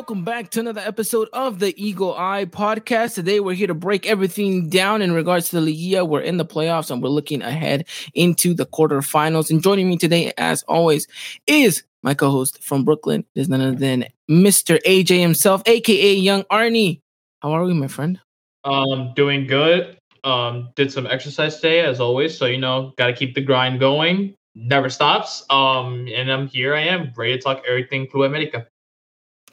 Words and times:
Welcome 0.00 0.24
back 0.24 0.48
to 0.52 0.60
another 0.60 0.80
episode 0.80 1.28
of 1.34 1.58
the 1.58 1.74
Eagle 1.76 2.16
Eye 2.16 2.46
Podcast. 2.46 3.16
Today, 3.16 3.38
we're 3.38 3.54
here 3.54 3.66
to 3.66 3.74
break 3.74 4.06
everything 4.06 4.70
down 4.70 5.02
in 5.02 5.12
regards 5.12 5.50
to 5.50 5.56
the 5.56 5.60
Liga. 5.60 6.06
We're 6.06 6.22
in 6.22 6.38
the 6.38 6.44
playoffs 6.46 6.90
and 6.90 7.02
we're 7.02 7.10
looking 7.10 7.42
ahead 7.42 7.86
into 8.14 8.54
the 8.54 8.64
quarterfinals. 8.64 9.50
And 9.50 9.62
joining 9.62 9.90
me 9.90 9.98
today, 9.98 10.32
as 10.38 10.62
always, 10.62 11.06
is 11.46 11.82
my 12.02 12.14
co-host 12.14 12.64
from 12.64 12.82
Brooklyn. 12.82 13.26
Is 13.34 13.50
none 13.50 13.60
other 13.60 13.76
than 13.76 14.06
Mr. 14.30 14.80
AJ 14.86 15.20
himself, 15.20 15.62
aka 15.66 16.14
Young 16.14 16.44
Arnie. 16.44 17.02
How 17.42 17.52
are 17.52 17.64
we, 17.64 17.74
my 17.74 17.86
friend? 17.86 18.18
Um, 18.64 19.12
doing 19.14 19.46
good. 19.46 19.98
Um, 20.24 20.70
did 20.76 20.90
some 20.90 21.06
exercise 21.06 21.56
today 21.56 21.80
as 21.80 22.00
always. 22.00 22.38
So 22.38 22.46
you 22.46 22.58
know, 22.58 22.94
got 22.96 23.08
to 23.08 23.12
keep 23.12 23.34
the 23.34 23.42
grind 23.42 23.80
going. 23.80 24.34
Never 24.54 24.88
stops. 24.88 25.44
Um, 25.50 26.08
and 26.08 26.32
I'm 26.32 26.46
here. 26.46 26.74
I 26.74 26.84
am 26.84 27.12
ready 27.18 27.36
to 27.36 27.38
talk 27.38 27.62
everything 27.68 28.06
Club 28.06 28.30
America. 28.30 28.66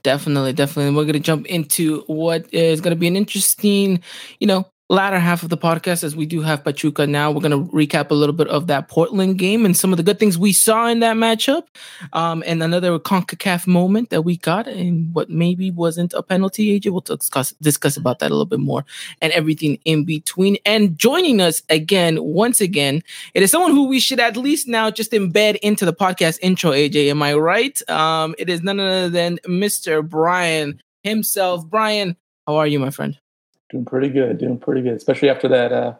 Definitely, 0.07 0.53
definitely. 0.53 0.95
We're 0.95 1.03
gonna 1.03 1.19
jump 1.19 1.47
into 1.47 2.03
what 2.07 2.47
is 2.53 2.79
gonna 2.79 2.95
be 2.95 3.07
an 3.07 3.17
interesting, 3.17 4.01
you 4.39 4.47
know, 4.47 4.65
latter 4.89 5.19
half 5.19 5.43
of 5.43 5.49
the 5.49 5.57
podcast 5.57 6.03
as 6.03 6.15
we 6.15 6.25
do 6.25 6.41
have 6.41 6.63
Pachuca 6.63 7.05
now. 7.05 7.29
We're 7.29 7.41
going 7.41 7.67
to 7.67 7.71
recap 7.73 8.09
a 8.09 8.13
little 8.13 8.33
bit 8.33 8.47
of 8.47 8.67
that 8.67 8.87
Portland 8.87 9.37
game 9.37 9.65
and 9.65 9.75
some 9.75 9.91
of 9.91 9.97
the 9.97 10.03
good 10.03 10.17
things 10.17 10.37
we 10.37 10.53
saw 10.53 10.87
in 10.87 11.01
that 11.01 11.17
matchup. 11.17 11.63
Um, 12.13 12.41
and 12.45 12.63
another 12.63 12.97
CONCACAF 12.97 13.67
moment 13.67 14.11
that 14.11 14.21
we 14.21 14.37
got 14.37 14.67
and 14.67 15.13
what 15.13 15.29
maybe 15.29 15.71
wasn't 15.71 16.13
a 16.13 16.23
penalty, 16.23 16.79
AJ. 16.79 16.91
We'll 16.91 17.01
discuss, 17.01 17.51
discuss 17.61 17.97
about 17.97 18.19
that 18.19 18.27
a 18.27 18.33
little 18.33 18.45
bit 18.45 18.59
more 18.59 18.85
and 19.21 19.33
everything 19.33 19.79
in 19.83 20.05
between. 20.05 20.57
And 20.65 20.97
joining 20.97 21.41
us 21.41 21.61
again, 21.69 22.23
once 22.23 22.61
again, 22.61 23.03
it 23.33 23.43
is 23.43 23.51
someone 23.51 23.71
who 23.71 23.87
we 23.87 23.99
should 23.99 24.19
at 24.19 24.37
least 24.37 24.67
now 24.67 24.89
just 24.89 25.11
embed 25.11 25.57
into 25.57 25.85
the 25.85 25.93
podcast 25.93 26.39
intro, 26.41 26.71
AJ. 26.71 27.09
Am 27.09 27.21
I 27.21 27.33
right? 27.33 27.89
Um, 27.89 28.35
it 28.37 28.49
is 28.49 28.63
none 28.63 28.79
other 28.79 29.09
than 29.09 29.39
Mr. 29.45 30.07
Bryan 30.07 30.81
himself. 31.03 31.67
Bryan, 31.67 32.15
how 32.45 32.55
are 32.55 32.67
you, 32.67 32.79
my 32.79 32.89
friend? 32.89 33.19
Doing 33.69 33.85
pretty 33.85 34.09
good, 34.09 34.37
doing 34.37 34.57
pretty 34.57 34.81
good, 34.81 34.93
especially 34.93 35.29
after 35.29 35.47
that 35.49 35.71
uh 35.71 35.93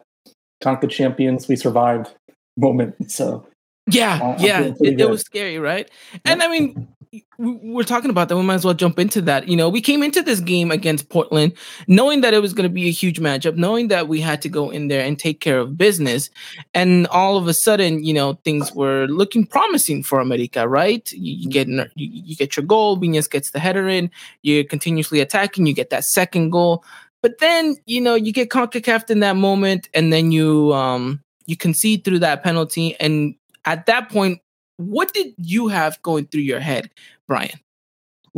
Conca 0.62 0.88
Champions 0.88 1.48
we 1.48 1.56
survived 1.56 2.14
moment. 2.56 3.10
So 3.10 3.46
yeah, 3.90 4.20
I'm 4.22 4.40
yeah, 4.44 4.60
it, 4.80 5.00
it 5.00 5.08
was 5.08 5.22
scary, 5.22 5.58
right? 5.58 5.90
And 6.24 6.42
I 6.42 6.48
mean, 6.48 6.88
we- 7.10 7.24
we're 7.38 7.84
talking 7.84 8.10
about 8.10 8.28
that. 8.28 8.36
We 8.36 8.42
might 8.42 8.56
as 8.56 8.64
well 8.64 8.74
jump 8.74 8.98
into 8.98 9.22
that. 9.22 9.48
You 9.48 9.56
know, 9.56 9.70
we 9.70 9.80
came 9.80 10.02
into 10.02 10.20
this 10.20 10.40
game 10.40 10.70
against 10.70 11.08
Portland 11.08 11.54
knowing 11.86 12.20
that 12.20 12.34
it 12.34 12.42
was 12.42 12.52
going 12.52 12.68
to 12.68 12.72
be 12.74 12.88
a 12.88 12.90
huge 12.92 13.18
matchup, 13.18 13.56
knowing 13.56 13.88
that 13.88 14.06
we 14.08 14.20
had 14.20 14.42
to 14.42 14.48
go 14.50 14.68
in 14.68 14.88
there 14.88 15.02
and 15.02 15.18
take 15.18 15.40
care 15.40 15.58
of 15.58 15.78
business. 15.78 16.28
And 16.74 17.06
all 17.06 17.38
of 17.38 17.46
a 17.48 17.54
sudden, 17.54 18.04
you 18.04 18.12
know, 18.12 18.34
things 18.44 18.74
were 18.74 19.06
looking 19.06 19.46
promising 19.46 20.02
for 20.02 20.20
America, 20.20 20.68
right? 20.68 21.10
You, 21.12 21.34
you 21.34 21.48
get 21.48 21.68
you, 21.68 21.86
you 21.96 22.36
get 22.36 22.58
your 22.58 22.66
goal, 22.66 22.98
Vinas 22.98 23.30
gets 23.30 23.52
the 23.52 23.58
header 23.58 23.88
in, 23.88 24.10
you're 24.42 24.64
continuously 24.64 25.20
attacking, 25.20 25.64
you 25.66 25.72
get 25.72 25.88
that 25.90 26.04
second 26.04 26.50
goal. 26.50 26.84
But 27.22 27.38
then, 27.38 27.76
you 27.86 28.00
know, 28.00 28.14
you 28.14 28.32
get 28.32 28.48
CONCACAF 28.48 29.10
in 29.10 29.20
that 29.20 29.36
moment, 29.36 29.88
and 29.94 30.12
then 30.12 30.32
you 30.32 30.72
um 30.72 31.20
you 31.46 31.56
concede 31.56 32.04
through 32.04 32.20
that 32.20 32.42
penalty. 32.42 32.94
And 33.00 33.34
at 33.64 33.86
that 33.86 34.10
point, 34.10 34.40
what 34.76 35.12
did 35.12 35.34
you 35.36 35.68
have 35.68 36.00
going 36.02 36.26
through 36.26 36.42
your 36.42 36.60
head, 36.60 36.90
Bryan? 37.26 37.58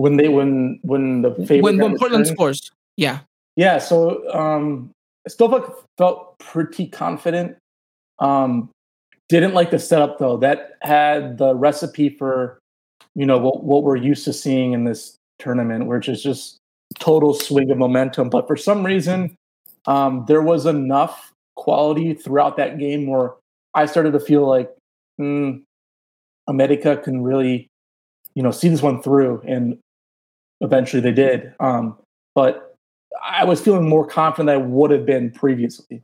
when 0.00 0.16
they 0.16 0.28
when 0.28 0.78
when 0.82 1.22
the 1.22 1.34
favorite 1.46 1.62
when 1.62 1.78
when 1.78 1.98
Portland 1.98 2.22
returned- 2.22 2.36
scores? 2.36 2.72
Yeah. 2.96 3.20
Yeah, 3.56 3.78
so 3.78 4.28
um 4.34 4.90
Stovak 5.28 5.74
felt 5.98 6.38
pretty 6.38 6.86
confident. 6.86 7.56
Um 8.18 8.70
didn't 9.28 9.54
like 9.54 9.70
the 9.70 9.78
setup 9.78 10.18
though. 10.18 10.36
That 10.38 10.76
had 10.82 11.38
the 11.38 11.54
recipe 11.54 12.08
for 12.08 12.58
you 13.14 13.26
know 13.26 13.38
what 13.38 13.62
what 13.64 13.82
we're 13.82 13.96
used 13.96 14.24
to 14.24 14.32
seeing 14.32 14.72
in 14.72 14.84
this 14.84 15.16
tournament, 15.38 15.86
which 15.86 16.08
is 16.08 16.22
just 16.22 16.56
total 16.98 17.34
swing 17.34 17.70
of 17.70 17.78
momentum. 17.78 18.30
But 18.30 18.46
for 18.46 18.56
some 18.56 18.84
reason, 18.84 19.36
um, 19.86 20.24
there 20.26 20.42
was 20.42 20.66
enough 20.66 21.32
quality 21.56 22.14
throughout 22.14 22.56
that 22.56 22.78
game 22.78 23.06
where 23.06 23.34
I 23.74 23.86
started 23.86 24.12
to 24.12 24.20
feel 24.20 24.46
like 24.46 24.70
mm, 25.20 25.62
America 26.48 26.96
can 26.96 27.22
really, 27.22 27.68
you 28.34 28.42
know, 28.42 28.50
see 28.50 28.68
this 28.68 28.82
one 28.82 29.02
through, 29.02 29.42
and 29.46 29.78
eventually 30.60 31.00
they 31.00 31.12
did. 31.12 31.54
Um, 31.60 31.96
but 32.34 32.74
I 33.24 33.44
was 33.44 33.60
feeling 33.60 33.88
more 33.88 34.06
confident 34.06 34.46
than 34.48 34.56
I 34.56 34.66
would 34.66 34.90
have 34.90 35.06
been 35.06 35.30
previously. 35.30 36.02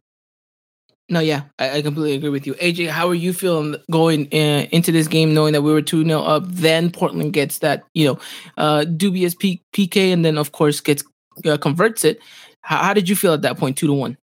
No, 1.08 1.20
yeah, 1.20 1.42
I, 1.58 1.78
I 1.78 1.82
completely 1.82 2.14
agree 2.14 2.30
with 2.30 2.46
you. 2.46 2.54
AJ, 2.54 2.88
how 2.88 3.06
are 3.08 3.14
you 3.14 3.32
feeling 3.32 3.76
going 3.90 4.26
uh, 4.32 4.66
into 4.72 4.90
this 4.90 5.06
game, 5.06 5.34
knowing 5.34 5.52
that 5.52 5.62
we 5.62 5.72
were 5.72 5.82
2 5.82 6.04
0 6.04 6.20
up? 6.20 6.44
Then 6.46 6.90
Portland 6.90 7.32
gets 7.32 7.58
that, 7.58 7.84
you 7.94 8.06
know, 8.06 8.18
uh, 8.56 8.84
dubious 8.84 9.34
P- 9.34 9.62
PK, 9.72 10.12
and 10.12 10.24
then, 10.24 10.36
of 10.36 10.50
course, 10.50 10.80
gets 10.80 11.04
uh, 11.44 11.56
converts 11.58 12.04
it. 12.04 12.18
How, 12.62 12.82
how 12.82 12.92
did 12.92 13.08
you 13.08 13.14
feel 13.14 13.34
at 13.34 13.42
that 13.42 13.56
point, 13.56 13.76
2 13.76 13.86
to 13.86 13.92
1? 13.92 14.18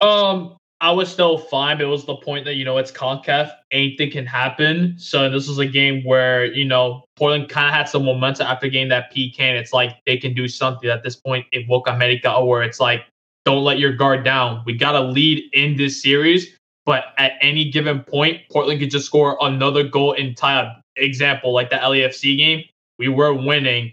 Um, 0.00 0.56
I 0.80 0.90
was 0.92 1.10
still 1.10 1.38
fine, 1.38 1.78
but 1.78 1.84
it 1.84 1.88
was 1.88 2.04
the 2.04 2.16
point 2.16 2.44
that 2.44 2.56
you 2.56 2.64
know 2.64 2.76
it's 2.78 2.92
Concaf, 2.92 3.50
anything 3.70 4.10
can 4.10 4.26
happen. 4.26 4.94
So 4.98 5.30
this 5.30 5.48
was 5.48 5.58
a 5.58 5.66
game 5.66 6.04
where 6.04 6.44
you 6.44 6.64
know 6.64 7.04
Portland 7.16 7.48
kind 7.48 7.68
of 7.68 7.74
had 7.74 7.88
some 7.88 8.04
momentum 8.04 8.46
after 8.46 8.68
getting 8.68 8.88
that 8.88 9.10
PK, 9.10 9.40
and 9.40 9.56
it's 9.56 9.72
like 9.72 9.96
they 10.04 10.16
can 10.16 10.34
do 10.34 10.48
something 10.48 10.90
at 10.90 11.02
this 11.02 11.16
point 11.16 11.46
in 11.52 11.66
Boca 11.66 11.90
America, 11.90 12.44
where 12.44 12.62
it's 12.62 12.80
like 12.80 13.06
don't 13.44 13.64
let 13.64 13.78
your 13.78 13.92
guard 13.92 14.24
down. 14.24 14.62
We 14.66 14.74
got 14.74 14.92
to 14.92 15.00
lead 15.00 15.44
in 15.52 15.76
this 15.76 16.02
series, 16.02 16.58
but 16.86 17.04
at 17.18 17.32
any 17.40 17.70
given 17.70 18.00
point, 18.00 18.42
Portland 18.50 18.80
could 18.80 18.90
just 18.90 19.06
score 19.06 19.36
another 19.40 19.84
goal 19.84 20.12
in 20.12 20.34
time. 20.34 20.80
Example 20.96 21.52
like 21.52 21.70
the 21.70 21.76
LAFC 21.76 22.36
game, 22.36 22.62
we 22.98 23.08
were 23.08 23.34
winning. 23.34 23.92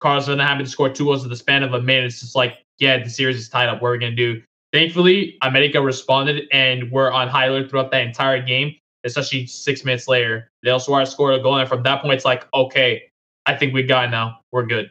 Carlos 0.00 0.26
to 0.26 0.66
score 0.66 0.88
two 0.90 1.04
goals 1.04 1.22
in 1.22 1.30
the 1.30 1.36
span 1.36 1.62
of 1.62 1.74
a 1.74 1.80
minute. 1.80 2.06
It's 2.06 2.20
just 2.20 2.34
like, 2.34 2.58
yeah, 2.78 3.02
the 3.02 3.08
series 3.08 3.36
is 3.36 3.48
tied 3.48 3.68
up. 3.68 3.80
What 3.80 3.88
are 3.88 3.92
we 3.92 3.98
gonna 3.98 4.16
do? 4.16 4.42
Thankfully, 4.72 5.36
America 5.42 5.80
responded 5.80 6.44
and 6.50 6.90
were 6.90 7.12
on 7.12 7.28
high 7.28 7.46
alert 7.46 7.70
throughout 7.70 7.90
that 7.92 8.06
entire 8.06 8.42
game, 8.42 8.74
especially 9.04 9.46
six 9.46 9.84
minutes 9.84 10.08
later. 10.08 10.50
Del 10.64 10.80
Suarez 10.80 11.10
scored 11.10 11.38
a 11.38 11.42
goal, 11.42 11.56
and 11.56 11.68
from 11.68 11.82
that 11.84 12.02
point, 12.02 12.14
it's 12.14 12.24
like, 12.24 12.46
okay, 12.52 13.02
I 13.46 13.54
think 13.54 13.74
we 13.74 13.82
got 13.82 14.06
it 14.06 14.10
now. 14.10 14.40
We're 14.50 14.66
good. 14.66 14.90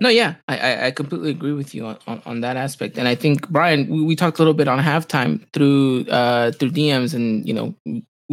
No, 0.00 0.08
yeah, 0.08 0.36
I, 0.48 0.86
I, 0.86 0.90
completely 0.90 1.30
agree 1.30 1.52
with 1.52 1.74
you 1.74 1.86
on, 1.86 1.98
on, 2.06 2.22
on 2.26 2.40
that 2.42 2.56
aspect, 2.56 2.96
and 2.96 3.08
I 3.08 3.14
think 3.14 3.48
Bryan, 3.48 3.88
we, 3.88 4.02
we 4.02 4.16
talked 4.16 4.38
a 4.38 4.40
little 4.40 4.54
bit 4.54 4.68
on 4.68 4.78
halftime 4.78 5.40
through 5.52 6.06
uh 6.08 6.52
through 6.52 6.70
DMs, 6.70 7.14
and 7.14 7.46
you 7.46 7.54
know 7.54 7.74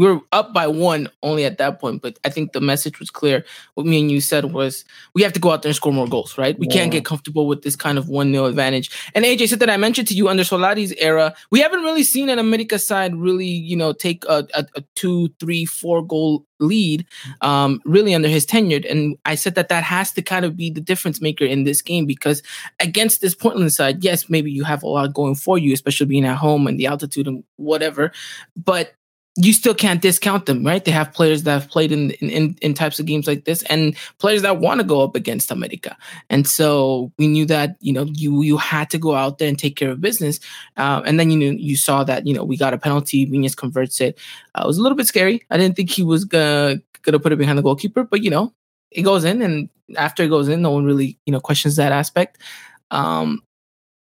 we 0.02 0.08
were 0.08 0.20
up 0.32 0.52
by 0.52 0.66
one 0.66 1.08
only 1.22 1.46
at 1.46 1.60
that 1.60 1.80
point, 1.80 2.02
but 2.02 2.18
I 2.26 2.30
think 2.32 2.54
the 2.54 2.60
message 2.60 3.00
was 3.00 3.12
clear. 3.12 3.46
What 3.76 3.86
me 3.86 4.02
and 4.02 4.10
you 4.10 4.20
said 4.20 4.46
was 4.46 4.84
we 5.14 5.22
have 5.22 5.32
to 5.34 5.40
go 5.40 5.52
out 5.52 5.62
there 5.62 5.70
and 5.70 5.76
score 5.76 5.94
more 5.94 6.08
goals, 6.08 6.40
right? 6.40 6.58
We 6.58 6.66
can't 6.66 6.92
get 6.92 7.06
comfortable 7.06 7.46
with 7.46 7.62
this 7.62 7.76
kind 7.76 8.00
of 8.00 8.10
one 8.10 8.32
0 8.32 8.46
advantage. 8.46 8.90
And 9.14 9.24
AJ 9.24 9.50
said 9.50 9.60
that 9.60 9.70
I 9.70 9.78
mentioned 9.78 10.08
to 10.08 10.16
you 10.16 10.28
under 10.28 10.44
Solari's 10.44 10.92
era, 10.94 11.36
we 11.52 11.60
haven't 11.60 11.84
really 11.84 12.02
seen 12.02 12.30
an 12.30 12.40
America 12.40 12.80
side 12.80 13.16
really, 13.16 13.46
you 13.46 13.76
know, 13.76 13.94
take 13.94 14.26
a, 14.26 14.48
a, 14.56 14.66
a 14.76 14.82
two, 14.96 15.30
three, 15.40 15.66
four 15.66 16.04
goal 16.04 16.48
lead 16.60 17.06
um, 17.42 17.80
really 17.86 18.16
under 18.16 18.28
his 18.28 18.44
tenure. 18.44 18.82
And 18.90 19.18
I 19.26 19.36
said 19.36 19.54
that 19.54 19.70
that 19.70 19.84
has 19.84 20.12
to 20.14 20.24
kind 20.24 20.46
of 20.46 20.58
be 20.58 20.72
the 20.72 20.82
difference 20.82 21.22
maker 21.22 21.46
in 21.46 21.64
this 21.64 21.84
game 21.84 22.08
because 22.08 22.42
against 22.80 23.22
this 23.22 23.36
Portland 23.36 23.72
side, 23.72 24.04
yes, 24.04 24.32
maybe 24.32 24.52
you 24.52 24.64
have 24.64 24.82
a 24.82 24.88
lot 24.88 25.14
going 25.14 25.36
for 25.36 25.60
you, 25.60 25.74
especially 25.74 26.08
being 26.08 26.26
at 26.26 26.38
home 26.38 26.66
and 26.66 26.80
the 26.80 26.88
altitude 26.88 27.28
and 27.28 27.44
whatever, 27.58 28.12
but 28.56 28.94
you 29.38 29.54
still 29.54 29.74
can't 29.74 30.02
discount 30.02 30.46
them, 30.46 30.66
right? 30.66 30.84
They 30.84 30.92
have 30.92 31.14
players 31.14 31.44
that 31.44 31.54
have 31.54 31.70
played 31.70 31.94
in 31.94 32.12
in, 32.12 32.58
in, 32.62 32.74
types 32.74 33.00
of 33.00 33.06
games 33.06 33.28
like 33.28 33.46
this, 33.46 33.64
and 33.64 33.96
players 34.20 34.42
that 34.42 34.60
want 34.60 34.82
to 34.82 34.86
go 34.86 35.02
up 35.02 35.16
against 35.16 35.52
America. 35.52 35.96
And 36.30 36.46
so 36.46 37.14
we 37.18 37.28
knew 37.28 37.46
that 37.46 37.78
you 37.80 37.94
know 37.94 38.04
you 38.04 38.42
you 38.42 38.58
had 38.58 38.90
to 38.90 38.98
go 38.98 39.16
out 39.16 39.38
there 39.38 39.48
and 39.48 39.58
take 39.58 39.78
care 39.78 39.90
of 39.90 40.02
business. 40.02 40.42
Uh, 40.76 41.02
and 41.06 41.18
then 41.18 41.32
you 41.32 41.38
knew 41.38 41.54
you 41.54 41.78
saw 41.78 42.04
that 42.04 42.28
you 42.28 42.34
know 42.34 42.44
we 42.44 42.58
got 42.58 42.74
a 42.74 42.78
penalty. 42.78 43.26
Viñas 43.26 43.56
converts 43.56 44.02
it. 44.02 44.20
Uh, 44.54 44.64
it 44.66 44.68
was 44.68 44.78
a 44.78 44.82
little 44.82 44.98
bit 44.98 45.08
scary. 45.08 45.44
I 45.50 45.58
didn't 45.58 45.78
think 45.78 45.92
he 45.92 46.04
was 46.04 46.26
gonna 46.26 46.82
gonna 47.04 47.20
put 47.20 47.32
it 47.32 47.38
behind 47.38 47.58
the 47.58 47.64
goalkeeper, 47.64 48.04
but 48.04 48.24
you 48.24 48.30
know 48.30 48.54
it 48.92 49.04
goes 49.04 49.24
in, 49.24 49.42
and 49.42 49.70
after 49.96 50.24
it 50.24 50.30
goes 50.30 50.50
in, 50.50 50.62
no 50.62 50.72
one 50.72 50.84
really 50.84 51.18
you 51.26 51.32
know 51.32 51.40
questions 51.40 51.78
that 51.78 51.94
aspect. 51.94 52.38
Um, 52.92 53.44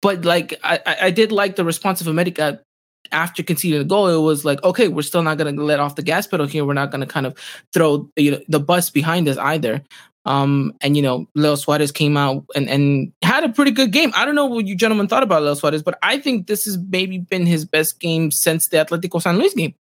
but 0.02 0.26
like 0.26 0.60
I 0.64 0.80
I 1.04 1.12
did 1.12 1.32
like 1.32 1.56
the 1.56 1.64
response 1.64 2.02
of 2.02 2.08
America 2.08 2.62
after 3.12 3.44
conceding 3.44 3.80
the 3.80 3.86
goal, 3.86 4.08
it 4.08 4.22
was 4.22 4.46
like, 4.46 4.64
okay, 4.64 4.88
we're 4.88 5.02
still 5.02 5.24
not 5.24 5.38
going 5.38 5.56
to 5.56 5.64
let 5.64 5.80
off 5.80 5.96
the 5.96 6.04
gas 6.04 6.28
pedal 6.28 6.48
here. 6.48 6.66
We're 6.66 6.74
not 6.74 6.92
going 6.92 7.02
to 7.02 7.08
kind 7.08 7.26
of 7.26 7.38
throw 7.74 8.10
you 8.16 8.32
know 8.32 8.40
the 8.48 8.60
bus 8.60 8.90
behind 8.90 9.28
us 9.28 9.38
either. 9.38 9.84
Um, 10.26 10.74
and 10.82 10.96
you 10.96 11.04
know, 11.04 11.28
Leo 11.36 11.56
Suarez 11.56 11.92
came 11.92 12.16
out 12.16 12.46
and, 12.56 12.70
and 12.70 13.12
had 13.22 13.44
a 13.44 13.50
pretty 13.50 13.72
good 13.72 13.92
game. 13.92 14.12
I 14.16 14.24
don't 14.26 14.36
know 14.36 14.46
what 14.46 14.66
you 14.66 14.76
gentlemen 14.76 15.08
thought 15.08 15.24
about 15.24 15.44
Leo 15.44 15.54
Suarez, 15.54 15.84
but 15.84 16.00
I 16.02 16.20
think 16.20 16.48
this 16.48 16.66
has 16.66 16.78
maybe 16.78 17.18
been 17.18 17.46
his 17.46 17.66
best 17.66 18.00
game 18.00 18.32
since 18.32 18.70
the 18.70 18.78
Atletico 18.78 19.22
San 19.22 19.38
Luis 19.38 19.54
game. 19.54 19.76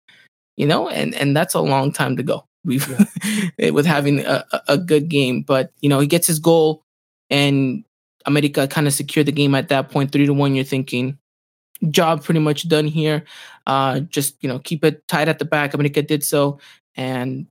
You 0.57 0.67
know, 0.67 0.89
and 0.89 1.15
and 1.15 1.35
that's 1.35 1.53
a 1.53 1.61
long 1.61 1.91
time 1.91 2.17
to 2.17 2.23
go. 2.23 2.45
We've 2.65 2.87
yeah. 3.57 3.69
with 3.71 3.85
having 3.85 4.19
a, 4.19 4.45
a 4.67 4.77
good 4.77 5.09
game, 5.09 5.41
but 5.41 5.71
you 5.81 5.89
know, 5.89 5.99
he 5.99 6.07
gets 6.07 6.27
his 6.27 6.39
goal, 6.39 6.83
and 7.29 7.83
America 8.25 8.67
kind 8.67 8.87
of 8.87 8.93
secured 8.93 9.27
the 9.27 9.31
game 9.31 9.55
at 9.55 9.69
that 9.69 9.89
point, 9.89 10.11
three 10.11 10.25
to 10.25 10.33
one. 10.33 10.55
You're 10.55 10.63
thinking, 10.63 11.17
job 11.89 12.23
pretty 12.23 12.39
much 12.39 12.67
done 12.67 12.87
here. 12.87 13.23
Uh, 13.67 14.01
just 14.01 14.35
you 14.41 14.49
know, 14.49 14.59
keep 14.59 14.83
it 14.83 15.07
tight 15.07 15.27
at 15.27 15.39
the 15.39 15.45
back. 15.45 15.73
America 15.73 16.01
did 16.01 16.23
so, 16.23 16.59
and 16.95 17.47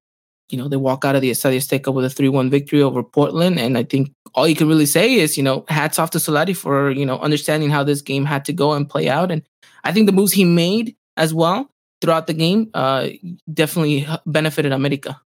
you 0.50 0.58
know 0.58 0.68
they 0.68 0.76
walk 0.76 1.04
out 1.04 1.14
of 1.16 1.22
the 1.22 1.30
Estadio 1.30 1.56
Azteca 1.56 1.92
with 1.92 2.04
a 2.04 2.10
three-one 2.10 2.50
victory 2.50 2.82
over 2.82 3.02
Portland. 3.02 3.58
And 3.58 3.78
I 3.78 3.84
think 3.84 4.12
all 4.34 4.46
you 4.48 4.54
can 4.56 4.68
really 4.68 4.86
say 4.86 5.14
is 5.14 5.36
you 5.36 5.42
know, 5.42 5.64
hats 5.68 5.98
off 5.98 6.10
to 6.10 6.18
Solari 6.18 6.56
for 6.56 6.90
you 6.90 7.06
know 7.06 7.18
understanding 7.20 7.70
how 7.70 7.82
this 7.84 8.02
game 8.02 8.24
had 8.24 8.44
to 8.46 8.52
go 8.52 8.72
and 8.72 8.88
play 8.88 9.08
out. 9.08 9.30
And 9.30 9.42
I 9.84 9.92
think 9.92 10.06
the 10.06 10.12
moves 10.12 10.32
he 10.32 10.44
made 10.44 10.94
as 11.16 11.32
well 11.34 11.68
throughout 12.00 12.26
the 12.26 12.34
game 12.34 12.68
uh, 12.74 13.08
definitely 13.52 14.06
benefited 14.26 14.72
America. 14.72 15.20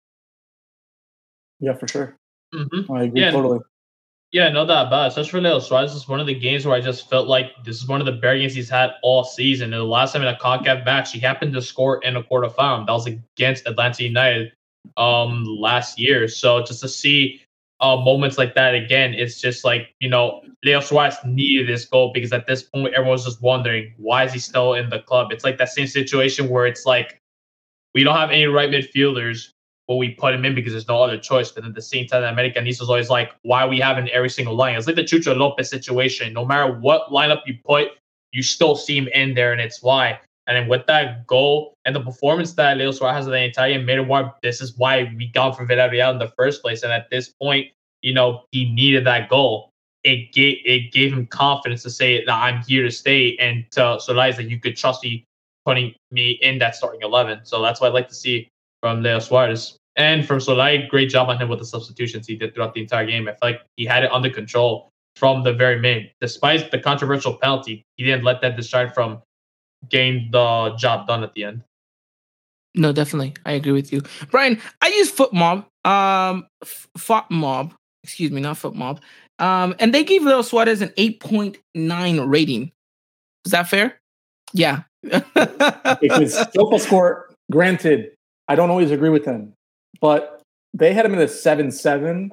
Yeah, 1.60 1.74
for 1.74 1.88
sure. 1.88 2.16
Mm-hmm. 2.54 2.92
I 2.92 3.04
agree 3.04 3.22
Yeah. 3.22 3.32
totally. 3.32 3.60
Yeah, 4.34 4.50
no 4.50 4.66
doubt 4.66 4.88
about 4.88 5.06
it. 5.06 5.08
Especially 5.10 5.30
for 5.30 5.42
Leo 5.42 5.60
Suarez, 5.60 5.94
is 5.94 6.08
one 6.10 6.20
of 6.20 6.26
the 6.26 6.34
games 6.34 6.66
where 6.66 6.76
I 6.76 6.82
just 6.82 7.08
felt 7.10 7.28
like 7.28 7.52
this 7.64 7.78
is 7.78 7.88
one 7.88 8.02
of 8.02 8.08
the 8.08 8.14
better 8.14 8.38
games 8.40 8.56
he's 8.56 8.70
had 8.70 8.94
all 9.04 9.24
season. 9.24 9.74
And 9.74 9.82
the 9.82 9.86
last 9.86 10.14
time 10.14 10.24
in 10.24 10.28
a 10.28 10.38
CONCACAF 10.38 10.86
match, 10.86 11.12
he 11.14 11.20
happened 11.20 11.54
to 11.54 11.62
score 11.62 12.00
in 12.04 12.16
a 12.18 12.24
quarterfinal. 12.24 12.88
That 12.88 12.94
was 12.94 13.06
against 13.08 13.68
Atlanta 13.68 14.04
United 14.04 14.52
um 14.98 15.46
last 15.46 16.00
year. 16.00 16.28
So 16.28 16.64
just 16.64 16.82
to 16.82 16.90
see 16.90 17.42
uh 17.80 17.96
moments 17.98 18.40
like 18.40 18.56
that 18.56 18.74
again, 18.76 19.14
it's 19.14 19.40
just 19.40 19.64
like, 19.64 19.94
you 20.00 20.10
know, 20.10 20.42
Leo 20.66 20.80
Suarez 20.82 21.16
needed 21.26 21.68
this 21.70 21.86
goal 21.86 22.12
because 22.14 22.34
at 22.34 22.48
this 22.48 22.64
point 22.64 22.94
everyone's 22.96 23.26
just 23.26 23.42
wondering 23.42 23.94
why 23.98 24.26
is 24.26 24.34
he 24.34 24.40
still 24.40 24.74
in 24.74 24.90
the 24.90 25.00
club? 25.00 25.32
It's 25.32 25.44
like 25.44 25.60
that 25.60 25.70
same 25.70 25.88
situation 25.88 26.50
where 26.50 26.66
it's 26.66 26.86
like 26.88 27.22
we 27.96 28.04
don't 28.04 28.16
have 28.16 28.32
any 28.32 28.46
right 28.48 28.70
midfielders 28.70 29.50
but 29.88 29.98
we 29.98 30.12
put 30.12 30.34
him 30.34 30.46
in 30.46 30.56
because 30.56 30.72
there's 30.72 30.88
no 30.88 31.04
other 31.04 31.18
choice. 31.18 31.52
But 31.52 31.66
at 31.66 31.74
the 31.74 31.82
same 31.82 32.08
time, 32.08 32.24
Americanistas 32.24 32.88
always 32.88 33.10
like, 33.10 33.32
why 33.42 33.66
we 33.66 33.80
have 33.80 33.98
in 33.98 34.10
every 34.10 34.30
single 34.30 34.56
line? 34.56 34.76
It's 34.76 34.88
like 34.88 34.96
the 34.96 35.04
Chucho 35.04 35.36
Lopez 35.36 35.70
situation. 35.70 36.34
No 36.34 36.46
matter 36.46 36.72
what 36.72 37.10
lineup 37.10 37.42
you 37.46 37.58
put, 37.66 37.90
you 38.32 38.42
still 38.42 38.76
see 38.76 38.98
him 38.98 39.08
in 39.10 39.34
there, 39.34 39.52
and 39.52 39.62
it's 39.62 39.84
why. 39.84 40.20
And 40.48 40.58
then 40.58 40.68
with 40.68 40.86
that 40.88 41.26
goal 41.28 41.74
and 41.86 41.96
the 41.96 42.02
performance 42.02 42.54
that 42.54 42.78
Leo 42.78 42.92
Suarez 42.92 43.16
has 43.16 43.26
in 43.28 43.32
the 43.32 43.46
Italian 43.46 43.86
made. 43.86 44.06
This 44.42 44.62
is 44.62 44.78
why 44.78 45.14
we 45.16 45.28
got 45.28 45.56
from 45.56 45.68
Villarreal 45.68 46.12
in 46.12 46.20
the 46.20 46.34
first 46.38 46.62
place. 46.62 46.84
And 46.84 46.92
at 46.92 47.10
this 47.10 47.30
point, 47.42 47.68
you 48.02 48.14
know, 48.14 48.44
he 48.52 48.72
needed 48.72 49.06
that 49.06 49.30
goal. 49.30 49.70
It 50.04 50.34
gave 50.34 50.58
it 50.66 50.92
gave 50.92 51.14
him 51.14 51.28
confidence 51.28 51.84
to 51.84 51.90
say 51.90 52.26
that 52.26 52.34
I'm 52.34 52.62
here 52.64 52.84
to 52.84 52.92
stay 52.92 53.38
and 53.38 53.64
to 53.72 53.80
Solari 53.80 54.36
that 54.36 54.50
you 54.50 54.60
could 54.60 54.76
trust 54.76 55.02
me 55.04 55.24
putting 55.66 55.96
me 56.12 56.32
in 56.42 56.60
that 56.60 56.76
starting 56.76 57.02
eleven. 57.04 57.40
So 57.44 57.62
that's 57.62 57.80
why 57.80 57.88
I'd 57.88 57.94
like 57.94 58.10
to 58.10 58.16
see 58.16 58.50
from 58.84 59.02
Leo 59.02 59.20
Suarez. 59.20 59.78
And 59.96 60.28
from 60.28 60.40
Solari. 60.40 60.90
great 60.90 61.10
job 61.10 61.30
on 61.30 61.38
him 61.38 61.48
with 61.48 61.60
the 61.60 61.66
substitutions 61.66 62.28
he 62.28 62.36
did 62.36 62.54
throughout 62.54 62.74
the 62.74 62.82
entire 62.82 63.06
game. 63.06 63.30
I 63.30 63.32
feel 63.32 63.52
like 63.52 63.62
he 63.78 63.86
had 63.86 64.04
it 64.04 64.12
under 64.12 64.30
control 64.30 64.90
from 65.16 65.44
the 65.44 65.54
very 65.54 65.80
main. 65.80 66.10
Despite 66.20 66.70
the 66.70 66.80
controversial 66.80 67.36
penalty, 67.38 67.86
he 67.96 68.04
didn't 68.04 68.26
let 68.26 68.42
that 68.42 68.58
distract 68.58 68.94
from 68.94 69.22
getting 69.88 70.28
the 70.32 70.76
job 70.78 71.08
done 71.08 71.24
at 71.24 71.34
the 71.34 71.46
end. 71.46 71.64
No, 72.76 72.92
definitely, 72.92 73.36
I 73.46 73.54
agree 73.54 73.72
with 73.72 73.94
you, 73.94 74.02
Bryan. 74.32 74.60
I 74.82 74.88
use 74.88 75.12
FotMob, 75.12 75.66
um, 75.86 76.48
FotMob, 76.98 77.72
excuse 78.04 78.32
me, 78.32 78.42
not 78.42 78.58
FotMob, 78.58 79.00
um, 79.38 79.76
and 79.78 79.94
they 79.94 80.04
gave 80.04 80.24
Leo 80.24 80.42
Suarez 80.42 80.82
an 80.82 80.92
eight 80.98 81.20
point 81.20 81.60
nine 81.76 82.20
rating. 82.20 82.72
Is 83.46 83.52
that 83.52 83.70
fair? 83.70 84.00
Yeah. 84.54 84.84
because 85.04 86.36
SofaScore, 86.56 87.26
granted, 87.52 88.10
I 88.48 88.56
don't 88.56 88.70
always 88.70 88.92
agree 88.92 89.10
with 89.10 89.26
them, 89.26 89.54
but 90.02 90.42
they 90.74 90.94
had 90.94 91.06
him 91.06 91.14
in 91.14 91.20
a 91.20 91.28
seven 91.28 91.72
seven. 91.72 92.32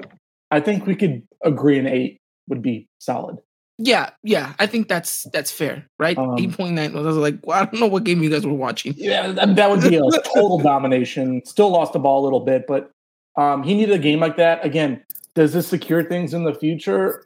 I 0.51 0.61
think 0.61 0.87
we 0.87 0.97
could 0.97 1.23
agree 1.43 1.79
an 1.79 1.87
eight 1.87 2.21
would 2.49 2.63
be 2.63 2.89
solid. 2.99 3.39
Yeah, 3.83 4.11
yeah, 4.23 4.53
I 4.59 4.67
think 4.67 4.89
that's 4.89 5.27
that's 5.33 5.51
fair, 5.51 5.87
right? 5.99 6.19
Um, 6.19 6.37
Eight 6.39 6.53
point 6.53 6.75
nine. 6.75 6.95
I 6.95 7.01
was 7.01 7.17
like, 7.17 7.39
well, 7.45 7.63
I 7.63 7.65
don't 7.65 7.81
know 7.81 7.87
what 7.87 8.05
game 8.05 8.23
you 8.23 8.29
guys 8.29 8.45
were 8.45 8.53
watching. 8.53 8.93
Yeah, 8.99 9.33
that, 9.33 9.57
that 9.57 9.71
would 9.71 9.81
be 9.81 9.97
a 9.97 10.01
total 10.35 10.59
domination. 10.59 11.43
Still 11.47 11.71
lost 11.71 11.95
the 11.95 11.99
ball 11.99 12.23
a 12.23 12.25
little 12.25 12.41
bit, 12.41 12.67
but 12.67 12.91
um, 13.37 13.63
he 13.63 13.73
needed 13.73 13.95
a 13.95 13.99
game 13.99 14.21
like 14.21 14.37
that. 14.37 14.63
Again, 14.67 15.03
does 15.35 15.55
this 15.55 15.67
secure 15.67 16.05
things 16.05 16.35
in 16.35 16.45
the 16.45 16.53
future? 16.53 17.25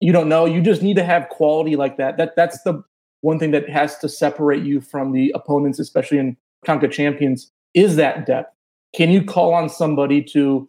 You 0.00 0.12
don't 0.12 0.28
know. 0.28 0.44
You 0.44 0.60
just 0.60 0.82
need 0.82 0.96
to 0.96 1.04
have 1.04 1.28
quality 1.28 1.76
like 1.76 1.98
that. 1.98 2.16
That 2.16 2.34
that's 2.34 2.60
the 2.62 2.82
one 3.20 3.38
thing 3.38 3.52
that 3.52 3.68
has 3.68 3.96
to 3.98 4.08
separate 4.08 4.64
you 4.64 4.80
from 4.80 5.12
the 5.12 5.30
opponents, 5.36 5.78
especially 5.78 6.18
in 6.18 6.36
Conca 6.66 6.90
Champions, 6.90 7.52
is 7.74 7.96
that 7.96 8.26
depth. 8.26 8.54
Can 8.94 9.10
you 9.10 9.24
call 9.24 9.54
on 9.54 9.68
somebody 9.68 10.22
to, 10.24 10.68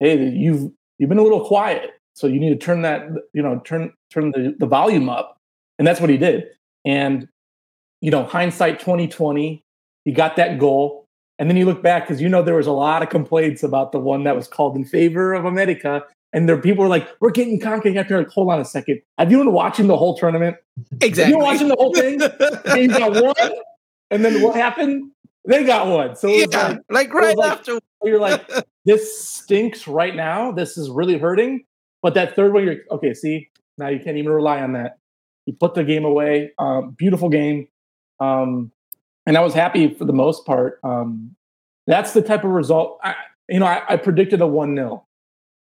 hey, 0.00 0.28
you've 0.28 0.70
you've 0.98 1.08
been 1.08 1.18
a 1.18 1.22
little 1.22 1.44
quiet, 1.44 1.90
so 2.14 2.26
you 2.26 2.38
need 2.38 2.50
to 2.50 2.56
turn 2.56 2.82
that, 2.82 3.08
you 3.32 3.42
know, 3.42 3.60
turn 3.64 3.92
turn 4.10 4.30
the, 4.32 4.54
the 4.58 4.66
volume 4.66 5.08
up. 5.08 5.38
And 5.78 5.86
that's 5.86 6.00
what 6.00 6.10
he 6.10 6.18
did. 6.18 6.44
And, 6.84 7.28
you 8.00 8.10
know, 8.10 8.24
hindsight 8.24 8.78
2020, 8.80 9.64
he 10.04 10.12
got 10.12 10.36
that 10.36 10.58
goal. 10.58 11.06
And 11.38 11.48
then 11.48 11.56
you 11.56 11.64
look 11.64 11.82
back 11.82 12.06
because 12.06 12.20
you 12.20 12.28
know 12.28 12.42
there 12.42 12.54
was 12.54 12.66
a 12.66 12.72
lot 12.72 13.02
of 13.02 13.08
complaints 13.08 13.62
about 13.62 13.92
the 13.92 13.98
one 13.98 14.24
that 14.24 14.36
was 14.36 14.46
called 14.46 14.76
in 14.76 14.84
favor 14.84 15.32
of 15.32 15.44
America. 15.44 16.04
And 16.32 16.48
there 16.48 16.56
people 16.58 16.84
were 16.84 16.90
like, 16.90 17.08
we're 17.20 17.30
getting 17.30 17.58
Conca 17.58 17.94
after 17.96 18.18
like, 18.18 18.28
hold 18.28 18.50
on 18.50 18.60
a 18.60 18.64
second. 18.64 19.00
Have 19.18 19.30
you 19.30 19.38
been 19.38 19.52
watching 19.52 19.86
the 19.86 19.96
whole 19.96 20.16
tournament? 20.16 20.56
Exactly. 21.00 21.32
You 21.32 21.38
watching 21.38 21.68
the 21.68 21.76
whole 21.76 21.94
thing? 21.94 22.20
and 22.66 22.82
you 22.82 22.88
got 22.88 23.22
one. 23.22 23.52
And 24.10 24.24
then 24.24 24.42
what 24.42 24.54
happened? 24.54 25.10
They 25.44 25.64
got 25.64 25.86
one. 25.88 26.14
So 26.16 26.28
Yeah, 26.28 26.46
like, 26.68 26.80
like 26.90 27.14
right 27.14 27.36
like- 27.36 27.52
after. 27.52 27.78
you're 28.04 28.20
like, 28.20 28.48
this 28.84 29.18
stinks 29.28 29.86
right 29.88 30.14
now. 30.14 30.52
This 30.52 30.76
is 30.78 30.88
really 30.90 31.18
hurting. 31.18 31.64
But 32.02 32.14
that 32.14 32.34
third 32.36 32.52
one, 32.52 32.64
you're 32.64 32.76
okay. 32.90 33.14
See, 33.14 33.48
now 33.78 33.88
you 33.88 33.98
can't 34.00 34.16
even 34.16 34.32
rely 34.32 34.60
on 34.60 34.72
that. 34.72 34.98
You 35.46 35.52
put 35.54 35.74
the 35.74 35.84
game 35.84 36.04
away. 36.04 36.52
Um, 36.58 36.90
beautiful 36.98 37.28
game, 37.28 37.68
um, 38.20 38.70
and 39.26 39.36
I 39.36 39.40
was 39.40 39.54
happy 39.54 39.94
for 39.94 40.04
the 40.04 40.12
most 40.12 40.44
part. 40.46 40.78
Um, 40.84 41.34
that's 41.86 42.12
the 42.12 42.22
type 42.22 42.44
of 42.44 42.50
result. 42.50 42.98
I, 43.04 43.14
you 43.48 43.58
know, 43.60 43.66
I, 43.66 43.82
I 43.88 43.96
predicted 43.96 44.40
a 44.40 44.46
one 44.46 44.74
0 44.76 45.04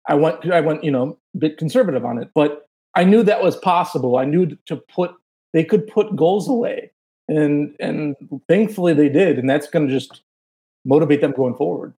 I 0.08 0.14
went, 0.14 0.50
I 0.50 0.60
went, 0.60 0.82
you 0.84 0.90
know, 0.90 1.18
a 1.34 1.38
bit 1.38 1.58
conservative 1.58 2.04
on 2.04 2.18
it, 2.18 2.30
but 2.34 2.66
I 2.94 3.04
knew 3.04 3.22
that 3.24 3.42
was 3.42 3.56
possible. 3.56 4.16
I 4.16 4.24
knew 4.24 4.56
to 4.66 4.76
put 4.76 5.12
they 5.52 5.64
could 5.64 5.86
put 5.86 6.14
goals 6.16 6.48
away, 6.48 6.92
and 7.28 7.74
and 7.78 8.16
thankfully 8.48 8.94
they 8.94 9.08
did, 9.08 9.38
and 9.38 9.48
that's 9.48 9.68
going 9.68 9.86
to 9.86 9.92
just 9.92 10.22
motivate 10.84 11.20
them 11.20 11.32
going 11.32 11.54
forward. 11.54 11.94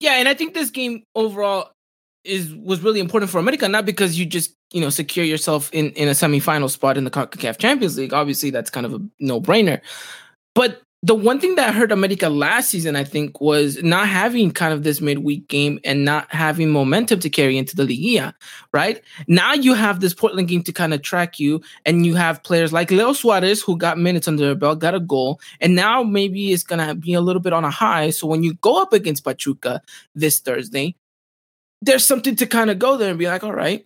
Yeah, 0.00 0.14
and 0.14 0.28
I 0.28 0.34
think 0.34 0.54
this 0.54 0.70
game 0.70 1.04
overall 1.14 1.70
is 2.24 2.54
was 2.54 2.80
really 2.80 3.00
important 3.00 3.30
for 3.30 3.38
America, 3.38 3.68
not 3.68 3.84
because 3.84 4.18
you 4.18 4.26
just 4.26 4.54
you 4.72 4.80
know 4.80 4.90
secure 4.90 5.24
yourself 5.24 5.70
in 5.72 5.90
in 5.92 6.08
a 6.08 6.12
semifinal 6.12 6.70
spot 6.70 6.96
in 6.96 7.04
the 7.04 7.10
Concacaf 7.10 7.58
Champions 7.58 7.98
League. 7.98 8.14
Obviously, 8.14 8.50
that's 8.50 8.70
kind 8.70 8.86
of 8.86 8.94
a 8.94 9.00
no 9.20 9.40
brainer. 9.40 9.80
But 10.54 10.80
the 11.04 11.14
one 11.14 11.38
thing 11.38 11.56
that 11.56 11.74
hurt 11.74 11.92
America 11.92 12.30
last 12.30 12.70
season, 12.70 12.96
I 12.96 13.04
think, 13.04 13.38
was 13.38 13.82
not 13.82 14.08
having 14.08 14.50
kind 14.50 14.72
of 14.72 14.84
this 14.84 15.02
midweek 15.02 15.48
game 15.48 15.78
and 15.84 16.02
not 16.02 16.32
having 16.32 16.70
momentum 16.70 17.20
to 17.20 17.28
carry 17.28 17.58
into 17.58 17.76
the 17.76 17.84
Liga, 17.84 18.34
right? 18.72 19.02
Now 19.28 19.52
you 19.52 19.74
have 19.74 20.00
this 20.00 20.14
Portland 20.14 20.48
game 20.48 20.62
to 20.62 20.72
kind 20.72 20.94
of 20.94 21.02
track 21.02 21.38
you, 21.38 21.60
and 21.84 22.06
you 22.06 22.14
have 22.14 22.42
players 22.42 22.72
like 22.72 22.90
Leo 22.90 23.12
Suarez 23.12 23.60
who 23.60 23.76
got 23.76 23.98
minutes 23.98 24.26
under 24.26 24.46
their 24.46 24.54
belt, 24.54 24.78
got 24.78 24.94
a 24.94 25.00
goal, 25.00 25.40
and 25.60 25.74
now 25.74 26.02
maybe 26.02 26.54
it's 26.54 26.62
gonna 26.62 26.94
be 26.94 27.12
a 27.12 27.20
little 27.20 27.42
bit 27.42 27.52
on 27.52 27.64
a 27.64 27.70
high. 27.70 28.08
So 28.08 28.26
when 28.26 28.42
you 28.42 28.54
go 28.54 28.80
up 28.80 28.94
against 28.94 29.24
Pachuca 29.24 29.82
this 30.14 30.40
Thursday, 30.40 30.94
there's 31.82 32.04
something 32.04 32.34
to 32.36 32.46
kind 32.46 32.70
of 32.70 32.78
go 32.78 32.96
there 32.96 33.10
and 33.10 33.18
be 33.18 33.26
like, 33.26 33.44
all 33.44 33.52
right, 33.52 33.84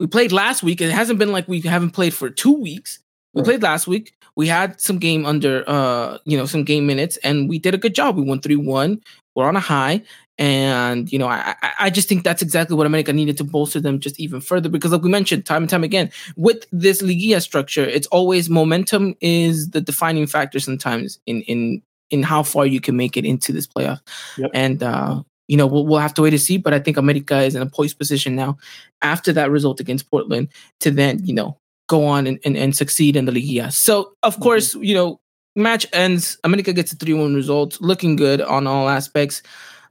we 0.00 0.08
played 0.08 0.32
last 0.32 0.64
week. 0.64 0.80
It 0.80 0.90
hasn't 0.90 1.20
been 1.20 1.30
like 1.30 1.46
we 1.46 1.60
haven't 1.60 1.90
played 1.90 2.12
for 2.12 2.28
two 2.28 2.54
weeks. 2.60 2.98
We 3.34 3.42
Right. 3.42 3.44
played 3.46 3.62
last 3.62 3.86
week. 3.86 4.15
We 4.36 4.46
had 4.46 4.80
some 4.80 4.98
game 4.98 5.24
under, 5.24 5.64
uh, 5.66 6.18
you 6.24 6.36
know, 6.36 6.46
some 6.46 6.64
game 6.64 6.86
minutes, 6.86 7.16
and 7.18 7.48
we 7.48 7.58
did 7.58 7.74
a 7.74 7.78
good 7.78 7.94
job. 7.94 8.16
We 8.16 8.22
won 8.22 8.40
three 8.40 8.56
one. 8.56 9.00
We're 9.34 9.48
on 9.48 9.56
a 9.56 9.60
high, 9.60 10.02
and 10.38 11.10
you 11.10 11.18
know, 11.18 11.26
I, 11.26 11.54
I 11.62 11.72
I 11.80 11.90
just 11.90 12.08
think 12.08 12.22
that's 12.22 12.42
exactly 12.42 12.76
what 12.76 12.86
America 12.86 13.12
needed 13.12 13.38
to 13.38 13.44
bolster 13.44 13.80
them 13.80 13.98
just 13.98 14.20
even 14.20 14.40
further. 14.40 14.68
Because, 14.68 14.92
like 14.92 15.02
we 15.02 15.10
mentioned 15.10 15.46
time 15.46 15.62
and 15.62 15.70
time 15.70 15.84
again, 15.84 16.10
with 16.36 16.66
this 16.70 17.02
Liguilla 17.02 17.40
structure, 17.40 17.84
it's 17.84 18.06
always 18.08 18.50
momentum 18.50 19.14
is 19.20 19.70
the 19.70 19.80
defining 19.80 20.26
factor 20.26 20.60
sometimes 20.60 21.18
in 21.26 21.42
in 21.42 21.82
in 22.10 22.22
how 22.22 22.42
far 22.42 22.66
you 22.66 22.80
can 22.80 22.96
make 22.96 23.16
it 23.16 23.24
into 23.24 23.52
this 23.52 23.66
playoff. 23.66 24.00
Yep. 24.38 24.50
And 24.54 24.82
uh, 24.82 25.22
you 25.48 25.56
know, 25.56 25.66
we'll, 25.66 25.86
we'll 25.86 26.00
have 26.00 26.14
to 26.14 26.22
wait 26.22 26.30
to 26.30 26.38
see. 26.38 26.58
But 26.58 26.74
I 26.74 26.78
think 26.78 26.96
America 26.96 27.38
is 27.40 27.54
in 27.54 27.62
a 27.62 27.66
poised 27.66 27.98
position 27.98 28.36
now 28.36 28.58
after 29.02 29.32
that 29.32 29.50
result 29.50 29.80
against 29.80 30.10
Portland 30.10 30.48
to 30.80 30.90
then, 30.90 31.24
you 31.24 31.34
know, 31.34 31.58
go 31.88 32.06
on 32.06 32.26
and, 32.26 32.38
and, 32.44 32.56
and 32.56 32.76
succeed 32.76 33.16
in 33.16 33.24
the 33.24 33.32
Liga. 33.32 33.70
So, 33.70 34.12
of 34.22 34.38
course, 34.40 34.74
you 34.74 34.94
know, 34.94 35.20
match 35.54 35.86
ends. 35.92 36.38
America 36.44 36.72
gets 36.72 36.92
a 36.92 36.96
3 36.96 37.14
1 37.14 37.34
result, 37.34 37.78
looking 37.80 38.16
good 38.16 38.40
on 38.40 38.66
all 38.66 38.88
aspects. 38.88 39.42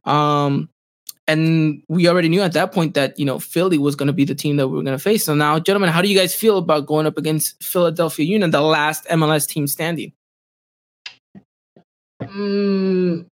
Um, 0.06 0.70
and 1.28 1.82
we 1.90 2.08
already 2.08 2.30
knew 2.30 2.42
at 2.42 2.54
that 2.54 2.72
point 2.72 2.94
that 2.94 3.18
you 3.18 3.26
know 3.26 3.40
Philly 3.40 3.78
was 3.78 3.96
going 3.96 4.08
to 4.08 4.14
be 4.14 4.26
the 4.26 4.36
team 4.36 4.58
that 4.58 4.68
we 4.68 4.78
were 4.78 4.84
going 4.84 4.98
to 4.98 5.04
face. 5.04 5.26
So 5.26 5.34
now, 5.34 5.60
gentlemen, 5.60 5.90
how 5.90 6.02
do 6.02 6.08
you 6.08 6.18
guys 6.18 6.36
feel 6.36 6.58
about 6.58 6.86
going 6.86 7.08
up 7.08 7.18
against 7.18 7.62
Philadelphia 7.64 8.26
Union, 8.26 8.52
the 8.52 8.62
last 8.62 9.06
MLS 9.06 9.48
team 9.48 9.68
standing? 9.68 10.14
Mm, 12.22 13.26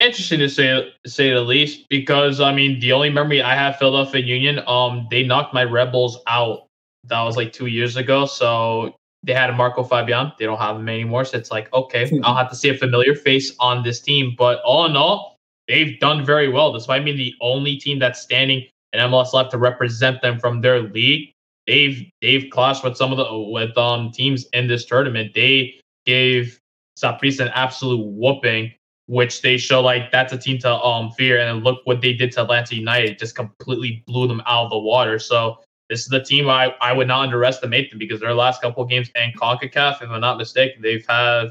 interesting 0.00 0.38
to 0.40 0.48
say 0.48 0.90
to 1.04 1.10
say 1.10 1.30
the 1.30 1.40
least, 1.40 1.86
because 1.88 2.40
I 2.40 2.54
mean 2.54 2.80
the 2.80 2.92
only 2.92 3.10
memory 3.10 3.42
I 3.42 3.54
have 3.54 3.76
Philadelphia 3.76 4.24
Union, 4.24 4.60
um, 4.66 5.06
they 5.10 5.22
knocked 5.22 5.52
my 5.52 5.64
Red 5.64 5.92
Bulls 5.92 6.18
out. 6.26 6.67
That 7.04 7.22
was 7.22 7.36
like 7.36 7.52
two 7.52 7.66
years 7.66 7.96
ago. 7.96 8.26
So 8.26 8.94
they 9.22 9.32
had 9.32 9.50
a 9.50 9.52
Marco 9.52 9.82
Fabian. 9.82 10.32
They 10.38 10.44
don't 10.46 10.58
have 10.58 10.76
him 10.76 10.88
anymore. 10.88 11.24
So 11.24 11.36
it's 11.36 11.50
like, 11.50 11.72
okay, 11.72 12.10
I'll 12.22 12.36
have 12.36 12.50
to 12.50 12.56
see 12.56 12.68
a 12.68 12.74
familiar 12.74 13.14
face 13.14 13.54
on 13.60 13.82
this 13.82 14.00
team. 14.00 14.34
But 14.36 14.60
all 14.62 14.86
in 14.86 14.96
all, 14.96 15.36
they've 15.66 15.98
done 16.00 16.24
very 16.24 16.48
well, 16.48 16.72
despite 16.72 17.04
being 17.04 17.16
the 17.16 17.34
only 17.40 17.76
team 17.76 17.98
that's 17.98 18.20
standing 18.20 18.64
in 18.92 19.00
MLS 19.00 19.32
left 19.32 19.50
to 19.52 19.58
represent 19.58 20.22
them 20.22 20.38
from 20.38 20.60
their 20.60 20.80
league. 20.80 21.32
They've 21.66 22.10
they've 22.22 22.48
clashed 22.50 22.82
with 22.82 22.96
some 22.96 23.12
of 23.12 23.18
the 23.18 23.38
with 23.50 23.76
um 23.76 24.10
teams 24.10 24.46
in 24.52 24.68
this 24.68 24.86
tournament. 24.86 25.32
They 25.34 25.80
gave 26.06 26.58
Saprissa 26.98 27.40
an 27.40 27.48
absolute 27.48 28.02
whooping, 28.02 28.72
which 29.06 29.42
they 29.42 29.58
show 29.58 29.82
like 29.82 30.10
that's 30.10 30.32
a 30.32 30.38
team 30.38 30.58
to 30.60 30.72
um 30.72 31.10
fear. 31.10 31.38
And 31.38 31.64
look 31.64 31.80
what 31.84 32.00
they 32.00 32.14
did 32.14 32.32
to 32.32 32.42
Atlanta 32.42 32.74
United, 32.74 33.18
just 33.18 33.34
completely 33.34 34.02
blew 34.06 34.26
them 34.26 34.42
out 34.46 34.64
of 34.64 34.70
the 34.70 34.78
water. 34.78 35.18
So 35.18 35.58
this 35.88 36.00
is 36.00 36.08
the 36.08 36.22
team 36.22 36.50
I, 36.50 36.74
I 36.80 36.92
would 36.92 37.08
not 37.08 37.22
underestimate 37.22 37.90
them 37.90 37.98
because 37.98 38.20
their 38.20 38.34
last 38.34 38.60
couple 38.60 38.82
of 38.82 38.90
games 38.90 39.10
and 39.14 39.34
CONCACAF, 39.38 40.02
if 40.02 40.10
I'm 40.10 40.20
not 40.20 40.36
mistaken, 40.36 40.82
they've 40.82 41.06
had 41.08 41.48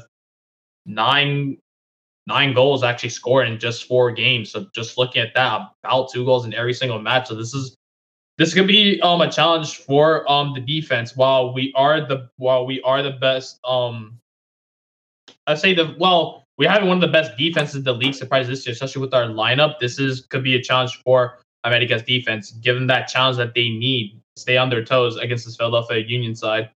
nine 0.86 1.58
nine 2.26 2.52
goals 2.52 2.84
actually 2.84 3.08
scored 3.08 3.48
in 3.48 3.58
just 3.58 3.84
four 3.84 4.12
games. 4.12 4.50
So 4.50 4.66
just 4.74 4.98
looking 4.98 5.22
at 5.22 5.34
that, 5.34 5.62
about 5.82 6.12
two 6.12 6.24
goals 6.24 6.44
in 6.44 6.54
every 6.54 6.74
single 6.74 7.00
match. 7.00 7.28
So 7.28 7.34
this 7.34 7.54
is 7.54 7.76
this 8.36 8.54
could 8.54 8.68
be 8.68 9.00
um 9.00 9.20
a 9.20 9.30
challenge 9.30 9.78
for 9.78 10.30
um 10.30 10.54
the 10.54 10.60
defense. 10.60 11.16
While 11.16 11.52
we 11.52 11.72
are 11.74 12.06
the 12.06 12.28
while 12.36 12.64
we 12.64 12.80
are 12.82 13.02
the 13.02 13.12
best 13.12 13.58
um 13.64 14.20
I 15.46 15.54
say 15.54 15.74
the 15.74 15.96
well 15.98 16.44
we 16.58 16.66
have 16.66 16.82
one 16.82 16.96
of 16.96 17.00
the 17.00 17.08
best 17.08 17.36
defenses 17.36 17.76
in 17.76 17.84
the 17.84 17.94
league 17.94 18.14
surprise 18.14 18.46
this 18.46 18.66
year, 18.66 18.72
especially 18.72 19.02
with 19.02 19.14
our 19.14 19.24
lineup. 19.24 19.80
This 19.80 19.98
is 19.98 20.26
could 20.26 20.44
be 20.44 20.54
a 20.54 20.62
challenge 20.62 21.00
for 21.02 21.38
America's 21.64 22.02
defense, 22.02 22.52
given 22.52 22.86
that 22.86 23.08
challenge 23.08 23.36
that 23.38 23.54
they 23.54 23.68
need 23.68 24.20
stay 24.38 24.56
on 24.56 24.70
their 24.70 24.84
toes 24.84 25.16
against 25.16 25.44
this 25.44 25.56
Philadelphia 25.56 26.04
Union 26.06 26.34
side. 26.34 26.70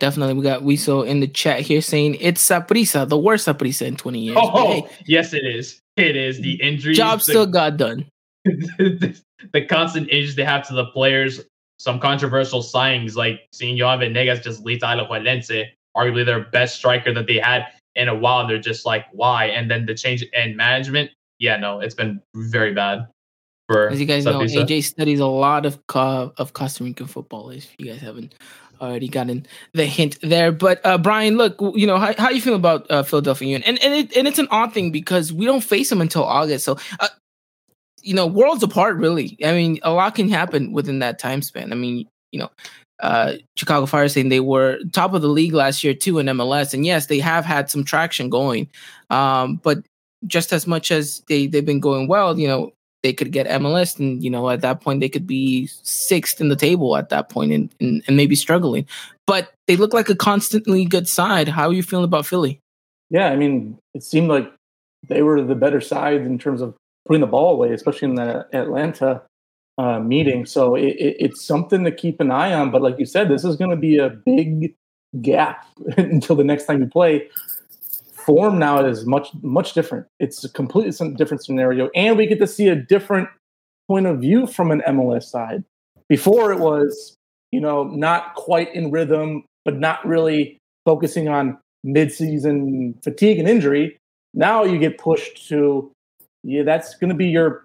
Definitely, 0.00 0.34
we 0.34 0.42
got 0.42 0.62
Wiso 0.62 1.06
in 1.06 1.20
the 1.20 1.26
chat 1.26 1.60
here 1.60 1.80
saying 1.80 2.16
it's 2.20 2.46
Saprissa, 2.46 3.08
the 3.08 3.18
worst 3.18 3.46
Saprissa 3.46 3.86
in 3.86 3.96
20 3.96 4.18
years. 4.18 4.36
Oh, 4.40 4.66
hey, 4.66 4.88
yes, 5.06 5.32
it 5.34 5.44
is. 5.44 5.80
It 5.96 6.14
is 6.14 6.40
the 6.40 6.62
injury. 6.62 6.94
Job 6.94 7.20
still 7.20 7.46
got 7.46 7.76
done. 7.76 8.06
the, 8.44 9.20
the 9.52 9.64
constant 9.66 10.08
injuries 10.08 10.36
they 10.36 10.44
have 10.44 10.66
to 10.68 10.74
the 10.74 10.86
players. 10.86 11.40
Some 11.80 12.00
controversial 12.00 12.62
signings 12.62 13.14
like 13.16 13.40
seeing 13.52 13.76
Johan 13.76 14.00
Venegas 14.00 14.40
just 14.40 14.64
lead 14.64 14.80
to 14.80 14.86
Alajuelense, 14.86 15.64
arguably 15.96 16.24
their 16.24 16.44
best 16.44 16.76
striker 16.76 17.12
that 17.14 17.26
they 17.26 17.38
had 17.38 17.66
in 17.94 18.08
a 18.08 18.14
while. 18.14 18.40
And 18.40 18.50
they're 18.50 18.58
just 18.58 18.86
like, 18.86 19.06
why? 19.12 19.46
And 19.46 19.70
then 19.70 19.86
the 19.86 19.94
change 19.94 20.22
in 20.32 20.56
management. 20.56 21.10
Yeah, 21.38 21.56
no, 21.56 21.80
it's 21.80 21.94
been 21.94 22.20
very 22.34 22.72
bad. 22.72 23.06
As 23.90 24.00
you 24.00 24.06
guys 24.06 24.24
know, 24.24 24.40
AJ 24.40 24.84
studies 24.84 25.20
a 25.20 25.26
lot 25.26 25.66
of 25.66 25.86
co- 25.86 26.32
of 26.36 26.52
Costa 26.54 26.84
Rican 26.84 27.06
football. 27.06 27.50
If 27.50 27.68
you 27.78 27.86
guys 27.86 28.00
haven't 28.00 28.34
already 28.80 29.08
gotten 29.08 29.46
the 29.74 29.84
hint 29.86 30.18
there. 30.22 30.52
But 30.52 30.80
uh, 30.84 30.98
Bryan, 30.98 31.36
look, 31.36 31.56
you 31.74 31.86
know 31.86 31.98
how 31.98 32.14
how 32.16 32.30
you 32.30 32.40
feel 32.40 32.54
about 32.54 32.90
uh, 32.90 33.02
Philadelphia 33.02 33.48
Union, 33.48 33.62
and 33.66 33.82
and 33.82 33.94
it, 33.94 34.16
and 34.16 34.26
it's 34.26 34.38
an 34.38 34.48
odd 34.50 34.72
thing 34.72 34.90
because 34.90 35.32
we 35.32 35.44
don't 35.44 35.62
face 35.62 35.90
them 35.90 36.00
until 36.00 36.24
August. 36.24 36.64
So, 36.64 36.78
uh, 37.00 37.08
you 38.02 38.14
know, 38.14 38.26
worlds 38.26 38.62
apart, 38.62 38.96
really. 38.96 39.36
I 39.44 39.52
mean, 39.52 39.80
a 39.82 39.92
lot 39.92 40.14
can 40.14 40.28
happen 40.28 40.72
within 40.72 41.00
that 41.00 41.18
time 41.18 41.42
span. 41.42 41.72
I 41.72 41.76
mean, 41.76 42.08
you 42.32 42.40
know. 42.40 42.50
Uh, 43.00 43.34
Chicago 43.56 43.86
Fire 43.86 44.08
saying 44.08 44.28
they 44.28 44.40
were 44.40 44.80
top 44.92 45.14
of 45.14 45.22
the 45.22 45.28
league 45.28 45.52
last 45.54 45.84
year 45.84 45.94
too 45.94 46.18
in 46.18 46.26
MLS, 46.26 46.74
and 46.74 46.84
yes, 46.84 47.06
they 47.06 47.20
have 47.20 47.44
had 47.44 47.70
some 47.70 47.84
traction 47.84 48.28
going. 48.28 48.68
Um, 49.08 49.60
but 49.62 49.78
just 50.26 50.52
as 50.52 50.66
much 50.66 50.90
as 50.90 51.22
they 51.28 51.46
they've 51.46 51.64
been 51.64 51.78
going 51.78 52.08
well, 52.08 52.36
you 52.36 52.48
know, 52.48 52.72
they 53.08 53.14
could 53.14 53.32
get 53.32 53.46
MLS, 53.46 53.98
and 53.98 54.22
you 54.22 54.28
know 54.28 54.50
at 54.50 54.60
that 54.60 54.82
point 54.82 55.00
they 55.00 55.08
could 55.08 55.26
be 55.26 55.66
sixth 55.82 56.42
in 56.42 56.50
the 56.50 56.56
table 56.56 56.94
at 56.94 57.08
that 57.08 57.30
point, 57.30 57.52
and, 57.52 57.74
and, 57.80 58.02
and 58.06 58.18
maybe 58.18 58.34
struggling. 58.34 58.86
But 59.26 59.54
they 59.66 59.76
look 59.76 59.94
like 59.94 60.10
a 60.10 60.14
constantly 60.14 60.84
good 60.84 61.08
side. 61.08 61.48
How 61.48 61.68
are 61.68 61.72
you 61.72 61.82
feeling 61.82 62.04
about 62.04 62.26
Philly? 62.26 62.60
Yeah, 63.08 63.28
I 63.28 63.36
mean, 63.36 63.78
it 63.94 64.02
seemed 64.02 64.28
like 64.28 64.52
they 65.08 65.22
were 65.22 65.40
the 65.40 65.54
better 65.54 65.80
side 65.80 66.20
in 66.20 66.38
terms 66.38 66.60
of 66.60 66.76
putting 67.06 67.22
the 67.22 67.26
ball 67.26 67.54
away, 67.54 67.72
especially 67.72 68.10
in 68.10 68.16
the 68.16 68.46
Atlanta 68.52 69.22
uh, 69.78 70.00
meeting. 70.00 70.44
So 70.44 70.74
it, 70.74 70.88
it, 70.98 71.16
it's 71.18 71.46
something 71.46 71.84
to 71.84 71.90
keep 71.90 72.20
an 72.20 72.30
eye 72.30 72.52
on. 72.52 72.70
But 72.70 72.82
like 72.82 72.98
you 72.98 73.06
said, 73.06 73.30
this 73.30 73.42
is 73.42 73.56
going 73.56 73.70
to 73.70 73.76
be 73.76 73.96
a 73.96 74.10
big 74.10 74.74
gap 75.22 75.66
until 75.96 76.36
the 76.36 76.44
next 76.44 76.66
time 76.66 76.80
you 76.80 76.86
play 76.86 77.30
form 78.28 78.58
now 78.58 78.84
is 78.84 79.06
much 79.06 79.30
much 79.40 79.72
different. 79.72 80.06
It's 80.20 80.44
a 80.44 80.50
completely 80.50 80.92
different 81.16 81.42
scenario, 81.42 81.88
and 81.94 82.18
we 82.18 82.26
get 82.26 82.38
to 82.40 82.46
see 82.46 82.68
a 82.68 82.76
different 82.76 83.26
point 83.88 84.06
of 84.06 84.20
view 84.20 84.46
from 84.46 84.70
an 84.70 84.82
MLS 84.86 85.22
side. 85.24 85.64
Before 86.10 86.52
it 86.52 86.58
was, 86.58 87.16
you 87.52 87.60
know, 87.60 87.84
not 87.84 88.34
quite 88.34 88.74
in 88.74 88.90
rhythm, 88.90 89.44
but 89.64 89.78
not 89.78 90.06
really 90.06 90.58
focusing 90.84 91.28
on 91.28 91.58
midseason 91.86 93.02
fatigue 93.02 93.38
and 93.38 93.48
injury. 93.48 93.96
Now 94.34 94.62
you 94.62 94.78
get 94.78 94.98
pushed 94.98 95.48
to, 95.48 95.90
yeah, 96.44 96.64
that's 96.64 96.96
going 96.96 97.08
to 97.08 97.16
be 97.16 97.28
your 97.28 97.64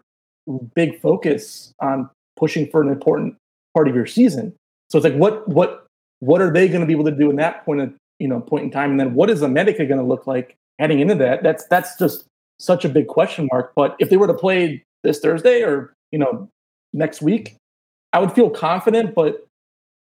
big 0.76 1.02
focus 1.02 1.74
on 1.82 2.10
pushing 2.38 2.70
for 2.70 2.82
an 2.82 2.88
important 2.88 3.36
part 3.74 3.90
of 3.90 3.96
your 3.96 4.06
season. 4.06 4.54
So 4.90 4.98
it's 4.98 5.04
like, 5.04 5.16
what 5.16 5.46
what 5.50 5.88
what 6.22 6.42
are 6.42 6.54
they 6.54 6.70
going 6.70 6.80
to 6.80 6.88
be 6.88 6.94
able 6.94 7.12
to 7.12 7.12
do 7.12 7.30
in 7.30 7.36
that 7.36 7.66
point 7.66 7.82
of 7.82 7.94
you 8.24 8.30
know 8.30 8.40
point 8.40 8.64
in 8.64 8.72
time 8.72 8.92
and 8.92 9.00
then 9.00 9.14
what 9.14 9.30
is 9.30 9.42
america 9.42 9.86
going 9.86 10.00
to 10.00 10.06
look 10.06 10.26
like 10.26 10.56
heading 10.80 11.00
into 11.00 11.14
that 11.14 11.44
that's 11.44 11.68
that's 11.68 11.98
just 12.00 12.26
such 12.60 12.86
a 12.86 12.90
big 12.90 13.08
question 13.08 13.50
mark 13.52 13.74
but 13.76 13.96
if 14.00 14.10
they 14.10 14.18
were 14.18 14.28
to 14.28 14.34
play 14.34 14.82
this 15.04 15.20
thursday 15.20 15.62
or 15.62 15.94
you 16.12 16.18
know 16.18 16.48
next 16.94 17.22
week 17.22 17.56
i 18.14 18.20
would 18.20 18.32
feel 18.32 18.50
confident 18.50 19.14
but 19.14 19.46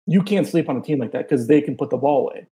you 0.05 0.23
can't 0.23 0.47
sleep 0.47 0.69
on 0.69 0.77
a 0.77 0.81
team 0.81 0.99
like 0.99 1.11
that 1.11 1.27
because 1.27 1.47
they 1.47 1.59
can 1.59 1.75
put 1.75 1.89
the 1.89 1.97
ball 1.97 2.21
away 2.27 2.47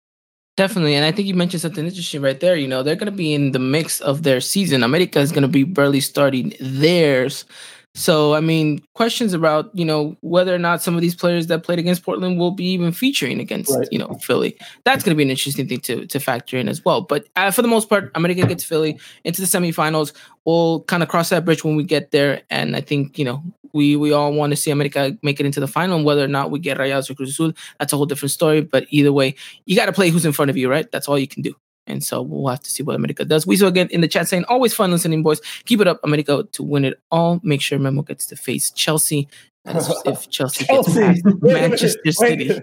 Definitely. 0.59 0.94
And 0.94 1.04
I 1.04 1.12
think 1.12 1.26
you 1.28 1.35
mentioned 1.35 1.62
something 1.62 1.87
interesting 1.87 2.21
right 2.21 2.38
there. 2.38 2.56
You 2.56 2.68
know, 2.68 2.82
they're 2.82 2.94
going 2.94 3.11
to 3.11 3.16
be 3.16 3.32
in 3.32 3.52
the 3.52 3.59
mix 3.59 4.02
of 4.02 4.23
their 4.23 4.38
season. 4.40 4.82
America 4.82 5.18
is 5.18 5.32
going 5.32 5.42
to 5.42 5.49
be 5.49 5.64
barely 5.64 6.00
starting 6.00 6.52
theirs. 6.61 7.47
So, 7.95 8.33
I 8.33 8.41
mean, 8.41 8.83
questions 8.95 9.35
about, 9.35 9.71
you 9.75 9.85
know, 9.85 10.17
whether 10.23 10.55
or 10.55 10.59
not 10.59 10.83
some 10.83 10.95
of 10.95 11.03
these 11.03 11.15
players 11.15 11.49
that 11.49 11.63
played 11.63 11.79
against 11.79 12.03
Portland 12.03 12.39
will 12.39 12.51
be 12.51 12.65
even 12.65 12.91
featuring 12.91 13.39
against, 13.39 13.71
right. 13.71 13.87
you 13.91 13.99
know, 13.99 14.19
Philly. 14.23 14.57
That's 14.85 15.05
going 15.05 15.15
to 15.15 15.17
be 15.17 15.25
an 15.25 15.31
interesting 15.31 15.69
thing 15.69 15.81
to, 15.81 16.07
to 16.07 16.19
factor 16.19 16.57
in 16.57 16.69
as 16.69 16.83
well. 16.85 17.03
But 17.03 17.29
uh, 17.37 17.51
for 17.51 17.61
the 17.61 17.69
most 17.69 17.91
part, 17.91 18.11
America 18.15 18.47
gets 18.47 18.65
Philly 18.65 18.99
into 19.25 19.43
the 19.43 19.47
semifinals. 19.47 20.15
We'll 20.47 20.81
kind 20.85 21.03
of 21.03 21.11
cross 21.11 21.29
that 21.29 21.45
bridge 21.45 21.65
when 21.65 21.77
we 21.77 21.85
get 21.85 22.13
there. 22.13 22.41
And 22.49 22.77
I 22.77 22.81
think, 22.81 23.19
you 23.19 23.27
know, 23.27 23.43
we 23.75 23.97
we 23.97 24.13
all 24.13 24.33
want 24.33 24.53
to 24.53 24.57
see 24.57 24.71
America 24.71 25.17
make 25.23 25.39
it 25.39 25.47
into 25.47 25.61
the 25.61 25.69
final. 25.69 25.97
And 25.97 26.05
whether 26.05 26.25
or 26.25 26.29
not 26.29 26.51
we 26.51 26.61
get 26.61 26.79
Rayados 26.79 27.11
or 27.11 27.15
Cruz 27.15 27.31
Azul, 27.31 27.53
that's 27.79 27.93
a 27.93 27.97
whole 27.97 28.07
different 28.07 28.33
story. 28.33 28.63
But 28.63 28.87
either 28.89 29.13
way, 29.13 29.35
you 29.67 29.77
got 29.77 29.87
to 29.87 29.93
play 29.93 30.09
who's 30.09 30.25
in 30.25 30.33
front 30.33 30.51
of 30.51 30.57
you, 30.57 30.71
right? 30.71 30.91
That's 30.91 31.09
all 31.09 31.19
you 31.19 31.29
can 31.29 31.43
do. 31.43 31.55
And 31.87 32.03
so 32.03 32.23
we'll 32.23 32.49
have 32.49 32.62
to 32.62 32.71
see 32.71 32.83
what 32.83 32.97
America 32.97 33.25
does. 33.25 33.47
We 33.47 33.57
saw 33.57 33.67
again 33.67 33.89
in 33.91 34.01
the 34.01 34.09
chat 34.09 34.29
saying, 34.29 34.45
always 34.45 34.73
fun 34.73 34.91
listening, 34.91 35.23
boys. 35.23 35.41
Keep 35.65 35.81
it 35.81 35.89
up, 35.89 36.01
America, 36.05 36.45
to 36.53 36.62
win 36.62 36.85
it 36.85 37.01
all. 37.11 37.41
Make 37.43 37.61
sure 37.61 37.79
Memo 37.79 38.03
gets 38.03 38.27
to 38.27 38.37
face 38.37 38.71
Chelsea. 38.71 39.29
As 39.65 39.89
if 40.05 40.29
Chelsea, 40.29 40.65
Chelsea. 40.65 40.65
gets 40.65 40.95
past 40.95 41.25
Manchester 41.41 42.01
wait, 42.05 42.15
City. 42.15 42.51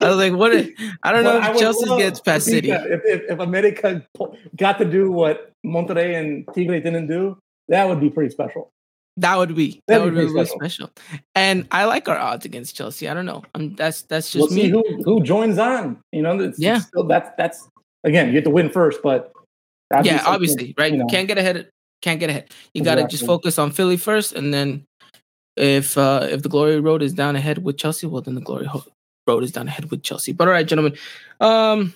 I 0.00 0.02
was 0.02 0.16
like, 0.16 0.34
what? 0.34 0.54
If, 0.54 0.70
I 1.02 1.12
don't 1.12 1.24
well, 1.24 1.40
know 1.40 1.52
if 1.52 1.58
Chelsea 1.58 1.86
gets 1.96 2.20
past 2.20 2.46
City. 2.46 2.70
If, 2.70 3.00
if, 3.04 3.30
if 3.30 3.38
America 3.38 4.04
got 4.56 4.78
to 4.78 4.84
do 4.84 5.10
what 5.10 5.52
Monterrey 5.64 6.18
and 6.18 6.46
Tigre 6.54 6.80
didn't 6.80 7.06
do, 7.06 7.38
that 7.68 7.88
would 7.88 8.00
be 8.00 8.10
pretty 8.10 8.30
special. 8.30 8.70
That 9.18 9.36
would 9.36 9.56
be 9.56 9.82
that, 9.88 9.98
that 9.98 10.04
would 10.04 10.14
be 10.14 10.20
really 10.20 10.46
special. 10.46 10.90
And 11.34 11.66
I 11.72 11.86
like 11.86 12.08
our 12.08 12.16
odds 12.16 12.44
against 12.44 12.76
Chelsea. 12.76 13.08
I 13.08 13.14
don't 13.14 13.26
know. 13.26 13.42
I'm, 13.52 13.74
that's 13.74 14.02
that's 14.02 14.30
just 14.30 14.50
we'll 14.50 14.56
me. 14.56 14.68
who 14.68 14.84
who 15.02 15.22
joins 15.24 15.58
on. 15.58 15.98
You 16.12 16.22
know, 16.22 16.38
it's, 16.38 16.58
yeah. 16.58 16.76
It's 16.76 16.86
still, 16.86 17.02
that's 17.04 17.30
that's 17.36 17.68
again. 18.04 18.28
You 18.28 18.36
have 18.36 18.44
to 18.44 18.50
win 18.50 18.70
first, 18.70 19.00
but 19.02 19.32
yeah, 20.04 20.22
obviously, 20.24 20.72
right? 20.78 20.92
You 20.92 20.98
know. 20.98 21.06
Can't 21.06 21.26
get 21.26 21.36
ahead. 21.36 21.68
Can't 22.00 22.20
get 22.20 22.30
ahead. 22.30 22.50
You 22.74 22.84
got 22.84 22.94
to 22.94 23.08
just 23.08 23.26
focus 23.26 23.58
on 23.58 23.72
Philly 23.72 23.96
first, 23.96 24.34
and 24.34 24.54
then 24.54 24.84
if 25.56 25.98
uh 25.98 26.28
if 26.30 26.42
the 26.44 26.48
glory 26.48 26.78
road 26.78 27.02
is 27.02 27.12
down 27.12 27.34
ahead 27.34 27.64
with 27.64 27.76
Chelsea, 27.76 28.06
well, 28.06 28.22
then 28.22 28.36
the 28.36 28.40
glory 28.40 28.68
road 29.26 29.42
is 29.42 29.50
down 29.50 29.66
ahead 29.66 29.90
with 29.90 30.04
Chelsea. 30.04 30.32
But 30.32 30.46
all 30.46 30.54
right, 30.54 30.66
gentlemen. 30.66 30.96
Um, 31.40 31.92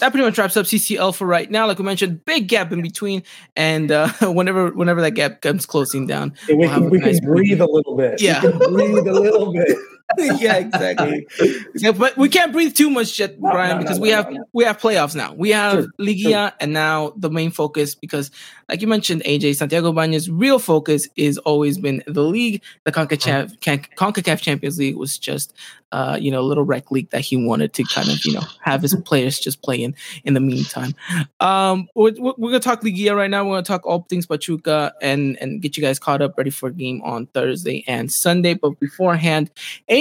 that 0.00 0.10
pretty 0.10 0.24
much 0.24 0.36
wraps 0.38 0.56
up 0.56 0.66
CCL 0.66 1.14
for 1.14 1.26
right 1.26 1.50
now. 1.50 1.66
Like 1.66 1.78
we 1.78 1.84
mentioned, 1.84 2.24
big 2.24 2.48
gap 2.48 2.72
in 2.72 2.82
between, 2.82 3.22
and 3.56 3.92
uh, 3.92 4.08
whenever 4.22 4.70
whenever 4.70 5.00
that 5.00 5.12
gap 5.12 5.40
comes 5.40 5.66
closing 5.66 6.06
down, 6.06 6.34
we, 6.48 6.56
we'll 6.56 6.68
can, 6.68 6.90
we 6.90 6.98
nice 6.98 7.20
can 7.20 7.28
breathe 7.28 7.60
a 7.60 7.66
little 7.66 7.96
bit. 7.96 8.20
Yeah, 8.20 8.40
breathe 8.40 9.06
a 9.06 9.12
little 9.12 9.52
bit. 9.52 9.76
yeah, 10.18 10.56
exactly. 10.56 11.26
yeah, 11.74 11.92
but 11.92 12.16
we 12.16 12.28
can't 12.28 12.52
breathe 12.52 12.74
too 12.74 12.88
much 12.90 13.18
yet, 13.18 13.40
No, 13.40 13.50
Bryan, 13.50 13.70
no, 13.70 13.74
no, 13.76 13.82
because 13.82 14.00
we 14.00 14.08
have 14.10 14.34
we 14.52 14.64
have 14.64 14.78
playoffs 14.78 15.14
now. 15.14 15.34
We 15.34 15.50
have 15.50 15.84
Sure, 15.84 15.88
Liguilla, 15.98 16.52
and 16.60 16.72
now 16.72 17.12
the 17.16 17.30
main 17.30 17.50
focus, 17.50 17.94
because 17.94 18.30
like 18.68 18.80
you 18.80 18.86
mentioned, 18.86 19.22
AJ 19.24 19.56
Santiago 19.56 19.92
Baños 19.92 20.28
real 20.30 20.58
focus 20.58 21.08
is 21.16 21.38
always 21.38 21.78
been 21.78 22.02
the 22.06 22.22
league. 22.22 22.62
The 22.84 22.92
Concacaf, 22.92 23.60
Can- 23.60 23.80
Concacaf 23.96 24.40
Champions 24.40 24.78
League 24.78 24.96
was 24.96 25.18
just, 25.18 25.54
uh, 25.90 26.18
you 26.20 26.30
know, 26.30 26.40
a 26.40 26.42
little 26.42 26.64
rec 26.64 26.90
league 26.90 27.08
that 27.10 27.22
he 27.22 27.36
wanted 27.36 27.72
to 27.74 27.84
kind 27.84 28.08
of, 28.10 28.24
you 28.26 28.32
know, 28.34 28.42
have 28.62 28.82
his 28.82 28.94
players 29.06 29.38
just 29.38 29.62
play 29.62 29.82
in 29.82 29.94
in 30.24 30.34
the 30.34 30.40
meantime. 30.40 30.94
Um, 31.40 31.88
we're, 31.94 32.12
we're 32.18 32.34
we're 32.36 32.50
gonna 32.50 32.60
talk 32.60 32.82
Liguilla 32.82 33.16
right 33.16 33.30
now. 33.30 33.44
We're 33.44 33.56
gonna 33.56 33.62
talk 33.62 33.86
all 33.86 34.06
things 34.08 34.26
Pachuca 34.26 34.92
and 35.00 35.36
and 35.40 35.62
get 35.62 35.76
you 35.76 35.82
guys 35.82 35.98
caught 35.98 36.20
up, 36.22 36.36
ready 36.36 36.50
for 36.50 36.68
a 36.68 36.72
game 36.72 37.00
on 37.02 37.26
Thursday 37.26 37.84
and 37.86 38.12
Sunday. 38.12 38.54
But 38.54 38.78
beforehand, 38.80 39.50
AJ, 39.88 39.97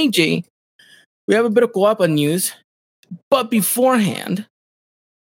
we 1.27 1.36
have 1.36 1.46
a 1.46 1.50
bit 1.50 1.63
of 1.63 1.72
Coapa 1.72 2.10
news. 2.10 2.54
But 3.32 3.50
beforehand, 3.50 4.46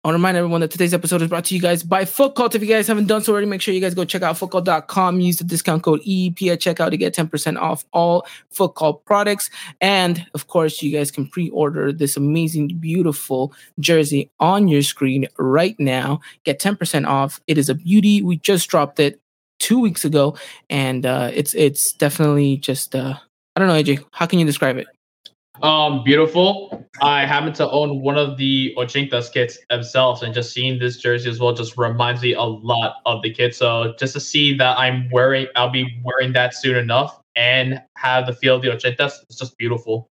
I 0.03 0.07
want 0.07 0.15
to 0.15 0.17
remind 0.19 0.37
everyone 0.37 0.61
that 0.61 0.69
today's 0.69 0.93
episode 0.93 1.21
is 1.21 1.29
brought 1.29 1.45
to 1.45 1.55
you 1.55 1.61
guys 1.61 1.81
by 1.81 2.03
Foot 2.03 2.35
Cult. 2.35 2.55
If 2.55 2.61
you 2.61 2.67
guys 2.67 2.87
haven't 2.87 3.07
done 3.07 3.21
so 3.21 3.31
already, 3.31 3.47
make 3.47 3.61
sure 3.61 3.73
you 3.73 3.79
guys 3.79 3.93
go 3.93 4.05
check 4.05 4.21
out 4.21 4.37
footcult.com. 4.37 5.19
Use 5.19 5.37
the 5.37 5.45
discount 5.45 5.81
code 5.81 6.01
EEP 6.01 6.51
at 6.51 6.59
checkout 6.59 6.91
to 6.91 6.97
get 6.97 7.15
10% 7.15 7.57
off 7.57 7.85
all 7.93 8.27
Foot 8.51 8.75
Cult 8.75 9.05
products. 9.05 9.49
And 9.79 10.27
of 10.33 10.47
course, 10.47 10.81
you 10.81 10.91
guys 10.91 11.09
can 11.09 11.27
pre 11.27 11.49
order 11.49 11.93
this 11.93 12.17
amazing, 12.17 12.77
beautiful 12.79 13.53
jersey 13.79 14.29
on 14.39 14.67
your 14.67 14.83
screen 14.83 15.27
right 15.37 15.79
now. 15.79 16.19
Get 16.43 16.59
10% 16.59 17.07
off. 17.07 17.39
It 17.47 17.57
is 17.57 17.69
a 17.69 17.75
beauty. 17.75 18.21
We 18.21 18.37
just 18.37 18.69
dropped 18.69 18.99
it 18.99 19.19
two 19.59 19.79
weeks 19.79 20.05
ago, 20.05 20.37
and 20.69 21.05
uh, 21.05 21.31
it's 21.33 21.53
it's 21.55 21.93
definitely 21.93 22.57
just, 22.57 22.93
uh, 22.93 23.15
I 23.55 23.59
don't 23.59 23.69
know, 23.69 23.75
AJ, 23.75 24.03
how 24.11 24.25
can 24.25 24.39
you 24.39 24.45
describe 24.45 24.77
it? 24.77 24.87
Um, 25.61 26.03
beautiful. 26.03 26.85
I 27.01 27.25
happen 27.25 27.53
to 27.53 27.69
own 27.69 28.01
one 28.01 28.17
of 28.17 28.37
the 28.37 28.75
Ochinktas 28.77 29.31
kits 29.31 29.57
themselves, 29.69 30.21
and 30.21 30.33
just 30.33 30.53
seeing 30.53 30.79
this 30.79 30.97
jersey 30.97 31.29
as 31.29 31.39
well 31.39 31.53
just 31.53 31.77
reminds 31.77 32.21
me 32.21 32.33
a 32.33 32.41
lot 32.41 32.97
of 33.05 33.21
the 33.21 33.31
kit. 33.31 33.55
So 33.55 33.93
just 33.97 34.13
to 34.13 34.19
see 34.19 34.57
that 34.57 34.77
I'm 34.77 35.09
wearing, 35.11 35.47
I'll 35.55 35.69
be 35.69 36.01
wearing 36.03 36.33
that 36.33 36.53
soon 36.53 36.75
enough, 36.75 37.21
and 37.37 37.81
have 37.95 38.27
the 38.27 38.33
feel 38.33 38.57
of 38.57 38.61
the 38.61 38.69
Ochinktas, 38.69 39.13
it's 39.29 39.39
just 39.39 39.57
beautiful. 39.57 40.09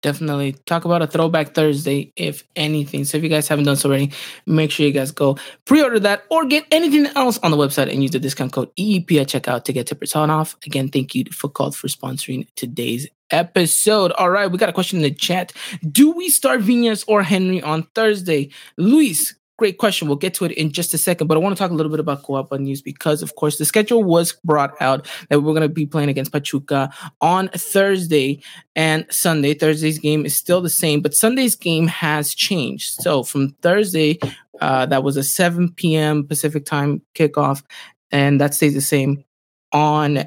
Definitely 0.00 0.52
talk 0.64 0.84
about 0.84 1.02
a 1.02 1.08
throwback 1.08 1.54
Thursday, 1.54 2.12
if 2.14 2.44
anything. 2.54 3.04
So 3.04 3.16
if 3.18 3.24
you 3.24 3.28
guys 3.28 3.48
haven't 3.48 3.64
done 3.64 3.76
so 3.76 3.88
already, 3.88 4.12
make 4.46 4.70
sure 4.70 4.86
you 4.86 4.92
guys 4.92 5.10
go 5.10 5.36
pre-order 5.64 5.98
that 6.00 6.22
or 6.30 6.44
get 6.46 6.66
anything 6.70 7.06
else 7.16 7.38
on 7.38 7.50
the 7.50 7.56
website 7.56 7.90
and 7.90 8.02
use 8.02 8.12
the 8.12 8.20
discount 8.20 8.52
code 8.52 8.70
EEP 8.76 9.20
at 9.20 9.26
checkout 9.26 9.64
to 9.64 9.72
get 9.72 9.88
10% 9.88 10.28
off. 10.28 10.56
Again, 10.64 10.88
thank 10.88 11.16
you 11.16 11.24
Foot 11.32 11.54
Cult 11.54 11.74
for 11.74 11.88
sponsoring 11.88 12.46
today's 12.54 13.08
episode. 13.30 14.12
All 14.12 14.30
right, 14.30 14.50
we 14.50 14.56
got 14.56 14.68
a 14.68 14.72
question 14.72 14.98
in 14.98 15.02
the 15.02 15.10
chat. 15.10 15.52
Do 15.90 16.12
we 16.12 16.28
start 16.28 16.60
Viñas 16.60 17.04
or 17.08 17.24
Henry 17.24 17.60
on 17.60 17.82
Thursday? 17.94 18.50
Luis, 18.76 19.34
great 19.58 19.76
question. 19.76 20.08
We'll 20.08 20.16
get 20.16 20.34
to 20.34 20.44
it 20.44 20.52
in 20.52 20.72
just 20.72 20.94
a 20.94 20.98
second, 20.98 21.26
but 21.26 21.36
I 21.36 21.40
want 21.40 21.54
to 21.56 21.62
talk 21.62 21.70
a 21.70 21.74
little 21.74 21.90
bit 21.90 22.00
about 22.00 22.22
Coapa 22.22 22.58
news 22.58 22.80
because, 22.80 23.22
of 23.22 23.34
course, 23.34 23.58
the 23.58 23.64
schedule 23.64 24.02
was 24.02 24.38
brought 24.44 24.80
out 24.80 25.06
that 25.28 25.40
we're 25.40 25.52
going 25.52 25.62
to 25.62 25.68
be 25.68 25.84
playing 25.84 26.08
against 26.08 26.32
Pachuca 26.32 26.90
on 27.20 27.48
Thursday 27.48 28.42
and 28.74 29.04
Sunday. 29.10 29.54
Thursday's 29.54 29.98
game 29.98 30.24
is 30.24 30.34
still 30.34 30.62
the 30.62 30.70
same, 30.70 31.00
but 31.02 31.14
Sunday's 31.14 31.56
game 31.56 31.88
has 31.88 32.34
changed. 32.34 32.94
So 33.02 33.22
from 33.22 33.50
Thursday, 33.60 34.18
uh, 34.60 34.86
that 34.86 35.02
was 35.02 35.16
a 35.16 35.22
7 35.22 35.72
p.m. 35.72 36.26
Pacific 36.26 36.64
time 36.64 37.02
kickoff, 37.14 37.62
and 38.10 38.40
that 38.40 38.54
stays 38.54 38.74
the 38.74 38.80
same. 38.80 39.24
On 39.72 40.24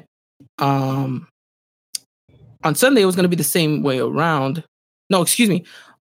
um, 0.58 1.26
on 2.64 2.74
Sunday, 2.74 3.02
it 3.02 3.06
was 3.06 3.16
going 3.16 3.24
to 3.24 3.28
be 3.28 3.36
the 3.36 3.42
same 3.42 3.82
way 3.82 3.98
around. 3.98 4.62
No, 5.10 5.22
excuse 5.22 5.48
me. 5.48 5.64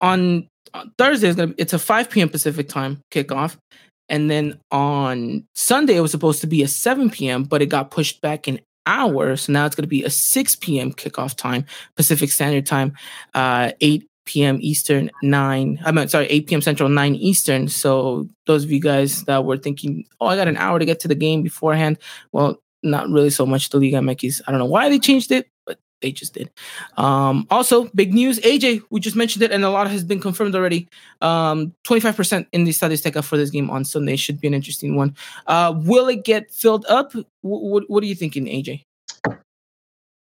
On, 0.00 0.20
on 0.40 0.48
Thursday, 0.96 1.28
it's 1.28 1.36
going 1.36 1.50
to 1.50 1.54
be, 1.54 1.62
it's 1.62 1.72
a 1.72 1.78
5 1.78 2.10
p.m. 2.10 2.28
Pacific 2.28 2.68
time 2.68 3.02
kickoff. 3.10 3.56
And 4.08 4.30
then 4.30 4.58
on 4.70 5.46
Sunday, 5.54 5.96
it 5.96 6.00
was 6.00 6.10
supposed 6.10 6.40
to 6.40 6.46
be 6.46 6.62
a 6.62 6.68
7 6.68 7.10
p.m., 7.10 7.44
but 7.44 7.60
it 7.60 7.66
got 7.66 7.90
pushed 7.90 8.20
back 8.22 8.46
an 8.46 8.60
hour. 8.86 9.36
So 9.36 9.52
now 9.52 9.66
it's 9.66 9.76
to 9.76 9.86
be 9.86 10.04
a 10.04 10.10
6 10.10 10.56
p.m. 10.56 10.92
kickoff 10.92 11.36
time, 11.36 11.66
Pacific 11.94 12.30
Standard 12.30 12.66
Time, 12.66 12.94
uh, 13.34 13.72
8 13.80 14.08
p.m. 14.24 14.58
Eastern, 14.60 15.10
9, 15.22 15.80
I 15.84 15.92
mean, 15.92 16.08
sorry, 16.08 16.26
8 16.26 16.46
p.m. 16.46 16.60
Central, 16.62 16.88
9 16.88 17.14
Eastern. 17.14 17.68
So 17.68 18.28
those 18.46 18.64
of 18.64 18.70
you 18.70 18.80
guys 18.80 19.24
that 19.24 19.44
were 19.44 19.56
thinking, 19.56 20.04
oh, 20.20 20.26
I 20.26 20.36
got 20.36 20.48
an 20.48 20.56
hour 20.56 20.78
to 20.78 20.84
get 20.84 21.00
to 21.00 21.08
the 21.08 21.14
game 21.14 21.42
beforehand, 21.42 21.98
well, 22.32 22.60
not 22.82 23.08
really 23.08 23.30
so 23.30 23.44
much 23.44 23.70
the 23.70 23.78
Liga 23.78 23.98
MX. 23.98 24.42
I 24.46 24.50
don't 24.50 24.60
know 24.60 24.66
why 24.66 24.88
they 24.88 24.98
changed 24.98 25.32
it, 25.32 25.48
they 26.00 26.12
just 26.12 26.34
did. 26.34 26.50
Um, 26.96 27.46
also, 27.50 27.84
big 27.94 28.14
news. 28.14 28.38
AJ, 28.40 28.82
we 28.90 29.00
just 29.00 29.16
mentioned 29.16 29.42
it, 29.42 29.50
and 29.50 29.64
a 29.64 29.70
lot 29.70 29.90
has 29.90 30.04
been 30.04 30.20
confirmed 30.20 30.54
already. 30.54 30.88
Um, 31.20 31.72
25% 31.86 32.46
in 32.52 32.64
the 32.64 32.70
Statistica 32.70 33.22
for 33.24 33.36
this 33.36 33.50
game 33.50 33.70
on 33.70 33.84
Sunday 33.84 34.16
should 34.16 34.40
be 34.40 34.48
an 34.48 34.54
interesting 34.54 34.96
one. 34.96 35.16
Uh, 35.46 35.74
will 35.76 36.08
it 36.08 36.24
get 36.24 36.50
filled 36.50 36.86
up? 36.86 37.12
W- 37.12 37.26
what, 37.42 37.84
what 37.88 38.02
are 38.02 38.06
you 38.06 38.14
thinking, 38.14 38.46
AJ? 38.46 38.82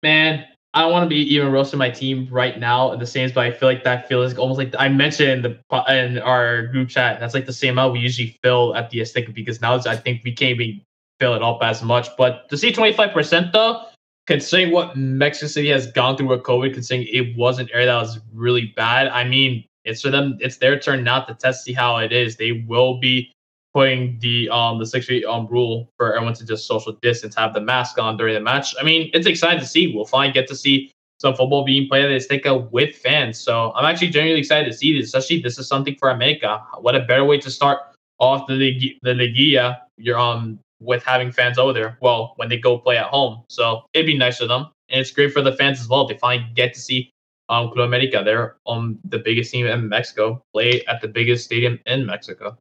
Man, 0.03 0.45
I 0.75 0.81
don't 0.81 0.91
want 0.91 1.03
to 1.03 1.09
be 1.09 1.21
even 1.33 1.51
roasting 1.51 1.79
my 1.79 1.89
team 1.89 2.27
right 2.29 2.59
now 2.59 2.91
at 2.91 2.99
the 2.99 3.05
Saints, 3.05 3.33
but 3.33 3.45
I 3.45 3.51
feel 3.51 3.69
like 3.69 3.85
that 3.85 4.09
feels 4.09 4.37
almost 4.37 4.57
like 4.57 4.73
I 4.77 4.89
mentioned 4.89 5.45
in 5.45 5.57
the 5.69 5.83
in 5.87 6.19
our 6.19 6.67
group 6.67 6.89
chat. 6.89 7.19
That's 7.19 7.33
like 7.33 7.45
the 7.45 7.53
same 7.53 7.73
amount 7.73 7.93
we 7.93 7.99
usually 7.99 8.37
fill 8.43 8.75
at 8.75 8.89
the 8.89 8.99
Azteca 8.99 9.33
because 9.33 9.61
now 9.61 9.75
I 9.85 9.95
think 9.95 10.23
we 10.25 10.33
can't 10.33 10.59
even 10.59 10.81
fill 11.19 11.33
it 11.33 11.41
up 11.41 11.59
as 11.61 11.81
much. 11.81 12.09
But 12.17 12.49
to 12.49 12.57
see 12.57 12.73
25% 12.73 13.53
though, 13.53 13.85
considering 14.27 14.71
what 14.71 14.97
Mexico 14.97 15.47
City 15.47 15.69
has 15.69 15.91
gone 15.91 16.17
through 16.17 16.29
with 16.29 16.43
COVID, 16.43 16.73
considering 16.73 17.07
it 17.11 17.37
was 17.37 17.59
an 17.59 17.69
area 17.73 17.87
that 17.87 17.95
was 17.95 18.19
really 18.33 18.73
bad, 18.75 19.07
I 19.07 19.23
mean, 19.23 19.65
it's 19.83 20.01
for 20.01 20.09
them. 20.09 20.37
It's 20.41 20.57
their 20.57 20.79
turn 20.79 21.03
now 21.03 21.21
to 21.21 21.33
test 21.35 21.63
see 21.63 21.73
how 21.73 21.97
it 21.97 22.11
is. 22.11 22.35
They 22.35 22.65
will 22.67 22.99
be 22.99 23.31
putting 23.73 24.17
the 24.19 24.49
um 24.49 24.79
the 24.79 24.85
six 24.85 25.05
feet 25.05 25.25
um 25.25 25.47
rule 25.47 25.91
for 25.97 26.15
everyone 26.15 26.33
to 26.35 26.45
just 26.45 26.65
social 26.65 26.93
distance, 27.01 27.35
have 27.35 27.53
the 27.53 27.61
mask 27.61 27.99
on 27.99 28.17
during 28.17 28.33
the 28.33 28.39
match. 28.39 28.73
I 28.79 28.83
mean, 28.83 29.11
it's 29.13 29.27
exciting 29.27 29.59
to 29.59 29.67
see. 29.67 29.93
We'll 29.93 30.05
finally 30.05 30.33
get 30.33 30.47
to 30.47 30.55
see 30.55 30.91
some 31.21 31.35
football 31.35 31.63
being 31.63 31.87
played 31.87 32.05
at 32.05 32.11
Azteca 32.11 32.71
with 32.71 32.95
fans. 32.95 33.39
So 33.39 33.71
I'm 33.75 33.85
actually 33.85 34.09
genuinely 34.09 34.39
excited 34.39 34.71
to 34.71 34.77
see 34.77 34.97
this. 34.97 35.07
Especially 35.07 35.41
this 35.41 35.59
is 35.59 35.67
something 35.67 35.95
for 35.99 36.09
America. 36.09 36.61
What 36.79 36.95
a 36.95 37.01
better 37.01 37.23
way 37.23 37.37
to 37.39 37.51
start 37.51 37.79
off 38.19 38.47
the 38.47 38.53
Lig- 38.53 38.97
the 39.03 39.11
Liguilla. 39.13 39.81
You're 39.97 40.17
um 40.17 40.59
with 40.85 41.03
having 41.03 41.31
fans 41.31 41.57
over 41.57 41.73
there. 41.73 41.97
Well, 42.01 42.33
when 42.37 42.49
they 42.49 42.57
go 42.57 42.77
play 42.77 42.97
at 42.97 43.07
home, 43.07 43.43
so 43.49 43.85
it'd 43.93 44.05
be 44.05 44.17
nice 44.17 44.37
for 44.37 44.47
them, 44.47 44.67
and 44.89 45.01
it's 45.01 45.11
great 45.11 45.33
for 45.33 45.41
the 45.41 45.53
fans 45.53 45.79
as 45.79 45.87
well. 45.87 46.07
They 46.07 46.17
finally 46.17 46.49
get 46.55 46.73
to 46.73 46.79
see 46.79 47.11
um 47.49 47.71
Club 47.71 47.87
America. 47.87 48.21
They're 48.23 48.57
um 48.67 48.99
the 49.03 49.19
biggest 49.19 49.51
team 49.51 49.65
in 49.67 49.89
Mexico 49.89 50.41
play 50.53 50.83
at 50.87 51.01
the 51.01 51.07
biggest 51.07 51.45
stadium 51.45 51.79
in 51.85 52.05
Mexico. 52.05 52.57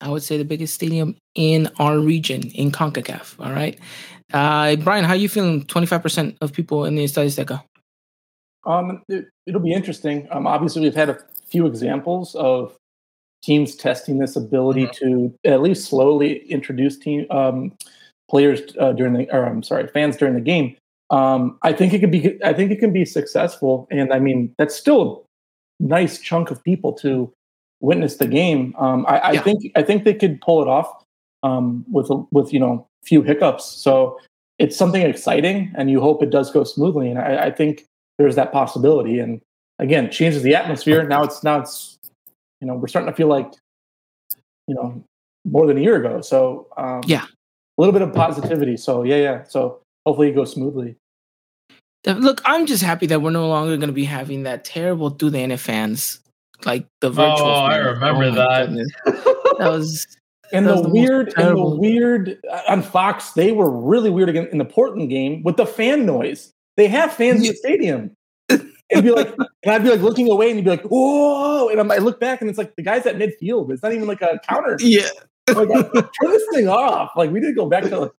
I 0.00 0.08
would 0.08 0.22
say 0.22 0.38
the 0.38 0.44
biggest 0.44 0.74
stadium 0.74 1.16
in 1.34 1.68
our 1.78 1.98
region 1.98 2.42
in 2.54 2.70
CONCACAF. 2.70 3.38
All 3.38 3.52
right. 3.52 3.78
Uh, 4.32 4.76
Bryan, 4.76 5.04
how 5.04 5.12
are 5.12 5.16
you 5.16 5.28
feeling? 5.28 5.64
25% 5.64 6.38
of 6.40 6.52
people 6.52 6.84
in 6.84 6.94
the 6.94 7.04
Estadio 7.04 7.62
Um, 8.64 9.02
it, 9.08 9.26
it'll 9.46 9.60
be 9.60 9.72
interesting. 9.72 10.26
Um, 10.30 10.46
obviously, 10.46 10.82
we've 10.82 10.94
had 10.94 11.10
a 11.10 11.18
few 11.48 11.66
examples 11.66 12.34
of 12.34 12.76
teams 13.42 13.74
testing 13.74 14.18
this 14.18 14.36
ability 14.36 14.88
to 14.94 15.34
at 15.44 15.62
least 15.62 15.88
slowly 15.88 16.44
introduce 16.50 16.98
team 16.98 17.26
um, 17.30 17.72
players 18.28 18.60
uh, 18.78 18.92
during 18.92 19.14
the, 19.14 19.28
or 19.34 19.44
I'm 19.44 19.62
sorry, 19.62 19.86
fans 19.88 20.16
during 20.16 20.34
the 20.34 20.40
game. 20.40 20.76
Um, 21.10 21.58
I 21.62 21.72
think 21.72 21.92
it 21.92 22.00
could 22.00 22.10
be. 22.12 22.38
I 22.44 22.52
think 22.52 22.70
it 22.70 22.78
can 22.78 22.92
be 22.92 23.04
successful, 23.04 23.88
and 23.90 24.12
I 24.12 24.20
mean 24.20 24.54
that's 24.58 24.76
still 24.76 25.26
a 25.80 25.82
nice 25.82 26.20
chunk 26.20 26.50
of 26.50 26.62
people 26.62 26.92
to 26.94 27.32
witness 27.80 28.18
the 28.18 28.28
game. 28.28 28.74
Um, 28.78 29.04
I, 29.08 29.18
I 29.18 29.32
Yeah. 29.32 29.42
think 29.42 29.72
I 29.74 29.82
think 29.82 30.04
they 30.04 30.14
could 30.14 30.40
pull 30.40 30.62
it 30.62 30.68
off 30.68 30.88
um, 31.42 31.84
with 31.90 32.10
a, 32.10 32.16
with 32.30 32.52
you 32.52 32.60
know 32.60 32.86
few 33.02 33.22
hiccups. 33.22 33.64
So 33.64 34.20
it's 34.58 34.76
something 34.76 35.02
exciting, 35.02 35.72
and 35.76 35.90
you 35.90 36.00
hope 36.00 36.22
it 36.22 36.30
does 36.30 36.52
go 36.52 36.62
smoothly. 36.62 37.10
And 37.10 37.18
I, 37.18 37.46
I 37.46 37.50
think 37.50 37.86
there's 38.18 38.36
that 38.36 38.52
possibility. 38.52 39.18
And 39.18 39.40
again, 39.80 40.10
changes 40.10 40.42
the 40.42 40.54
atmosphere. 40.54 41.02
Now 41.08 41.24
it's 41.24 41.42
now 41.42 41.58
it's 41.58 41.89
you 42.60 42.66
know 42.66 42.74
we're 42.74 42.88
starting 42.88 43.10
to 43.10 43.16
feel 43.16 43.28
like 43.28 43.52
you 44.66 44.74
know 44.74 45.02
more 45.44 45.66
than 45.66 45.78
a 45.78 45.80
year 45.80 45.96
ago. 45.96 46.20
So 46.20 46.68
um, 46.76 47.00
Yeah. 47.06 47.24
a 47.24 47.80
little 47.80 47.92
bit 47.92 48.02
of 48.02 48.12
positivity. 48.12 48.76
So 48.76 49.02
yeah, 49.02 49.16
yeah. 49.16 49.42
So 49.44 49.80
hopefully 50.06 50.28
it 50.28 50.34
goes 50.34 50.52
smoothly. 50.52 50.96
Look, 52.06 52.40
I'm 52.44 52.66
just 52.66 52.82
happy 52.82 53.06
that 53.06 53.20
we're 53.20 53.30
no 53.30 53.48
longer 53.48 53.76
going 53.76 53.88
to 53.88 53.94
be 53.94 54.04
having 54.04 54.44
that 54.44 54.64
terrible 54.64 55.10
Dudene 55.10 55.58
fans 55.58 56.20
like 56.64 56.86
the 57.00 57.10
virtual. 57.10 57.46
Oh, 57.46 57.52
I 57.52 57.76
remember 57.76 58.30
my 58.30 58.36
that. 58.36 58.70
That 59.58 59.70
was 59.70 60.06
And 60.52 60.66
That 60.66 60.70
the, 60.70 60.82
was 60.82 60.86
the 60.86 60.88
weird, 60.88 61.34
and 61.36 61.56
the 61.56 61.64
weird 61.64 62.38
uh, 62.50 62.62
on 62.68 62.82
Fox, 62.82 63.32
they 63.32 63.52
were 63.52 63.70
really 63.70 64.10
weird 64.10 64.28
again 64.28 64.48
in 64.50 64.58
the 64.58 64.64
Portland 64.64 65.08
game 65.08 65.42
with 65.42 65.56
the 65.56 65.66
fan 65.66 66.04
noise. 66.04 66.52
They 66.76 66.88
have 66.88 67.12
fans 67.12 67.42
in 67.42 67.48
the 67.48 67.54
stadium. 67.54 68.10
And 68.92 69.02
be 69.04 69.10
like, 69.10 69.28
and 69.64 69.72
I'd 69.74 69.82
be 69.82 69.90
like 69.90 70.00
looking 70.00 70.30
away, 70.30 70.48
and 70.48 70.56
you'd 70.56 70.64
be 70.64 70.70
like, 70.70 70.82
"Whoa!" 70.84 71.68
And 71.68 71.78
I'm, 71.80 71.90
I 71.90 71.98
look 71.98 72.18
back, 72.20 72.40
and 72.40 72.48
it's 72.50 72.58
like 72.58 72.74
the 72.76 72.82
guys 72.82 73.06
at 73.06 73.16
midfield. 73.16 73.70
It's 73.72 73.82
not 73.82 73.92
even 73.92 74.06
like 74.08 74.22
a 74.22 74.40
counter. 74.48 74.76
yeah. 74.80 75.08
Like, 75.48 75.68
turn 75.92 76.30
this 76.30 76.42
thing 76.54 76.68
off. 76.68 77.10
Like 77.16 77.30
we 77.30 77.40
did 77.40 77.56
go 77.56 77.66
back 77.66 77.84
to 77.84 77.98
like, 77.98 78.12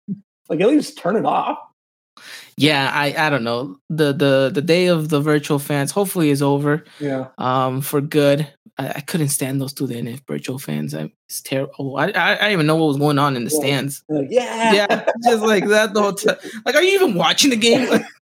like 0.49 0.61
at 0.61 0.69
least 0.69 0.99
turn 0.99 1.15
it 1.17 1.25
off. 1.25 1.59
yeah, 2.57 2.91
I 2.93 3.15
I 3.27 3.31
don't 3.31 3.45
know. 3.45 3.77
The 3.89 4.13
the 4.13 4.51
the 4.53 4.63
day 4.63 4.87
of 4.87 5.09
the 5.11 5.21
virtual 5.21 5.59
fans 5.59 5.93
hopefully 5.93 6.31
is 6.31 6.43
over. 6.43 6.85
Yeah. 6.99 7.29
Um, 7.39 7.81
for 7.83 8.01
good. 8.01 8.47
I, 8.79 8.89
I 8.97 9.01
couldn't 9.01 9.29
stand 9.29 9.61
those 9.61 9.73
two 9.75 9.87
then 9.87 10.09
If 10.09 10.23
virtual 10.27 10.59
fans. 10.59 10.95
I, 10.95 11.13
it's 11.29 11.41
terrible. 11.43 11.75
Oh, 11.79 11.95
I, 11.97 12.07
I 12.11 12.33
I 12.33 12.35
didn't 12.37 12.53
even 12.53 12.67
know 12.67 12.77
what 12.77 12.87
was 12.89 12.97
going 12.99 13.19
on 13.19 13.37
in 13.37 13.45
the 13.45 13.51
Yeah. 13.51 13.61
stands. 13.61 14.03
Like, 14.09 14.29
yeah. 14.31 14.73
Yeah, 14.73 15.07
just 15.25 15.43
like 15.43 15.67
that 15.69 15.95
the 15.95 16.03
whole 16.03 16.13
time. 16.15 16.37
Like, 16.65 16.75
are 16.75 16.83
you 16.83 16.95
even 16.95 17.15
watching 17.15 17.51
the 17.51 17.57
game? 17.57 17.89
Like, 17.91 18.03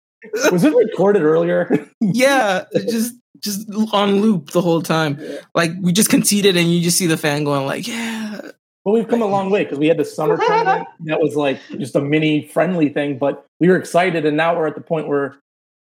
Was 0.52 0.64
it 0.64 0.74
recorded 0.74 1.22
earlier? 1.24 1.88
yeah, 2.02 2.66
just 2.74 3.16
just 3.40 3.70
on 3.94 4.20
loop 4.22 4.52
the 4.52 4.62
whole 4.62 4.82
time. 4.82 5.20
Like 5.54 5.72
we 5.82 5.92
just 5.94 6.10
conceded, 6.10 6.58
and 6.58 6.74
you 6.74 6.82
just 6.82 6.98
see 6.98 7.08
the 7.08 7.18
fan 7.18 7.44
going 7.44 7.66
like, 7.66 7.88
yeah, 7.88 8.42
But 8.84 8.92
we've 8.92 9.08
come 9.08 9.22
a 9.22 9.28
long 9.28 9.50
way 9.52 9.64
because 9.64 9.80
we 9.80 9.88
had 9.88 9.98
the 9.98 10.06
summer 10.06 10.38
tournament 10.48 10.88
that 11.06 11.20
was 11.22 11.36
like 11.36 11.60
just 11.78 11.96
a 11.96 12.02
mini 12.02 12.48
friendly 12.48 12.90
thing, 12.90 13.18
but 13.18 13.46
we 13.60 13.68
were 13.68 13.78
excited, 13.78 14.26
and 14.26 14.36
now 14.38 14.56
we're 14.58 14.68
at 14.68 14.76
the 14.76 14.82
point 14.82 15.08
where 15.08 15.36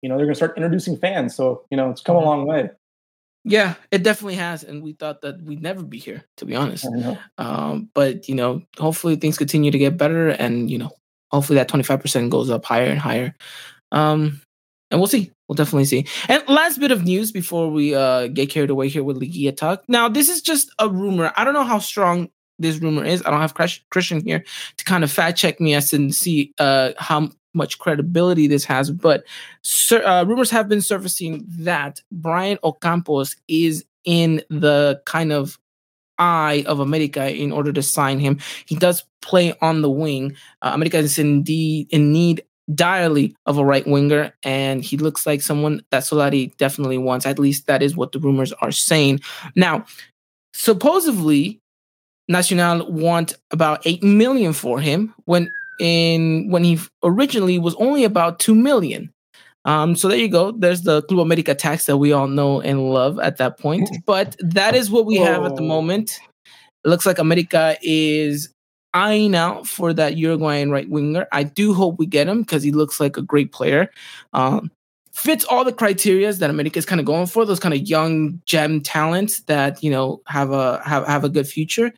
you 0.01 0.09
know 0.09 0.17
they're 0.17 0.25
going 0.25 0.33
to 0.33 0.37
start 0.37 0.57
introducing 0.57 0.97
fans. 0.97 1.35
So 1.35 1.63
you 1.71 1.77
know 1.77 1.89
it's 1.89 2.01
come 2.01 2.15
a 2.17 2.21
long 2.23 2.45
way. 2.45 2.69
yeah, 3.45 3.75
it 3.91 4.03
definitely 4.03 4.35
has. 4.35 4.63
And 4.63 4.83
we 4.83 4.93
thought 4.93 5.21
that 5.21 5.41
we'd 5.41 5.61
never 5.63 5.81
be 5.83 5.97
here, 5.97 6.25
to 6.37 6.45
be 6.45 6.55
honest. 6.55 6.85
I 6.85 6.89
know. 6.99 7.17
Um, 7.37 7.89
but 7.93 8.27
you 8.27 8.35
know, 8.35 8.61
hopefully 8.77 9.15
things 9.15 9.37
continue 9.37 9.71
to 9.71 9.77
get 9.77 9.97
better, 9.97 10.29
and 10.29 10.69
you 10.69 10.77
know, 10.77 10.91
hopefully 11.31 11.55
that 11.57 11.69
twenty 11.69 11.83
five 11.83 12.01
percent 12.01 12.31
goes 12.31 12.49
up 12.49 12.65
higher 12.65 12.89
and 12.91 12.99
higher. 12.99 13.33
Um, 13.91 14.41
and 14.91 14.99
we'll 14.99 15.07
see. 15.07 15.31
We'll 15.47 15.55
definitely 15.55 15.85
see. 15.85 16.05
And 16.27 16.43
last 16.47 16.79
bit 16.79 16.91
of 16.91 17.03
news 17.03 17.31
before 17.31 17.69
we 17.69 17.95
uh 17.95 18.27
get 18.27 18.49
carried 18.49 18.69
away 18.69 18.87
here 18.89 19.03
with 19.03 19.19
Liguilla 19.19 19.55
talk. 19.55 19.83
Now, 19.87 20.09
this 20.09 20.29
is 20.29 20.41
just 20.41 20.71
a 20.79 20.89
rumor. 20.89 21.31
I 21.35 21.43
don't 21.43 21.53
know 21.53 21.63
how 21.63 21.79
strong 21.79 22.29
this 22.59 22.77
rumor 22.77 23.05
is. 23.05 23.23
I 23.25 23.31
don't 23.31 23.41
have 23.41 23.53
Christian 23.89 24.21
here 24.21 24.43
to 24.77 24.83
kind 24.85 25.03
of 25.03 25.11
fact 25.11 25.37
check 25.37 25.59
me 25.59 25.73
as 25.73 25.89
to 25.91 26.11
see 26.11 26.53
uh 26.59 26.91
how 26.97 27.29
much 27.53 27.79
credibility 27.79 28.47
this 28.47 28.65
has. 28.65 28.91
But 28.91 29.23
uh, 29.91 30.25
rumors 30.27 30.51
have 30.51 30.69
been 30.69 30.81
surfacing 30.81 31.45
that 31.47 32.01
Brian 32.11 32.57
Ocampos 32.63 33.35
is 33.47 33.85
in 34.05 34.43
the 34.49 35.01
kind 35.05 35.31
of 35.31 35.57
eye 36.17 36.63
of 36.67 36.79
America 36.79 37.33
in 37.33 37.51
order 37.51 37.71
to 37.73 37.81
sign 37.81 38.19
him. 38.19 38.39
He 38.65 38.75
does 38.75 39.03
play 39.21 39.53
on 39.61 39.81
the 39.81 39.89
wing. 39.89 40.35
Uh, 40.61 40.71
America 40.73 40.97
is 40.97 41.17
indeed 41.17 41.87
in 41.91 42.11
need 42.11 42.43
direly 42.73 43.35
of 43.45 43.57
a 43.57 43.65
right 43.65 43.85
winger, 43.87 44.33
and 44.43 44.83
he 44.83 44.97
looks 44.97 45.25
like 45.25 45.41
someone 45.41 45.81
that 45.91 46.03
Solari 46.03 46.55
definitely 46.57 46.97
wants. 46.97 47.25
At 47.25 47.39
least 47.39 47.67
that 47.67 47.81
is 47.81 47.95
what 47.95 48.11
the 48.11 48.19
rumors 48.19 48.53
are 48.53 48.71
saying. 48.71 49.21
Now, 49.55 49.85
supposedly, 50.53 51.59
Nacional 52.27 52.91
want 52.91 53.33
about 53.51 53.81
eight 53.85 54.03
million 54.03 54.53
for 54.53 54.79
him 54.79 55.13
when 55.25 55.51
in 55.79 56.49
when 56.51 56.63
he 56.63 56.77
originally 57.03 57.57
was 57.57 57.73
only 57.75 58.03
about 58.03 58.39
two 58.39 58.53
million. 58.53 59.11
Um, 59.65 59.95
so 59.95 60.07
there 60.07 60.17
you 60.17 60.29
go. 60.29 60.51
There's 60.51 60.83
the 60.83 61.01
Club 61.03 61.19
America 61.19 61.53
tax 61.53 61.85
that 61.87 61.97
we 61.97 62.13
all 62.13 62.27
know 62.27 62.61
and 62.61 62.91
love 62.91 63.19
at 63.19 63.37
that 63.37 63.59
point. 63.59 63.89
But 64.05 64.35
that 64.39 64.75
is 64.75 64.89
what 64.89 65.05
we 65.05 65.15
have 65.17 65.43
at 65.43 65.55
the 65.55 65.61
moment. 65.61 66.19
It 66.85 66.89
looks 66.89 67.05
like 67.05 67.19
America 67.19 67.77
is 67.81 68.49
eyeing 68.93 69.35
out 69.35 69.67
for 69.67 69.93
that 69.93 70.17
Uruguayan 70.17 70.71
right 70.71 70.89
winger. 70.89 71.27
I 71.31 71.43
do 71.43 71.73
hope 71.73 71.99
we 71.99 72.05
get 72.05 72.27
him 72.27 72.41
because 72.41 72.63
he 72.63 72.71
looks 72.71 72.99
like 72.99 73.17
a 73.17 73.21
great 73.21 73.51
player. 73.51 73.89
Um, 74.33 74.71
fits 75.19 75.43
all 75.45 75.65
the 75.65 75.73
criterias 75.73 76.39
that 76.39 76.49
America 76.49 76.79
is 76.79 76.85
kind 76.85 77.01
of 77.01 77.05
going 77.05 77.27
for. 77.27 77.45
Those 77.45 77.59
kind 77.59 77.73
of 77.73 77.81
young 77.81 78.41
gem 78.45 78.81
talents 78.81 79.41
that 79.41 79.83
you 79.83 79.91
know 79.91 80.21
have 80.27 80.51
a 80.51 80.81
have, 80.85 81.05
have 81.07 81.23
a 81.23 81.29
good 81.29 81.47
future. 81.47 81.91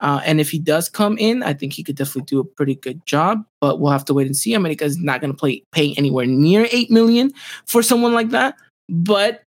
Uh, 0.00 0.20
and 0.24 0.40
if 0.40 0.50
he 0.50 0.58
does 0.58 0.88
come 0.88 1.18
in, 1.18 1.42
I 1.42 1.54
think 1.54 1.72
he 1.72 1.82
could 1.82 1.96
definitely 1.96 2.22
do 2.22 2.40
a 2.40 2.44
pretty 2.44 2.76
good 2.76 3.04
job. 3.06 3.44
But 3.60 3.80
we'll 3.80 3.92
have 3.92 4.04
to 4.06 4.14
wait 4.14 4.26
and 4.26 4.36
see. 4.36 4.54
America 4.54 4.84
is 4.84 4.98
not 4.98 5.20
going 5.20 5.32
to 5.32 5.36
play 5.36 5.62
pay 5.72 5.94
anywhere 5.96 6.26
near 6.26 6.68
eight 6.70 6.90
million 6.90 7.32
for 7.66 7.82
someone 7.82 8.14
like 8.14 8.30
that. 8.30 8.54
But 8.88 9.42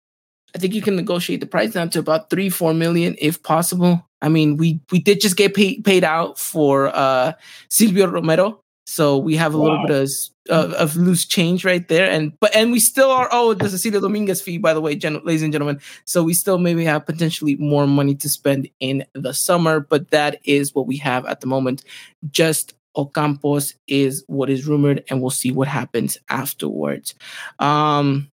I 0.56 0.60
think 0.60 0.74
you 0.74 0.82
can 0.82 0.96
negotiate 0.96 1.40
the 1.40 1.46
price 1.46 1.74
down 1.74 1.90
to 1.92 2.00
about 2.00 2.30
three, 2.30 2.50
four 2.50 2.74
million 2.74 3.16
if 3.20 3.42
possible. 3.44 4.04
I 4.22 4.30
mean, 4.30 4.58
we 4.58 4.80
we 4.92 5.00
did 5.00 5.22
just 5.22 5.38
get 5.38 5.54
paid 5.54 5.84
paid 5.84 6.04
out 6.04 6.40
for 6.40 6.88
uh 6.88 7.34
Silvio 7.70 8.08
Romero, 8.08 8.62
so 8.88 9.18
we 9.18 9.36
have 9.36 9.54
a 9.54 9.58
little 9.58 9.86
bit 9.86 9.96
of 9.96 10.10
of, 10.50 10.74
of 10.74 10.96
loose 10.96 11.26
change 11.26 11.66
right 11.66 11.88
there, 11.88 12.10
and 12.10 12.34
but 12.40 12.56
and 12.56 12.72
we 12.72 12.80
still 12.80 13.12
are 13.12 13.30
owed 13.32 13.60
the 13.60 13.66
Cecilio 13.66 14.02
Dominguez 14.02 14.42
fee, 14.42 14.58
by 14.58 14.74
the 14.74 14.82
way, 14.82 14.96
gen- 14.96 15.22
ladies 15.24 15.44
and 15.44 15.52
gentlemen. 15.52 15.80
So 16.06 16.24
we 16.24 16.34
still 16.34 16.58
maybe 16.58 16.86
have 16.86 17.06
potentially 17.06 17.56
more 17.58 17.86
money 17.86 18.16
to 18.16 18.30
spend 18.30 18.70
in 18.80 19.06
the 19.14 19.34
summer, 19.34 19.82
but 19.82 20.12
that 20.12 20.40
is 20.46 20.74
what 20.74 20.88
we 20.88 20.98
have 20.98 21.26
at 21.26 21.42
the 21.42 21.48
moment. 21.48 21.84
Just 22.32 22.74
Ocampos 22.96 23.76
is 23.88 24.24
what 24.28 24.50
is 24.50 24.66
rumored, 24.66 25.04
and 25.10 25.22
we'll 25.22 25.30
see 25.30 25.52
what 25.52 25.68
happens 25.68 26.18
afterwards. 26.30 27.14
Um, 27.60 28.32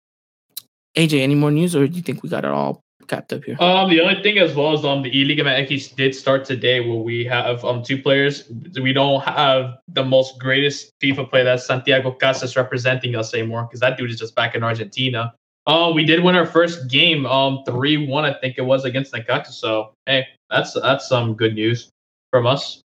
AJ, 0.99 1.21
any 1.21 1.35
more 1.35 1.49
news, 1.49 1.75
or 1.77 1.87
do 1.87 1.95
you 1.95 2.01
think 2.01 2.23
we 2.23 2.29
got 2.29 2.43
it 2.43 2.51
all 2.51 2.83
capped 3.07 3.31
up 3.31 3.45
here? 3.45 3.55
Um, 3.61 3.89
the 3.89 4.01
only 4.01 4.21
thing 4.21 4.37
as 4.37 4.53
well 4.53 4.73
is 4.73 4.83
um 4.83 5.01
the 5.01 5.17
E 5.17 5.23
Liga 5.23 5.43
MX 5.43 5.95
did 5.95 6.13
start 6.13 6.43
today 6.43 6.81
where 6.81 6.99
we 6.99 7.23
have 7.23 7.63
um 7.63 7.81
two 7.81 8.01
players. 8.01 8.51
We 8.81 8.91
don't 8.91 9.21
have 9.23 9.77
the 9.87 10.03
most 10.03 10.39
greatest 10.39 10.91
FIFA 11.01 11.29
player 11.29 11.43
that's 11.45 11.65
Santiago 11.65 12.11
Casas 12.11 12.57
representing 12.57 13.15
us 13.15 13.33
anymore 13.33 13.63
because 13.63 13.79
that 13.79 13.97
dude 13.97 14.11
is 14.11 14.19
just 14.19 14.35
back 14.35 14.55
in 14.55 14.63
Argentina. 14.63 15.33
Um, 15.67 15.95
we 15.95 16.03
did 16.03 16.21
win 16.21 16.35
our 16.35 16.45
first 16.45 16.89
game, 16.89 17.25
um, 17.25 17.63
three 17.65 18.07
one, 18.07 18.25
I 18.25 18.33
think 18.33 18.57
it 18.57 18.63
was 18.63 18.83
against 18.83 19.13
Necaxa. 19.13 19.53
So 19.53 19.93
hey, 20.05 20.25
that's 20.49 20.73
that's 20.73 21.07
some 21.07 21.33
good 21.33 21.55
news 21.55 21.89
from 22.31 22.45
us. 22.45 22.81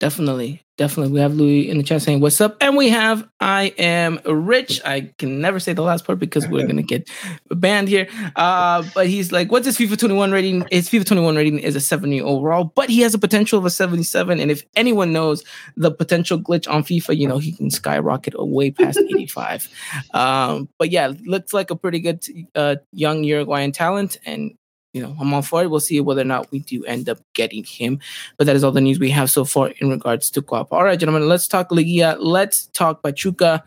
Definitely, 0.00 0.62
definitely. 0.78 1.12
We 1.12 1.20
have 1.20 1.34
Louis 1.34 1.68
in 1.68 1.76
the 1.76 1.84
chat 1.84 2.00
saying, 2.00 2.20
"What's 2.20 2.40
up?" 2.40 2.56
And 2.62 2.74
we 2.74 2.88
have 2.88 3.28
I 3.38 3.74
am 3.76 4.18
rich. 4.24 4.80
I 4.82 5.12
can 5.18 5.42
never 5.42 5.60
say 5.60 5.74
the 5.74 5.82
last 5.82 6.06
part 6.06 6.18
because 6.18 6.48
we're 6.48 6.66
gonna 6.66 6.80
get 6.80 7.06
banned 7.50 7.86
here. 7.86 8.08
Uh, 8.34 8.82
but 8.94 9.08
he's 9.08 9.30
like, 9.30 9.52
"What's 9.52 9.66
his 9.66 9.76
FIFA 9.76 9.98
21 9.98 10.32
rating?" 10.32 10.66
His 10.70 10.88
FIFA 10.88 11.04
21 11.04 11.36
rating 11.36 11.58
is 11.58 11.76
a 11.76 11.80
70 11.80 12.22
overall, 12.22 12.64
but 12.64 12.88
he 12.88 13.02
has 13.02 13.12
a 13.12 13.18
potential 13.18 13.58
of 13.58 13.66
a 13.66 13.70
77. 13.70 14.40
And 14.40 14.50
if 14.50 14.62
anyone 14.74 15.12
knows 15.12 15.44
the 15.76 15.90
potential 15.90 16.38
glitch 16.38 16.66
on 16.66 16.82
FIFA, 16.82 17.18
you 17.18 17.28
know 17.28 17.36
he 17.36 17.52
can 17.52 17.70
skyrocket 17.70 18.32
away 18.34 18.70
past 18.70 18.98
85. 19.06 19.68
Um, 20.14 20.70
but 20.78 20.90
yeah, 20.90 21.12
looks 21.26 21.52
like 21.52 21.70
a 21.70 21.76
pretty 21.76 22.00
good 22.00 22.24
uh, 22.54 22.76
young 22.92 23.22
Uruguayan 23.22 23.72
talent, 23.72 24.16
and 24.24 24.52
you 24.92 25.02
know 25.02 25.16
I'm 25.20 25.32
all 25.32 25.42
for 25.42 25.62
it. 25.62 25.70
We'll 25.70 25.80
see 25.80 26.00
whether 26.00 26.22
or 26.22 26.24
not 26.24 26.50
we 26.50 26.60
do 26.60 26.84
end 26.84 27.08
up 27.08 27.18
getting 27.34 27.64
him. 27.64 27.98
But 28.36 28.46
that 28.46 28.56
is 28.56 28.64
all 28.64 28.72
the 28.72 28.80
news 28.80 28.98
we 28.98 29.10
have 29.10 29.30
so 29.30 29.44
far 29.44 29.68
in 29.78 29.90
regards 29.90 30.30
to 30.30 30.42
Coapa. 30.42 30.72
All 30.72 30.84
right, 30.84 30.98
gentlemen, 30.98 31.28
let's 31.28 31.46
talk 31.48 31.70
Liguilla. 31.70 32.16
Let's 32.18 32.66
talk 32.68 33.02
Pachuca. 33.02 33.62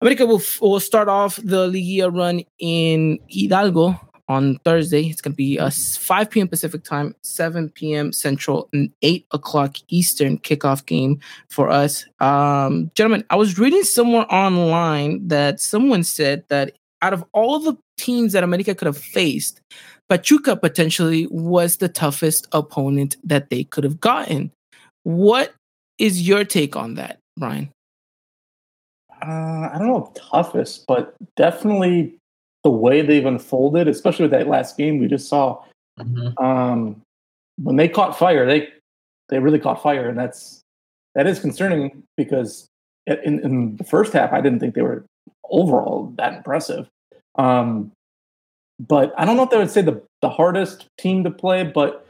America 0.00 0.26
will, 0.26 0.42
will 0.60 0.80
start 0.80 1.08
off 1.08 1.36
the 1.36 1.68
Liguilla 1.70 2.14
run 2.14 2.42
in 2.58 3.18
Hidalgo 3.28 3.98
on 4.28 4.58
Thursday. 4.64 5.06
It's 5.06 5.20
going 5.20 5.32
to 5.32 5.36
be 5.36 5.56
a 5.56 5.66
s- 5.66 5.96
5 5.96 6.30
p.m. 6.30 6.48
Pacific 6.48 6.84
time, 6.84 7.14
7 7.22 7.70
p.m. 7.70 8.12
Central, 8.12 8.68
and 8.72 8.90
8 9.02 9.26
o'clock 9.32 9.76
Eastern 9.88 10.38
kickoff 10.38 10.84
game 10.84 11.20
for 11.48 11.70
us. 11.70 12.04
Um, 12.20 12.90
gentlemen, 12.94 13.24
I 13.30 13.36
was 13.36 13.58
reading 13.58 13.82
somewhere 13.82 14.26
online 14.32 15.26
that 15.28 15.60
someone 15.60 16.04
said 16.04 16.44
that 16.48 16.72
out 17.02 17.12
of 17.12 17.24
all 17.32 17.58
the 17.58 17.76
teams 17.96 18.32
that 18.32 18.44
America 18.44 18.74
could 18.74 18.86
have 18.86 18.98
faced, 18.98 19.60
Pachuca 20.08 20.56
potentially 20.56 21.26
was 21.30 21.78
the 21.78 21.88
toughest 21.88 22.46
opponent 22.52 23.16
that 23.24 23.50
they 23.50 23.64
could 23.64 23.84
have 23.84 24.00
gotten. 24.00 24.52
What 25.02 25.54
is 25.98 26.26
your 26.26 26.44
take 26.44 26.76
on 26.76 26.94
that, 26.94 27.18
Bryan? 27.38 27.70
Uh, 29.22 29.70
I 29.72 29.76
don't 29.78 29.88
know 29.88 30.12
toughest, 30.14 30.86
but 30.86 31.14
definitely 31.36 32.16
the 32.62 32.70
way 32.70 33.02
they've 33.02 33.24
unfolded, 33.24 33.88
especially 33.88 34.24
with 34.24 34.32
that 34.32 34.48
last 34.48 34.76
game 34.76 34.98
we 34.98 35.06
just 35.06 35.28
saw. 35.28 35.62
Um, 36.38 37.00
when 37.62 37.76
they 37.76 37.88
caught 37.88 38.18
fire, 38.18 38.46
they 38.46 38.68
they 39.28 39.38
really 39.38 39.58
caught 39.58 39.82
fire, 39.82 40.08
and 40.08 40.18
that's 40.18 40.60
that 41.14 41.26
is 41.26 41.38
concerning 41.38 42.02
because 42.16 42.66
in, 43.06 43.40
in 43.40 43.76
the 43.76 43.84
first 43.84 44.12
half, 44.12 44.32
I 44.32 44.40
didn't 44.40 44.60
think 44.60 44.74
they 44.74 44.82
were 44.82 45.04
overall 45.48 46.12
that 46.16 46.34
impressive. 46.34 46.88
Um, 47.36 47.92
but 48.78 49.12
I 49.16 49.24
don't 49.24 49.36
know 49.36 49.44
if 49.44 49.50
they 49.50 49.58
would 49.58 49.70
say 49.70 49.82
the 49.82 50.02
the 50.22 50.28
hardest 50.28 50.86
team 50.98 51.24
to 51.24 51.30
play, 51.30 51.64
but 51.64 52.06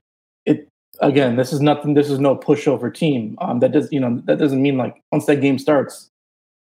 it 0.47 0.69
again, 1.01 1.37
this 1.37 1.53
is 1.53 1.61
nothing. 1.61 1.95
This 1.95 2.11
is 2.11 2.19
no 2.19 2.37
pushover 2.37 2.93
team. 2.93 3.37
Um, 3.41 3.61
that 3.61 3.73
does 3.73 3.89
you 3.93 4.01
know 4.01 4.23
that 4.25 4.39
doesn't 4.39 4.63
mean 4.63 4.77
like 4.77 5.01
once 5.13 5.27
that 5.27 5.41
game 5.41 5.59
starts, 5.59 6.09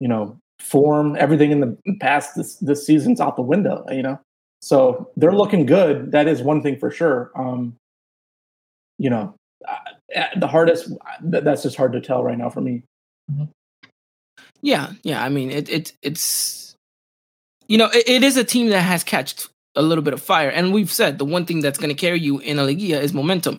you 0.01 0.09
know, 0.09 0.39
form 0.59 1.17
everything 1.19 1.51
in 1.51 1.61
the 1.61 1.77
past 2.01 2.37
this 2.37 2.57
this 2.57 2.87
season's 2.87 3.21
out 3.21 3.37
the 3.37 3.43
window. 3.43 3.85
You 3.91 4.03
know, 4.03 4.21
so 4.63 5.11
they're 5.17 5.33
looking 5.33 5.67
good. 5.67 6.13
That 6.13 6.29
is 6.29 6.43
one 6.43 6.63
thing 6.63 6.79
for 6.79 6.91
sure. 6.91 7.31
Um, 7.37 7.77
you 8.99 9.11
know, 9.11 9.35
the 10.37 10.47
hardest. 10.47 10.89
th- 11.31 11.45
That's 11.45 11.63
just 11.63 11.77
hard 11.77 11.93
to 11.93 12.01
tell 12.01 12.25
right 12.25 12.39
now 12.39 12.49
for 12.49 12.61
me. 12.61 12.83
Yeah, 14.63 14.93
yeah. 15.03 15.23
I 15.23 15.29
mean, 15.29 15.51
it, 15.51 15.69
it 15.69 15.93
it's 16.03 16.75
you 17.69 17.77
know, 17.79 17.91
it, 17.93 18.09
it 18.09 18.23
is 18.25 18.37
a 18.37 18.45
team 18.45 18.69
that 18.71 18.81
has 18.81 19.05
catched 19.05 19.49
a 19.77 19.83
little 19.83 20.03
bit 20.03 20.15
of 20.15 20.23
fire. 20.23 20.49
And 20.49 20.73
we've 20.73 20.93
said 20.93 21.19
the 21.19 21.25
one 21.25 21.47
thing 21.47 21.61
that's 21.61 21.79
going 21.79 21.89
to 21.91 21.95
carry 21.95 22.21
you 22.21 22.39
in 22.39 22.59
a 22.59 22.63
Liguilla 22.63 23.01
is 23.01 23.13
momentum. 23.13 23.59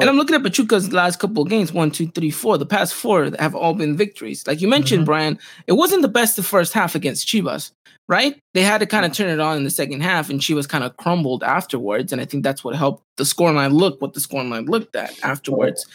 And 0.00 0.10
I'm 0.10 0.16
looking 0.16 0.34
at 0.34 0.42
Pachuca's 0.42 0.92
last 0.92 1.20
couple 1.20 1.42
of 1.42 1.48
games 1.48 1.72
one, 1.72 1.90
two, 1.90 2.08
three, 2.08 2.30
four. 2.30 2.58
The 2.58 2.66
past 2.66 2.94
four 2.94 3.30
have 3.38 3.54
all 3.54 3.74
been 3.74 3.96
victories. 3.96 4.46
Like 4.46 4.60
you 4.60 4.68
mentioned, 4.68 5.00
mm-hmm. 5.00 5.06
Bryan, 5.06 5.38
it 5.66 5.72
wasn't 5.72 6.02
the 6.02 6.08
best 6.08 6.36
the 6.36 6.42
first 6.42 6.72
half 6.72 6.94
against 6.94 7.28
Chivas, 7.28 7.70
right? 8.08 8.40
They 8.54 8.62
had 8.62 8.78
to 8.78 8.86
kind 8.86 9.06
of 9.06 9.12
turn 9.12 9.30
it 9.30 9.40
on 9.40 9.56
in 9.56 9.64
the 9.64 9.70
second 9.70 10.02
half, 10.02 10.30
and 10.30 10.40
Chivas 10.40 10.68
kind 10.68 10.82
of 10.82 10.96
crumbled 10.96 11.44
afterwards. 11.44 12.12
And 12.12 12.20
I 12.20 12.24
think 12.24 12.42
that's 12.42 12.64
what 12.64 12.74
helped 12.74 13.04
the 13.16 13.24
scoreline 13.24 13.72
look 13.72 14.00
what 14.00 14.14
the 14.14 14.20
scoreline 14.20 14.68
looked 14.68 14.96
at 14.96 15.16
afterwards. 15.22 15.86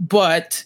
But 0.00 0.64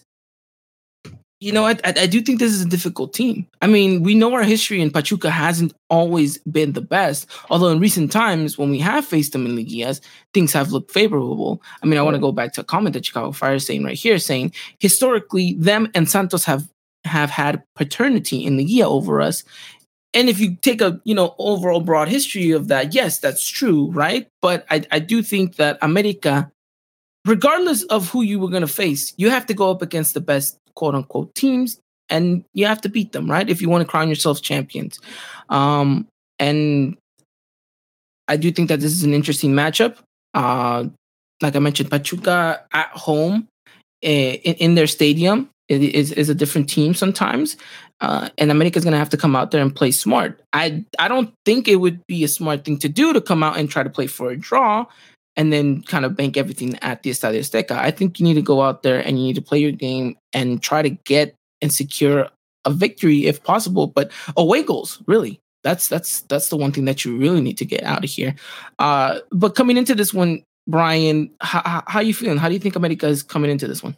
you 1.39 1.51
know, 1.51 1.65
I, 1.65 1.77
I, 1.83 2.07
do 2.07 2.21
think 2.21 2.39
this 2.39 2.51
is 2.51 2.61
a 2.63 2.67
difficult 2.67 3.13
team. 3.13 3.47
I 3.61 3.67
mean, 3.67 4.01
we 4.01 4.15
know 4.15 4.33
our 4.33 4.43
history 4.43 4.81
in 4.81 4.89
Pachuca 4.89 5.29
hasn't 5.29 5.71
always 5.87 6.39
been 6.39 6.73
the 6.73 6.81
best. 6.81 7.27
Although 7.51 7.69
in 7.69 7.79
recent 7.79 8.11
times, 8.11 8.57
when 8.57 8.71
we 8.71 8.79
have 8.79 9.05
faced 9.05 9.33
them 9.33 9.45
in 9.45 9.55
Liguillas, 9.55 10.01
things 10.33 10.51
have 10.53 10.71
looked 10.71 10.91
favorable. 10.91 11.61
I 11.83 11.85
mean, 11.85 11.99
I 11.99 12.01
want 12.01 12.15
to 12.15 12.21
go 12.21 12.31
back 12.31 12.53
to 12.53 12.61
a 12.61 12.63
comment 12.63 12.93
that 12.93 13.05
Chicago 13.05 13.31
Fire 13.31 13.55
is 13.55 13.67
saying 13.67 13.83
right 13.83 13.97
here, 13.97 14.17
saying 14.17 14.53
historically, 14.79 15.53
them 15.59 15.89
and 15.93 16.09
Santos 16.09 16.45
have 16.45 16.67
have 17.03 17.29
had 17.29 17.63
paternity 17.75 18.43
in 18.43 18.57
Liguilla 18.57 18.85
over 18.85 19.21
us. 19.21 19.43
And 20.13 20.29
if 20.29 20.39
you 20.39 20.55
take 20.55 20.81
a 20.81 20.99
you 21.03 21.13
know 21.13 21.35
overall 21.37 21.81
broad 21.81 22.07
history 22.07 22.49
of 22.49 22.67
that, 22.69 22.95
yes, 22.95 23.19
that's 23.19 23.47
true, 23.47 23.91
right? 23.91 24.27
But 24.41 24.65
I, 24.71 24.83
I 24.91 24.97
do 24.97 25.21
think 25.21 25.57
that 25.57 25.77
America, 25.83 26.51
regardless 27.25 27.83
of 27.83 28.09
who 28.09 28.23
you 28.23 28.39
were 28.39 28.49
going 28.49 28.61
to 28.61 28.67
face, 28.67 29.13
you 29.17 29.29
have 29.29 29.45
to 29.45 29.53
go 29.53 29.69
up 29.69 29.83
against 29.83 30.15
the 30.15 30.21
best 30.21 30.57
quote 30.77 30.95
unquote 30.95 31.33
teams 31.33 31.79
and 32.09 32.45
you 32.53 32.65
have 32.67 32.81
to 32.81 32.89
beat 32.89 33.11
them, 33.11 33.29
right? 33.29 33.49
If 33.49 33.61
you 33.61 33.69
want 33.69 33.81
to 33.81 33.87
crown 33.87 34.07
yourselves 34.07 34.39
champions. 34.39 34.99
Um, 35.49 36.07
and 36.39 36.95
I 38.27 38.37
do 38.37 38.51
think 38.51 38.69
that 38.69 38.79
this 38.79 38.91
is 38.91 39.03
an 39.03 39.13
interesting 39.13 39.53
matchup. 39.53 39.97
Uh, 40.33 40.85
like 41.41 41.55
I 41.55 41.59
mentioned, 41.59 41.89
Pachuca 41.89 42.63
at 42.71 42.89
home 42.89 43.47
eh, 44.03 44.33
in, 44.43 44.53
in 44.55 44.75
their 44.75 44.87
stadium 44.87 45.49
is, 45.67 46.11
is 46.11 46.29
a 46.29 46.35
different 46.35 46.69
team 46.69 46.93
sometimes. 46.93 47.57
Uh, 47.99 48.29
and 48.37 48.51
America 48.51 48.77
is 48.77 48.83
going 48.83 48.93
to 48.93 48.99
have 48.99 49.09
to 49.09 49.17
come 49.17 49.35
out 49.35 49.49
there 49.49 49.61
and 49.61 49.75
play 49.75 49.89
smart. 49.89 50.39
I 50.53 50.85
I 50.99 51.07
don't 51.07 51.33
think 51.45 51.67
it 51.67 51.77
would 51.77 52.05
be 52.05 52.23
a 52.23 52.27
smart 52.27 52.63
thing 52.63 52.77
to 52.79 52.89
do 52.89 53.11
to 53.11 53.19
come 53.19 53.41
out 53.41 53.57
and 53.57 53.67
try 53.67 53.81
to 53.81 53.89
play 53.89 54.05
for 54.05 54.29
a 54.29 54.37
draw 54.37 54.85
and 55.37 55.53
then 55.53 55.83
kind 55.83 56.03
of 56.03 56.17
bank 56.17 56.35
everything 56.35 56.77
at 56.81 57.03
the 57.03 57.11
Estadio 57.11 57.39
Azteca. 57.39 57.71
I 57.71 57.91
think 57.91 58.19
you 58.19 58.25
need 58.25 58.33
to 58.33 58.41
go 58.41 58.61
out 58.61 58.83
there 58.83 58.99
and 58.99 59.17
you 59.17 59.27
need 59.27 59.35
to 59.35 59.41
play 59.41 59.59
your 59.59 59.71
game 59.71 60.17
and 60.33 60.61
try 60.61 60.81
to 60.81 60.89
get 60.89 61.35
and 61.61 61.71
secure 61.71 62.27
a 62.65 62.71
victory 62.71 63.27
if 63.27 63.43
possible, 63.43 63.87
but 63.87 64.11
away 64.35 64.63
goals, 64.63 65.01
really. 65.07 65.39
That's 65.63 65.87
that's 65.87 66.21
that's 66.21 66.49
the 66.49 66.57
one 66.57 66.71
thing 66.71 66.85
that 66.85 67.03
you 67.03 67.17
really 67.17 67.41
need 67.41 67.57
to 67.57 67.65
get 67.65 67.83
out 67.83 68.03
of 68.03 68.09
here. 68.09 68.35
Uh, 68.79 69.19
but 69.31 69.55
coming 69.55 69.77
into 69.77 69.95
this 69.95 70.13
one, 70.13 70.43
Bryan, 70.67 71.31
how, 71.41 71.83
how 71.87 71.99
you 71.99 72.13
feeling? 72.13 72.37
How 72.37 72.47
do 72.47 72.53
you 72.53 72.59
think 72.59 72.75
America 72.75 73.07
is 73.07 73.23
coming 73.23 73.51
into 73.51 73.67
this 73.67 73.83
one? 73.83 73.95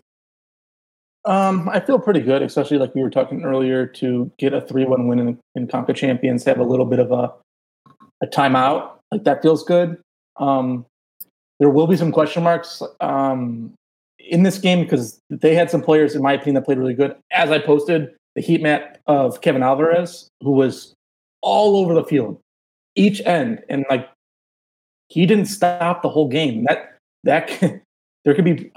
Um, 1.26 1.70
I 1.70 1.80
feel 1.80 2.00
pretty 2.00 2.22
good, 2.22 2.42
especially 2.42 2.78
like 2.78 2.96
we 2.96 3.02
were 3.02 3.10
talking 3.10 3.44
earlier, 3.44 3.86
to 3.86 4.32
get 4.40 4.54
a 4.54 4.62
three-one 4.62 5.08
win 5.08 5.20
in, 5.20 5.40
in 5.56 5.68
Conca 5.68 5.94
Champions, 5.94 6.44
have 6.46 6.60
a 6.60 6.64
little 6.64 6.86
bit 6.86 7.00
of 7.00 7.12
a 7.12 7.34
a 8.22 8.28
timeout. 8.28 8.92
Like 9.12 9.26
that 9.26 9.42
feels 9.42 9.64
good. 9.64 10.02
Um, 10.38 10.86
there 11.60 11.70
will 11.70 11.88
be 11.88 11.98
some 11.98 12.12
question 12.12 12.44
marks 12.44 12.82
um, 13.02 13.74
in 14.20 14.44
this 14.44 14.58
game 14.58 14.84
because 14.84 15.20
they 15.30 15.54
had 15.54 15.70
some 15.70 15.82
players, 15.82 16.16
in 16.16 16.22
my 16.22 16.34
opinion, 16.34 16.56
that 16.56 16.66
played 16.66 16.78
really 16.78 16.94
good. 16.94 17.16
As 17.32 17.52
I 17.52 17.60
posted 17.60 18.14
the 18.36 18.42
heat 18.42 18.62
map 18.62 18.98
of 19.08 19.42
Kevin 19.42 19.64
Alvarez, 19.64 20.30
who 20.42 20.52
was 20.52 20.94
all 21.42 21.78
over 21.78 21.94
the 21.94 22.04
field, 22.04 22.40
each 22.96 23.22
end, 23.26 23.62
and 23.70 23.86
like 23.90 24.10
he 25.10 25.26
didn't 25.26 25.46
stop 25.46 26.02
the 26.02 26.10
whole 26.10 26.28
game. 26.28 26.66
That 26.66 26.98
that 27.24 27.50
there 28.26 28.34
could 28.34 28.46
be 28.46 28.72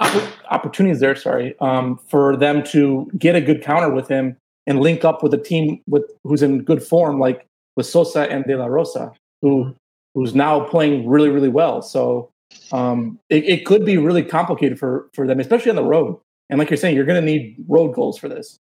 opportunities 0.51 1.01
there. 1.01 1.15
Sorry, 1.15 1.55
um, 1.61 1.99
for 2.09 2.37
them 2.37 2.63
to 2.65 3.11
get 3.19 3.37
a 3.37 3.41
good 3.41 3.63
counter 3.63 3.91
with 3.91 4.09
him 4.09 4.37
and 4.67 4.81
link 4.81 5.05
up 5.05 5.23
with 5.23 5.35
a 5.35 5.39
team 5.39 5.81
with 5.89 6.05
who's 6.25 6.43
in 6.43 6.63
good 6.63 6.83
form, 6.83 7.21
like 7.21 7.47
with 7.77 7.87
Sosa 7.87 8.31
and 8.31 8.45
De 8.45 8.57
La 8.57 8.67
Rosa, 8.67 9.13
who 9.41 9.75
who's 10.15 10.35
now 10.35 10.61
playing 10.61 11.09
really 11.09 11.29
really 11.29 11.49
well. 11.49 11.83
So 11.83 12.29
um, 12.73 13.19
it, 13.29 13.45
it 13.45 13.67
could 13.67 13.85
be 13.85 13.99
really 13.99 14.23
complicated 14.23 14.79
for 14.79 15.11
for 15.15 15.27
them, 15.27 15.41
especially 15.41 15.71
on 15.71 15.77
the 15.77 15.85
road. 15.85 16.19
And 16.51 16.59
like 16.59 16.71
you're 16.71 16.77
saying, 16.77 16.97
you're 16.97 17.07
going 17.07 17.25
to 17.25 17.27
need 17.27 17.57
road 17.67 17.95
goals 17.95 18.19
for 18.19 18.29
this. 18.29 18.59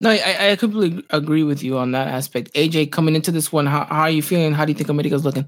No, 0.00 0.10
I, 0.10 0.50
I 0.50 0.56
completely 0.56 1.04
agree 1.10 1.44
with 1.44 1.62
you 1.62 1.78
on 1.78 1.92
that 1.92 2.08
aspect. 2.08 2.52
AJ, 2.54 2.90
coming 2.90 3.14
into 3.14 3.30
this 3.30 3.52
one, 3.52 3.66
how, 3.66 3.84
how 3.84 4.02
are 4.02 4.10
you 4.10 4.22
feeling? 4.22 4.52
How 4.52 4.64
do 4.64 4.72
you 4.72 4.76
think 4.76 4.88
America's 4.88 5.24
looking? 5.24 5.46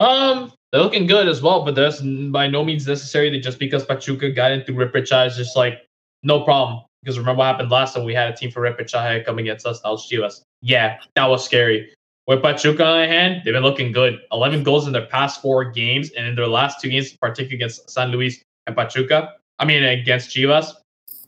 Um, 0.00 0.52
they're 0.70 0.82
looking 0.82 1.06
good 1.06 1.28
as 1.28 1.40
well, 1.40 1.64
but 1.64 1.74
that's 1.74 2.00
by 2.00 2.46
no 2.46 2.64
means 2.64 2.86
necessary 2.86 3.30
that 3.30 3.38
just 3.38 3.58
because 3.58 3.84
Pachuca 3.84 4.30
got 4.30 4.52
into 4.52 4.72
repechaje, 4.72 5.36
just 5.36 5.56
like 5.56 5.78
no 6.22 6.42
problem. 6.42 6.82
Because 7.02 7.18
remember 7.18 7.38
what 7.38 7.46
happened 7.46 7.70
last 7.70 7.94
time? 7.94 8.04
We 8.04 8.14
had 8.14 8.32
a 8.32 8.36
team 8.36 8.50
for 8.50 8.60
repechaje 8.60 9.24
coming 9.24 9.46
against 9.46 9.66
us. 9.66 9.80
That 9.80 9.90
was 9.90 10.08
Chivas. 10.10 10.42
Yeah, 10.60 10.98
that 11.14 11.26
was 11.26 11.44
scary. 11.44 11.90
With 12.26 12.42
Pachuca 12.42 12.84
on 12.84 13.08
hand, 13.08 13.42
they've 13.44 13.52
been 13.52 13.62
looking 13.62 13.92
good. 13.92 14.18
11 14.32 14.62
goals 14.62 14.86
in 14.86 14.94
their 14.94 15.06
past 15.06 15.42
four 15.42 15.64
games, 15.64 16.10
and 16.12 16.26
in 16.26 16.34
their 16.34 16.46
last 16.46 16.80
two 16.80 16.88
games, 16.88 17.12
particularly 17.12 17.56
against 17.56 17.90
San 17.90 18.10
Luis 18.10 18.42
and 18.66 18.74
Pachuca, 18.74 19.34
I 19.58 19.66
mean, 19.66 19.84
against 19.84 20.30
Chivas, 20.30 20.72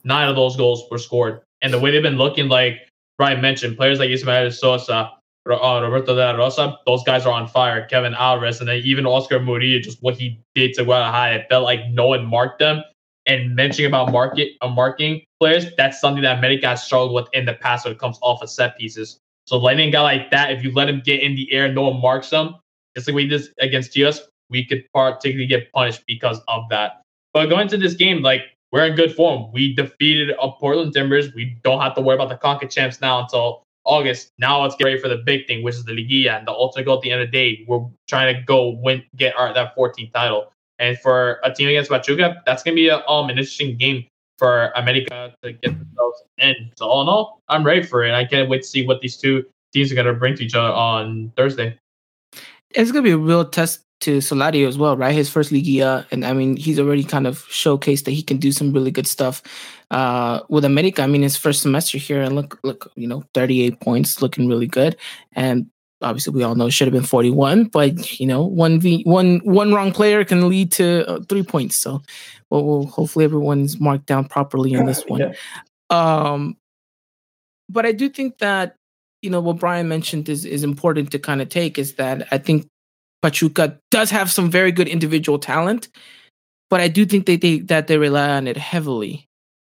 nine 0.04 0.28
of 0.28 0.36
those 0.36 0.56
goals 0.56 0.84
were 0.90 0.98
scored. 0.98 1.42
And 1.60 1.72
the 1.72 1.78
way 1.78 1.90
they've 1.90 2.02
been 2.02 2.16
looking, 2.16 2.48
like 2.48 2.88
Bryan 3.18 3.42
mentioned, 3.42 3.76
players 3.76 3.98
like 3.98 4.08
Ismael 4.08 4.50
Sosa, 4.50 5.12
uh, 5.46 5.80
Roberto 5.82 6.14
de 6.14 6.24
la 6.24 6.32
Rosa, 6.32 6.78
those 6.86 7.02
guys 7.04 7.26
are 7.26 7.32
on 7.32 7.46
fire. 7.46 7.86
Kevin 7.86 8.14
Alvarez, 8.14 8.60
and 8.60 8.68
then 8.68 8.80
even 8.84 9.06
Oscar 9.06 9.38
Murillo, 9.38 9.78
just 9.80 10.02
what 10.02 10.16
he 10.16 10.40
did 10.54 10.74
to 10.74 10.84
Guadalajara, 10.84 11.36
it 11.36 11.46
felt 11.50 11.64
like 11.64 11.88
no 11.90 12.08
one 12.08 12.24
marked 12.24 12.58
them. 12.58 12.82
And 13.26 13.54
mentioning 13.54 13.88
about 13.88 14.12
market 14.12 14.52
uh, 14.60 14.68
marking 14.68 15.22
players, 15.40 15.66
that's 15.76 16.00
something 16.00 16.22
that 16.22 16.38
America 16.38 16.68
has 16.68 16.84
struggled 16.84 17.12
with 17.12 17.26
in 17.32 17.44
the 17.44 17.54
past 17.54 17.84
when 17.84 17.92
it 17.92 17.98
comes 17.98 18.18
off 18.22 18.40
of 18.40 18.48
set 18.48 18.78
pieces. 18.78 19.18
So 19.46 19.58
letting 19.58 19.88
a 19.88 19.92
guy 19.92 20.02
like 20.02 20.30
that, 20.32 20.50
if 20.50 20.64
you 20.64 20.72
let 20.72 20.88
him 20.88 21.02
get 21.04 21.22
in 21.22 21.36
the 21.36 21.50
air, 21.52 21.72
no 21.72 21.82
one 21.88 22.00
marks 22.00 22.30
him, 22.30 22.56
just 22.96 23.08
like 23.08 23.14
we 23.14 23.26
did 23.28 23.42
against 23.60 23.96
us, 23.96 24.20
we 24.50 24.64
could 24.64 24.84
particularly 24.92 25.46
get 25.46 25.70
punished 25.72 26.02
because 26.06 26.40
of 26.48 26.64
that. 26.70 27.02
But 27.32 27.46
going 27.46 27.68
to 27.68 27.76
this 27.76 27.94
game, 27.94 28.22
like 28.22 28.42
we're 28.72 28.86
in 28.86 28.94
good 28.96 29.14
form. 29.14 29.52
We 29.52 29.74
defeated 29.74 30.34
a 30.40 30.50
Portland 30.50 30.92
Timbers. 30.92 31.32
We 31.34 31.56
don't 31.62 31.80
have 31.80 31.94
to 31.94 32.00
worry 32.00 32.16
about 32.16 32.28
the 32.28 32.36
Conca 32.36 32.68
champs 32.70 33.00
now 33.00 33.20
until 33.20 33.62
August. 33.84 34.30
Now 34.38 34.62
let's 34.62 34.74
get 34.74 34.84
ready 34.84 34.98
for 34.98 35.08
the 35.08 35.18
big 35.18 35.46
thing, 35.46 35.62
which 35.62 35.76
is 35.76 35.84
the 35.84 35.92
Liguilla 35.92 36.38
and 36.38 36.46
the 36.46 36.52
ultimate 36.52 36.84
goal 36.84 36.96
at 36.96 37.02
the 37.02 37.12
end 37.12 37.22
of 37.22 37.28
the 37.28 37.32
day. 37.32 37.64
We're 37.68 37.86
trying 38.08 38.34
to 38.34 38.42
go 38.42 38.70
win, 38.82 39.04
get 39.14 39.36
our 39.36 39.52
that 39.54 39.76
14th 39.76 40.12
title. 40.12 40.52
And 40.78 40.98
for 40.98 41.40
a 41.44 41.52
team 41.52 41.68
against 41.68 41.90
Pachuca, 41.90 42.42
that's 42.44 42.62
gonna 42.62 42.74
be 42.74 42.88
a, 42.88 43.06
um 43.06 43.30
an 43.30 43.38
interesting 43.38 43.76
game 43.76 44.06
for 44.38 44.70
America 44.76 45.34
to 45.42 45.52
get 45.52 45.78
themselves 45.78 46.22
in. 46.38 46.54
So 46.76 46.86
all 46.86 47.02
in 47.02 47.08
all, 47.08 47.42
I'm 47.48 47.64
ready 47.64 47.82
for 47.82 48.04
it. 48.04 48.12
I 48.12 48.24
can't 48.24 48.48
wait 48.48 48.62
to 48.62 48.68
see 48.68 48.86
what 48.86 49.00
these 49.00 49.16
two 49.16 49.44
teams 49.72 49.90
are 49.92 49.94
going 49.94 50.06
to 50.06 50.14
bring 50.14 50.36
to 50.36 50.44
each 50.44 50.54
other 50.54 50.72
on 50.72 51.32
Thursday. 51.36 51.78
It's 52.70 52.92
going 52.92 53.04
to 53.04 53.08
be 53.08 53.12
a 53.12 53.18
real 53.18 53.44
test 53.44 53.80
to 54.00 54.18
Solari 54.18 54.66
as 54.66 54.76
well, 54.76 54.96
right? 54.96 55.14
His 55.14 55.30
first 55.30 55.50
Liguilla, 55.50 56.06
and 56.10 56.24
I 56.24 56.32
mean, 56.34 56.56
he's 56.56 56.78
already 56.78 57.02
kind 57.02 57.26
of 57.26 57.38
showcased 57.46 58.04
that 58.04 58.10
he 58.10 58.22
can 58.22 58.36
do 58.36 58.52
some 58.52 58.72
really 58.72 58.90
good 58.90 59.06
stuff 59.06 59.42
uh, 59.90 60.40
with 60.50 60.64
America. 60.64 61.02
I 61.02 61.06
mean, 61.06 61.22
his 61.22 61.36
first 61.36 61.62
semester 61.62 61.96
here, 61.96 62.20
and 62.20 62.34
look, 62.34 62.58
look, 62.62 62.92
you 62.94 63.06
know, 63.06 63.24
38 63.32 63.80
points, 63.80 64.20
looking 64.20 64.48
really 64.48 64.66
good, 64.66 64.96
and 65.32 65.70
obviously 66.02 66.32
we 66.34 66.42
all 66.42 66.54
know 66.54 66.66
it 66.66 66.72
should 66.72 66.86
have 66.86 66.92
been 66.92 67.02
41 67.02 67.64
but 67.64 68.20
you 68.20 68.26
know 68.26 68.42
one 68.42 68.78
v 68.78 69.02
one 69.04 69.38
one 69.44 69.72
wrong 69.72 69.92
player 69.92 70.24
can 70.24 70.48
lead 70.48 70.70
to 70.72 71.08
uh, 71.08 71.20
three 71.28 71.42
points 71.42 71.78
so 71.78 72.02
well, 72.50 72.64
well, 72.64 72.86
hopefully 72.86 73.24
everyone's 73.24 73.80
marked 73.80 74.06
down 74.06 74.24
properly 74.24 74.72
in 74.72 74.86
this 74.86 75.04
one 75.08 75.20
yeah. 75.20 75.32
um 75.90 76.56
but 77.68 77.86
i 77.86 77.92
do 77.92 78.08
think 78.08 78.38
that 78.38 78.76
you 79.22 79.30
know 79.30 79.40
what 79.40 79.58
bryan 79.58 79.88
mentioned 79.88 80.28
is 80.28 80.44
is 80.44 80.64
important 80.64 81.10
to 81.10 81.18
kind 81.18 81.42
of 81.42 81.48
take 81.48 81.78
is 81.78 81.94
that 81.94 82.26
i 82.30 82.38
think 82.38 82.66
pachuca 83.22 83.78
does 83.90 84.10
have 84.10 84.30
some 84.30 84.50
very 84.50 84.72
good 84.72 84.88
individual 84.88 85.38
talent 85.38 85.88
but 86.70 86.80
i 86.80 86.88
do 86.88 87.04
think 87.04 87.26
they, 87.26 87.36
they 87.36 87.58
that 87.60 87.86
they 87.86 87.98
rely 87.98 88.30
on 88.30 88.46
it 88.46 88.56
heavily 88.56 89.26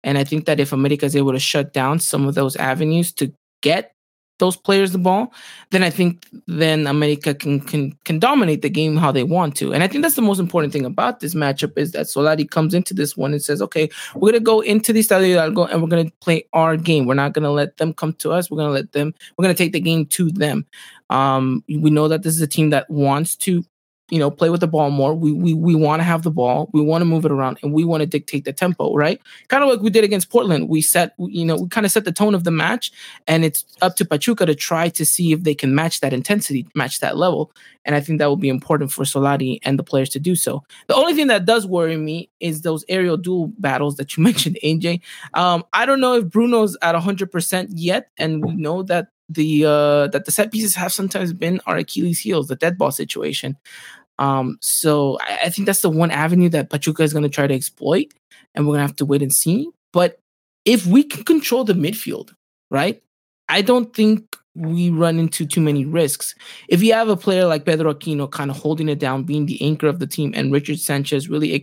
and 0.03 0.17
i 0.17 0.23
think 0.23 0.45
that 0.45 0.59
if 0.59 0.73
america 0.73 1.05
is 1.05 1.15
able 1.15 1.31
to 1.31 1.39
shut 1.39 1.73
down 1.73 1.99
some 1.99 2.27
of 2.27 2.35
those 2.35 2.55
avenues 2.55 3.13
to 3.13 3.31
get 3.61 3.93
those 4.39 4.55
players 4.55 4.91
the 4.91 4.97
ball, 4.97 5.33
then 5.71 5.83
I 5.83 5.89
think 5.89 6.25
then 6.47 6.87
America 6.87 7.33
can 7.33 7.59
can 7.59 7.97
can 8.05 8.19
dominate 8.19 8.61
the 8.61 8.69
game 8.69 8.95
how 8.97 9.11
they 9.11 9.23
want 9.23 9.55
to. 9.57 9.73
And 9.73 9.83
I 9.83 9.87
think 9.87 10.03
that's 10.03 10.15
the 10.15 10.21
most 10.21 10.39
important 10.39 10.73
thing 10.73 10.85
about 10.85 11.19
this 11.19 11.33
matchup 11.33 11.77
is 11.77 11.91
that 11.93 12.05
Solari 12.05 12.49
comes 12.49 12.73
into 12.73 12.93
this 12.93 13.17
one 13.17 13.31
and 13.33 13.41
says, 13.41 13.61
"Okay, 13.61 13.89
we're 14.15 14.31
gonna 14.31 14.39
go 14.39 14.61
into 14.61 14.93
the 14.93 14.99
Estadio 14.99 15.29
Hidalgo 15.29 15.65
and 15.65 15.81
we're 15.81 15.89
gonna 15.89 16.11
play 16.21 16.45
our 16.53 16.77
game. 16.77 17.05
We're 17.05 17.15
not 17.15 17.33
gonna 17.33 17.51
let 17.51 17.77
them 17.77 17.93
come 17.93 18.13
to 18.13 18.31
us. 18.31 18.49
We're 18.51 18.57
gonna 18.57 18.71
let 18.71 18.91
them. 18.91 19.13
We're 19.37 19.43
gonna 19.43 19.55
take 19.55 19.73
the 19.73 19.79
game 19.79 20.05
to 20.07 20.31
them. 20.31 20.65
Um, 21.09 21.63
we 21.67 21.89
know 21.89 22.07
that 22.07 22.23
this 22.23 22.35
is 22.35 22.41
a 22.41 22.47
team 22.47 22.69
that 22.71 22.89
wants 22.89 23.35
to 23.37 23.63
you 24.09 24.19
know, 24.19 24.31
play 24.31 24.49
with 24.49 24.61
the 24.61 24.67
ball 24.67 24.89
more. 24.89 25.13
We 25.13 25.33
we 25.33 25.53
we 25.53 25.75
want 25.75 25.99
to 25.99 26.03
have 26.03 26.23
the 26.23 26.31
ball. 26.31 26.69
We 26.71 26.81
want 26.81 27.01
to 27.01 27.05
move 27.05 27.25
it 27.25 27.31
around, 27.31 27.59
and 27.61 27.73
we 27.73 27.83
want 27.83 28.01
to 28.01 28.07
dictate 28.07 28.45
the 28.45 28.53
tempo, 28.53 28.93
right? 28.93 29.21
Kind 29.49 29.63
of 29.63 29.69
like 29.69 29.81
we 29.81 29.89
did 29.89 30.03
against 30.03 30.29
Portland. 30.29 30.69
We 30.69 30.81
set, 30.81 31.13
you 31.17 31.43
know, 31.43 31.57
we 31.57 31.67
kind 31.67 31.85
of 31.85 31.91
set 31.91 32.05
the 32.05 32.11
tone 32.11 32.33
of 32.33 32.45
the 32.45 32.51
match, 32.51 32.91
and 33.27 33.43
it's 33.43 33.65
up 33.81 33.95
to 33.97 34.05
Pachuca 34.05 34.45
to 34.45 34.55
try 34.55 34.89
to 34.89 35.05
see 35.05 35.33
if 35.33 35.43
they 35.43 35.53
can 35.53 35.75
match 35.75 35.99
that 35.99 36.13
intensity, 36.13 36.67
match 36.73 36.99
that 36.99 37.17
level. 37.17 37.51
And 37.83 37.95
I 37.95 38.01
think 38.01 38.19
that 38.19 38.27
will 38.27 38.35
be 38.35 38.49
important 38.49 38.91
for 38.91 39.03
Solari 39.03 39.59
and 39.63 39.79
the 39.79 39.83
players 39.83 40.09
to 40.09 40.19
do 40.19 40.35
so. 40.35 40.63
The 40.87 40.95
only 40.95 41.13
thing 41.13 41.27
that 41.27 41.45
does 41.45 41.65
worry 41.65 41.95
me 41.95 42.29
is 42.39 42.61
those 42.61 42.83
aerial 42.89 43.15
duel 43.17 43.51
battles 43.59 43.95
that 43.95 44.15
you 44.15 44.23
mentioned, 44.29 44.57
AJ. 44.63 45.01
Um, 45.33 45.65
I 45.73 45.85
don't 45.85 46.01
know 46.01 46.15
if 46.15 46.25
Bruno's 46.25 46.77
at 46.81 46.95
100% 46.95 47.67
yet, 47.73 48.09
and 48.17 48.43
we 48.43 48.55
know 48.55 48.83
that 48.83 49.07
the 49.29 49.65
uh 49.65 50.07
that 50.07 50.25
the 50.25 50.31
set 50.31 50.51
pieces 50.51 50.75
have 50.75 50.93
sometimes 50.93 51.33
been 51.33 51.61
our 51.65 51.77
Achilles 51.77 52.19
heels, 52.19 52.47
the 52.47 52.55
dead 52.55 52.77
ball 52.77 52.91
situation. 52.91 53.57
Um, 54.19 54.57
so 54.61 55.17
I, 55.21 55.39
I 55.45 55.49
think 55.49 55.65
that's 55.65 55.81
the 55.81 55.89
one 55.89 56.11
avenue 56.11 56.49
that 56.49 56.69
Pachuca 56.69 57.03
is 57.03 57.13
going 57.13 57.23
to 57.23 57.29
try 57.29 57.47
to 57.47 57.53
exploit, 57.53 58.13
and 58.55 58.65
we're 58.65 58.73
gonna 58.73 58.87
have 58.87 58.95
to 58.97 59.05
wait 59.05 59.21
and 59.21 59.33
see. 59.33 59.69
But 59.93 60.19
if 60.65 60.85
we 60.85 61.03
can 61.03 61.23
control 61.23 61.63
the 61.63 61.73
midfield, 61.73 62.33
right? 62.69 63.01
I 63.49 63.61
don't 63.61 63.95
think 63.95 64.35
we 64.57 64.89
run 64.89 65.19
into 65.19 65.45
too 65.45 65.61
many 65.61 65.85
risks. 65.85 66.33
If 66.67 66.81
you 66.81 66.93
have 66.93 67.09
a 67.09 67.15
player 67.15 67.45
like 67.45 67.63
Pedro 67.63 67.93
Aquino 67.93 68.29
kind 68.29 68.49
of 68.49 68.57
holding 68.57 68.89
it 68.89 68.99
down, 68.99 69.23
being 69.23 69.45
the 69.45 69.61
anchor 69.61 69.87
of 69.87 69.99
the 69.99 70.07
team, 70.07 70.33
and 70.35 70.51
Richard 70.51 70.79
Sanchez 70.79 71.29
really 71.29 71.53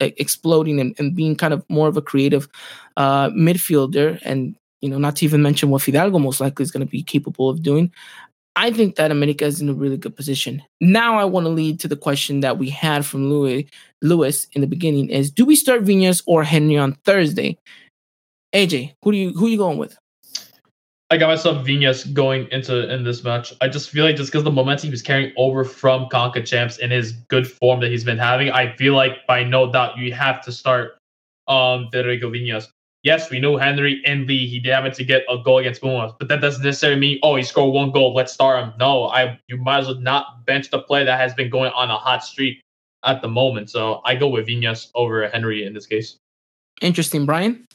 exploding 0.00 0.80
and, 0.80 0.94
and, 0.98 1.14
being 1.16 1.34
kind 1.34 1.52
of 1.52 1.64
more 1.68 1.88
of 1.88 1.96
a 1.96 2.02
creative 2.02 2.48
uh, 2.96 3.30
midfielder, 3.30 4.20
and 4.24 4.56
you 4.84 4.90
know, 4.90 4.98
not 4.98 5.16
to 5.16 5.24
even 5.24 5.40
mention 5.40 5.70
what 5.70 5.80
Fidalgo 5.80 6.18
most 6.18 6.42
likely 6.42 6.62
is 6.62 6.70
going 6.70 6.86
to 6.86 6.90
be 6.90 7.02
capable 7.02 7.48
of 7.48 7.62
doing. 7.62 7.90
I 8.54 8.70
think 8.70 8.96
that 8.96 9.10
America 9.10 9.46
is 9.46 9.62
in 9.62 9.70
a 9.70 9.72
really 9.72 9.96
good 9.96 10.14
position. 10.14 10.62
Now 10.82 11.16
I 11.16 11.24
want 11.24 11.46
to 11.46 11.50
lead 11.50 11.80
to 11.80 11.88
the 11.88 11.96
question 11.96 12.40
that 12.40 12.58
we 12.58 12.68
had 12.68 13.06
from 13.06 13.30
Louis 13.30 13.66
Lewis 14.02 14.46
in 14.52 14.60
the 14.60 14.66
beginning 14.66 15.08
is 15.08 15.30
do 15.30 15.46
we 15.46 15.56
start 15.56 15.84
Viñas 15.84 16.22
or 16.26 16.44
Henry 16.44 16.76
on 16.76 16.92
Thursday? 17.06 17.56
AJ, 18.54 18.94
who 19.02 19.12
do 19.12 19.16
you 19.16 19.32
who 19.32 19.46
are 19.46 19.48
you 19.48 19.56
going 19.56 19.78
with? 19.78 19.96
I 21.10 21.16
got 21.16 21.28
myself 21.28 21.66
Viñas 21.66 22.12
going 22.12 22.46
into 22.52 22.92
in 22.92 23.04
this 23.04 23.24
match. 23.24 23.54
I 23.62 23.68
just 23.68 23.88
feel 23.88 24.04
like 24.04 24.16
just 24.16 24.30
because 24.30 24.44
the 24.44 24.50
momentum 24.50 24.88
he 24.88 24.90
was 24.90 25.02
carrying 25.02 25.32
over 25.38 25.64
from 25.64 26.10
Conca 26.10 26.46
champs 26.46 26.76
in 26.76 26.90
his 26.90 27.12
good 27.12 27.50
form 27.50 27.80
that 27.80 27.90
he's 27.90 28.04
been 28.04 28.18
having, 28.18 28.50
I 28.50 28.76
feel 28.76 28.94
like 28.94 29.26
by 29.26 29.44
no 29.44 29.72
doubt 29.72 29.96
you 29.96 30.12
have 30.12 30.42
to 30.42 30.52
start 30.52 30.98
um 31.48 31.88
Federico 31.90 32.30
Viñas 32.30 32.68
yes, 33.04 33.30
we 33.30 33.38
know 33.38 33.56
Henry 33.56 34.02
and 34.04 34.26
Lee, 34.26 34.46
he 34.46 34.68
happened 34.68 34.94
to 34.94 35.04
get 35.04 35.22
a 35.30 35.38
goal 35.38 35.58
against 35.58 35.80
Pumas, 35.80 36.12
but 36.18 36.28
that 36.28 36.40
doesn't 36.40 36.64
necessarily 36.64 36.98
mean, 36.98 37.20
oh, 37.22 37.36
he 37.36 37.44
scored 37.44 37.72
one 37.72 37.92
goal, 37.92 38.12
let's 38.14 38.32
start 38.32 38.64
him. 38.64 38.72
No, 38.78 39.04
I 39.04 39.38
you 39.46 39.56
might 39.58 39.80
as 39.80 39.86
well 39.86 40.00
not 40.00 40.44
bench 40.44 40.70
the 40.70 40.80
player 40.80 41.04
that 41.04 41.20
has 41.20 41.34
been 41.34 41.50
going 41.50 41.70
on 41.72 41.90
a 41.90 41.96
hot 41.96 42.24
streak 42.24 42.60
at 43.04 43.22
the 43.22 43.28
moment. 43.28 43.70
So 43.70 44.00
I 44.04 44.16
go 44.16 44.28
with 44.28 44.48
Viñas 44.48 44.88
over 44.94 45.28
Henry 45.28 45.64
in 45.64 45.74
this 45.74 45.86
case. 45.86 46.16
Interesting, 46.80 47.26
Bryan. 47.26 47.66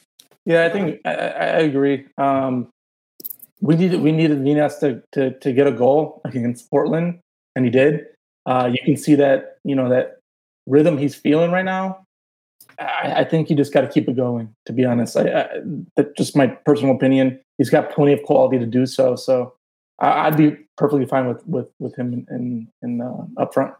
Yeah, 0.44 0.66
I 0.66 0.68
think 0.68 1.00
I, 1.06 1.10
I 1.14 1.60
agree. 1.60 2.06
Um, 2.18 2.68
we 3.60 3.76
needed 3.76 4.00
we 4.00 4.12
needed 4.12 4.40
Viñas 4.40 4.80
to, 4.80 5.02
to 5.12 5.38
to 5.38 5.52
get 5.52 5.66
a 5.66 5.72
goal 5.72 6.20
against 6.24 6.68
Portland, 6.70 7.20
and 7.56 7.64
he 7.64 7.70
did. 7.70 8.06
Uh, 8.46 8.70
you 8.72 8.78
can 8.84 8.96
see 8.96 9.14
that 9.14 9.58
you 9.64 9.74
know 9.74 9.88
that 9.88 10.18
rhythm 10.66 10.98
he's 10.98 11.14
feeling 11.14 11.50
right 11.50 11.64
now. 11.64 12.04
I, 12.78 13.12
I 13.18 13.24
think 13.24 13.50
you 13.50 13.56
just 13.56 13.72
got 13.72 13.82
to 13.82 13.88
keep 13.88 14.08
it 14.08 14.16
going. 14.16 14.54
To 14.66 14.72
be 14.72 14.84
honest, 14.84 15.16
I, 15.16 15.42
I, 15.42 15.48
that's 15.96 16.10
just 16.16 16.36
my 16.36 16.46
personal 16.46 16.94
opinion. 16.94 17.40
He's 17.58 17.70
got 17.70 17.92
plenty 17.92 18.12
of 18.12 18.22
quality 18.22 18.58
to 18.58 18.66
do 18.66 18.86
so. 18.86 19.16
So 19.16 19.54
I, 19.98 20.28
would 20.28 20.38
be 20.38 20.56
perfectly 20.76 21.06
fine 21.06 21.28
with 21.28 21.46
with 21.46 21.68
with 21.78 21.94
him 21.96 22.12
in 22.12 22.26
in, 22.30 22.68
in 22.82 23.00
uh, 23.00 23.42
up 23.42 23.54
front. 23.54 23.74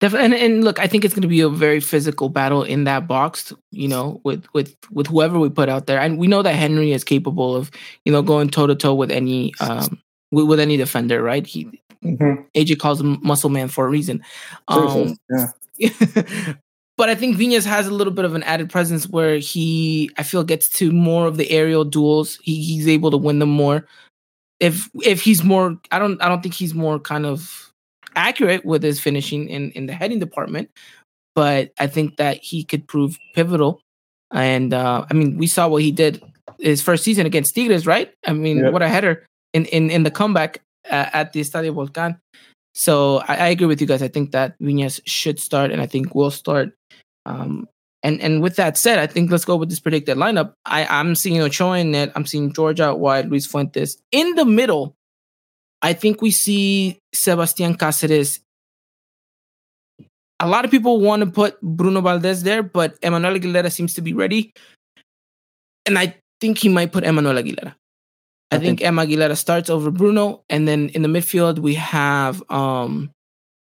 Definitely, 0.00 0.24
and, 0.24 0.34
and 0.34 0.64
look, 0.64 0.78
I 0.78 0.86
think 0.86 1.04
it's 1.04 1.12
going 1.12 1.22
to 1.22 1.28
be 1.28 1.42
a 1.42 1.48
very 1.48 1.78
physical 1.78 2.30
battle 2.30 2.62
in 2.62 2.84
that 2.84 3.06
box. 3.06 3.52
You 3.70 3.88
know, 3.88 4.20
with 4.24 4.44
with 4.54 4.74
with 4.90 5.06
whoever 5.06 5.38
we 5.38 5.50
put 5.50 5.68
out 5.68 5.86
there, 5.86 6.00
and 6.00 6.18
we 6.18 6.26
know 6.26 6.42
that 6.42 6.54
Henry 6.54 6.92
is 6.92 7.04
capable 7.04 7.54
of 7.54 7.70
you 8.04 8.12
know 8.12 8.22
going 8.22 8.48
toe 8.48 8.66
to 8.66 8.74
toe 8.74 8.94
with 8.94 9.10
any 9.10 9.52
um 9.60 10.00
with, 10.32 10.46
with, 10.46 10.60
any 10.60 10.76
defender, 10.76 11.22
right? 11.22 11.46
He 11.46 11.66
mm-hmm. 12.02 12.42
AJ 12.54 12.78
calls 12.78 13.00
him 13.00 13.18
Muscle 13.22 13.50
Man 13.50 13.68
for 13.68 13.86
a 13.86 13.90
reason. 13.90 14.22
Um, 14.68 15.16
yeah. 15.28 16.54
but 17.00 17.08
I 17.08 17.14
think 17.14 17.38
Viñas 17.38 17.64
has 17.64 17.86
a 17.86 17.94
little 17.94 18.12
bit 18.12 18.26
of 18.26 18.34
an 18.34 18.42
added 18.42 18.68
presence 18.68 19.08
where 19.08 19.38
he, 19.38 20.10
I 20.18 20.22
feel, 20.22 20.44
gets 20.44 20.68
to 20.72 20.92
more 20.92 21.26
of 21.26 21.38
the 21.38 21.50
aerial 21.50 21.82
duels. 21.82 22.38
He, 22.42 22.62
he's 22.62 22.86
able 22.86 23.10
to 23.10 23.16
win 23.16 23.38
them 23.38 23.48
more. 23.48 23.86
If 24.60 24.90
if 24.96 25.22
he's 25.22 25.42
more, 25.42 25.78
I 25.92 25.98
don't 25.98 26.20
I 26.20 26.28
don't 26.28 26.42
think 26.42 26.52
he's 26.52 26.74
more 26.74 27.00
kind 27.00 27.24
of 27.24 27.72
accurate 28.16 28.66
with 28.66 28.82
his 28.82 29.00
finishing 29.00 29.48
in 29.48 29.70
in 29.70 29.86
the 29.86 29.94
heading 29.94 30.18
department, 30.18 30.68
but 31.34 31.72
I 31.78 31.86
think 31.86 32.18
that 32.18 32.36
he 32.42 32.64
could 32.64 32.86
prove 32.86 33.18
pivotal. 33.34 33.80
And 34.30 34.74
uh, 34.74 35.06
I 35.10 35.14
mean, 35.14 35.38
we 35.38 35.46
saw 35.46 35.68
what 35.68 35.80
he 35.80 35.92
did 35.92 36.22
his 36.58 36.82
first 36.82 37.02
season 37.02 37.24
against 37.24 37.54
Tigres, 37.54 37.86
right? 37.86 38.12
I 38.26 38.34
mean, 38.34 38.58
yep. 38.58 38.74
what 38.74 38.82
a 38.82 38.88
header 38.90 39.26
in 39.54 39.64
in 39.64 39.88
in 39.88 40.02
the 40.02 40.10
comeback 40.10 40.60
uh, 40.90 41.08
at 41.14 41.32
the 41.32 41.40
Estadio 41.40 41.72
Volcán. 41.72 42.20
So 42.74 43.18
I, 43.28 43.36
I, 43.36 43.48
agree 43.48 43.66
with 43.66 43.80
you 43.80 43.86
guys. 43.86 44.02
I 44.02 44.08
think 44.08 44.30
that 44.30 44.58
Viñas 44.60 45.00
should 45.04 45.40
start, 45.40 45.72
and 45.72 45.82
I 45.82 45.86
think 45.86 46.14
will 46.14 46.30
start. 46.30 46.72
Um, 47.26 47.68
and 48.02 48.20
and 48.20 48.42
with 48.42 48.56
that 48.56 48.78
said, 48.78 48.98
I 48.98 49.06
think 49.06 49.30
let's 49.30 49.44
go 49.44 49.56
with 49.56 49.68
this 49.68 49.80
predicted 49.80 50.16
lineup. 50.16 50.54
I 50.64 50.86
I'm 50.86 51.14
seeing 51.14 51.40
Ochoa 51.40 51.78
in 51.78 51.90
net. 51.90 52.12
I'm 52.14 52.26
seeing 52.26 52.52
George 52.52 52.80
out 52.80 53.00
wide, 53.00 53.28
Luis 53.28 53.46
Fuentes 53.46 53.98
in 54.12 54.34
the 54.36 54.44
middle. 54.44 54.94
I 55.82 55.92
think 55.92 56.22
we 56.22 56.30
see 56.30 56.98
Sebastian 57.12 57.76
Cáceres. 57.76 58.40
A 60.38 60.48
lot 60.48 60.64
of 60.64 60.70
people 60.70 61.00
want 61.00 61.22
to 61.22 61.30
put 61.30 61.60
Bruno 61.60 62.00
Valdez 62.00 62.42
there, 62.42 62.62
but 62.62 62.96
Emmanuel 63.02 63.38
Aguilera 63.38 63.70
seems 63.70 63.92
to 63.94 64.00
be 64.00 64.14
ready, 64.14 64.52
and 65.84 65.98
I 65.98 66.16
think 66.40 66.58
he 66.58 66.68
might 66.70 66.92
put 66.92 67.04
Emmanuel 67.04 67.34
Aguilera. 67.34 67.74
I, 68.50 68.56
I 68.56 68.58
think, 68.58 68.80
think 68.80 68.86
Emma 68.86 69.06
Aguilera 69.06 69.36
starts 69.36 69.70
over 69.70 69.90
Bruno, 69.90 70.42
and 70.50 70.66
then 70.66 70.88
in 70.90 71.02
the 71.02 71.08
midfield 71.08 71.58
we 71.58 71.74
have 71.74 72.42
um 72.50 73.10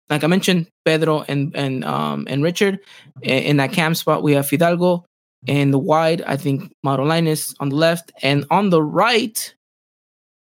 like 0.08 0.24
I 0.24 0.26
mentioned, 0.26 0.66
Pedro 0.84 1.24
and 1.28 1.54
and 1.56 1.84
um 1.84 2.26
and 2.28 2.42
Richard 2.42 2.80
in 3.22 3.58
that 3.58 3.72
cam 3.72 3.94
spot. 3.94 4.22
We 4.22 4.32
have 4.34 4.46
Fidalgo 4.46 5.04
in 5.46 5.70
the 5.70 5.78
wide. 5.78 6.22
I 6.22 6.36
think 6.36 6.72
Mauro 6.82 7.04
Lainez 7.06 7.54
on 7.60 7.68
the 7.70 7.76
left, 7.76 8.12
and 8.22 8.44
on 8.50 8.70
the 8.70 8.82
right, 8.82 9.54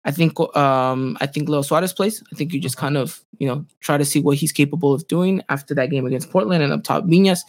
I 0.05 0.11
think 0.11 0.39
um 0.55 1.17
I 1.19 1.25
think 1.25 1.49
Leo 1.49 1.61
Suarez 1.63 1.93
plays. 1.93 2.23
I 2.31 2.35
think 2.35 2.53
you 2.53 2.59
just 2.59 2.77
kind 2.77 2.95
of 2.95 3.23
you 3.39 3.47
know 3.47 3.65
try 3.79 3.97
to 3.97 4.05
see 4.05 4.19
what 4.21 4.37
he's 4.37 4.51
capable 4.51 4.93
of 4.93 5.07
doing 5.07 5.41
after 5.49 5.73
that 5.75 5.89
game 5.89 6.05
against 6.05 6.29
Portland, 6.29 6.63
and 6.63 6.71
up 6.71 6.83
top 6.83 7.05
Viñas. 7.05 7.39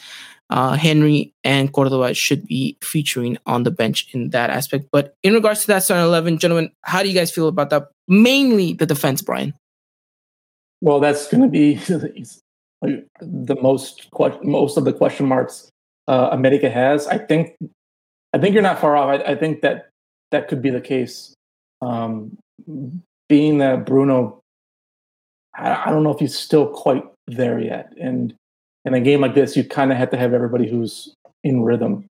Uh, 0.49 0.75
Henry 0.75 1.33
and 1.43 1.73
Cordova 1.73 2.15
should 2.15 2.47
be 2.47 2.77
featuring 2.81 3.37
on 3.47 3.65
the 3.65 3.71
bench 3.71 4.09
in 4.15 4.31
that 4.31 4.49
aspect. 4.49 4.87
But 4.93 5.15
in 5.23 5.35
regards 5.35 5.63
to 5.63 5.67
that 5.69 5.83
starting 5.83 6.07
eleven, 6.07 6.39
gentlemen, 6.39 6.71
how 6.83 7.03
do 7.03 7.09
you 7.09 7.15
guys 7.15 7.33
feel 7.33 7.49
about 7.49 7.71
that? 7.71 7.89
Mainly 8.07 8.75
the 8.75 8.87
defense, 8.87 9.23
Bryan. 9.23 9.55
Well, 10.81 11.01
that's 11.01 11.29
going 11.29 11.43
to 11.43 11.49
be 11.49 11.75
the 13.21 13.57
most 13.61 14.09
most 14.45 14.77
of 14.77 14.85
the 14.85 14.93
question 14.93 15.27
marks 15.27 15.71
uh, 16.07 16.29
America 16.33 16.71
has. 16.71 17.07
I 17.07 17.19
think 17.19 17.57
I 18.33 18.39
think 18.39 18.55
you're 18.55 18.63
not 18.63 18.81
far 18.81 18.97
off. 18.97 19.09
I, 19.09 19.33
I 19.33 19.35
think 19.35 19.63
that 19.63 19.89
that 20.31 20.49
could 20.49 20.63
be 20.63 20.71
the 20.71 20.81
case. 20.81 21.35
Um, 21.83 22.37
being 23.29 23.59
that 23.59 23.85
Bruno, 23.85 24.41
I, 25.55 25.85
I, 25.85 25.91
don't 25.91 26.03
know 26.03 26.13
if 26.13 26.21
he's 26.21 26.39
still 26.39 26.69
quite 26.69 27.05
there 27.27 27.59
yet. 27.61 27.93
And 28.01 28.35
in 28.87 28.95
a 28.95 29.01
game 29.01 29.21
like 29.21 29.35
this, 29.35 29.57
you 29.57 29.65
kind 29.65 29.91
of 29.91 29.99
have 29.99 30.11
to 30.11 30.17
have 30.17 30.33
everybody 30.33 30.69
who's 30.69 31.15
in 31.43 31.63
rhythm. 31.63 32.07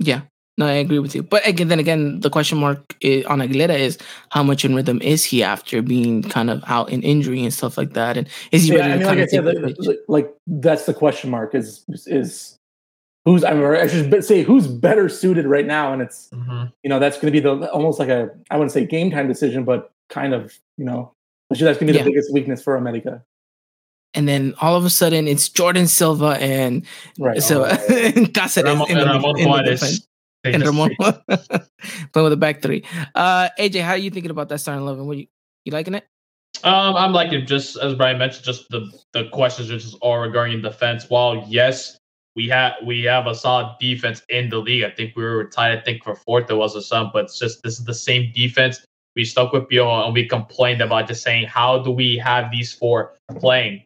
Yeah, 0.00 0.22
no, 0.56 0.66
I 0.66 0.72
agree 0.72 0.98
with 0.98 1.14
you. 1.14 1.22
But 1.22 1.46
again, 1.46 1.68
then 1.68 1.78
again, 1.78 2.20
the 2.20 2.30
question 2.30 2.58
mark 2.58 2.78
on 3.04 3.40
Aguilera 3.40 3.78
is 3.78 3.98
how 4.30 4.42
much 4.42 4.64
in 4.64 4.74
rhythm 4.74 5.00
is 5.02 5.24
he 5.24 5.42
after 5.42 5.82
being 5.82 6.22
kind 6.22 6.48
of 6.48 6.62
out 6.66 6.90
in 6.90 7.02
injury 7.02 7.42
and 7.42 7.52
stuff 7.52 7.76
like 7.76 7.92
that? 7.92 8.16
And 8.16 8.28
is 8.52 8.64
he 8.64 8.72
yeah, 8.72 8.80
ready 8.80 8.92
I 8.92 8.96
mean, 8.96 9.06
like 9.06 9.18
I 9.18 9.26
said, 9.26 9.44
like, 9.44 9.98
like, 10.08 10.34
that's 10.46 10.86
the 10.86 10.94
question 10.94 11.30
mark 11.30 11.54
is 11.54 11.84
is 12.06 12.56
who's 13.24 13.44
I, 13.44 13.52
mean, 13.52 13.64
I 13.64 13.86
should 13.86 14.24
say 14.24 14.42
who's 14.42 14.66
better 14.66 15.08
suited 15.08 15.46
right 15.46 15.66
now, 15.66 15.92
and 15.92 16.00
it's 16.00 16.30
mm-hmm. 16.30 16.66
you 16.82 16.88
know 16.88 16.98
that's 16.98 17.16
going 17.16 17.32
to 17.32 17.32
be 17.32 17.40
the 17.40 17.70
almost 17.70 17.98
like 17.98 18.08
a 18.08 18.30
I 18.50 18.56
wouldn't 18.56 18.72
say 18.72 18.86
game 18.86 19.10
time 19.10 19.28
decision, 19.28 19.64
but 19.64 19.90
kind 20.08 20.32
of 20.32 20.58
you 20.78 20.84
know 20.84 21.12
I 21.50 21.56
sure 21.56 21.66
that's 21.66 21.78
going 21.78 21.88
to 21.88 21.92
be 21.92 21.98
the 21.98 22.10
biggest 22.10 22.32
weakness 22.32 22.62
for 22.62 22.76
America 22.76 23.22
and 24.14 24.28
then 24.28 24.54
all 24.60 24.76
of 24.76 24.84
a 24.84 24.90
sudden 24.90 25.26
it's 25.26 25.48
Jordan 25.48 25.86
Silva 25.86 26.36
and 26.40 26.86
right. 27.18 27.42
so 27.42 27.64
oh, 27.64 27.68
right. 27.68 27.80
Cáceres 27.88 28.64
Ramon, 28.64 28.90
in 28.90 28.98
the, 28.98 29.04
Ramon 29.04 29.38
in 29.38 29.50
the 29.50 29.62
defense 29.62 30.06
and 30.44 30.64
Ramon 30.64 30.94
playing 30.98 32.24
with 32.24 32.32
a 32.32 32.36
back 32.36 32.62
three. 32.62 32.84
Uh, 33.14 33.48
AJ, 33.58 33.82
how 33.82 33.92
are 33.92 33.96
you 33.96 34.10
thinking 34.10 34.30
about 34.30 34.48
that 34.50 34.58
starting 34.58 34.82
eleven? 34.82 35.06
What 35.06 35.16
you 35.16 35.26
you 35.64 35.72
liking 35.72 35.94
it? 35.94 36.06
Um, 36.62 36.96
I'm 36.96 37.12
liking 37.12 37.46
just 37.46 37.76
as 37.76 37.94
Bryan 37.94 38.18
mentioned, 38.18 38.44
just 38.44 38.68
the 38.70 38.90
the 39.12 39.28
questions 39.30 39.68
just 39.68 39.96
all 40.00 40.18
regarding 40.18 40.62
defense. 40.62 41.06
While 41.08 41.44
yes, 41.48 41.98
we 42.36 42.48
have 42.48 42.74
we 42.84 43.02
have 43.04 43.26
a 43.26 43.34
solid 43.34 43.76
defense 43.80 44.22
in 44.28 44.48
the 44.48 44.58
league. 44.58 44.84
I 44.84 44.90
think 44.90 45.16
we 45.16 45.24
were 45.24 45.44
tied. 45.44 45.76
I 45.76 45.80
think 45.80 46.04
for 46.04 46.14
fourth 46.14 46.46
there 46.46 46.56
was 46.56 46.76
a 46.76 46.82
some, 46.82 47.10
but 47.12 47.24
it's 47.24 47.38
just 47.38 47.62
this 47.62 47.78
is 47.78 47.84
the 47.84 47.94
same 47.94 48.32
defense. 48.34 48.84
We 49.16 49.24
stuck 49.24 49.52
with 49.52 49.68
Pio 49.68 50.04
and 50.04 50.12
we 50.12 50.26
complained 50.26 50.80
about 50.80 51.06
just 51.06 51.22
saying 51.22 51.46
how 51.46 51.78
do 51.78 51.90
we 51.90 52.16
have 52.18 52.50
these 52.50 52.72
four 52.72 53.14
playing 53.38 53.84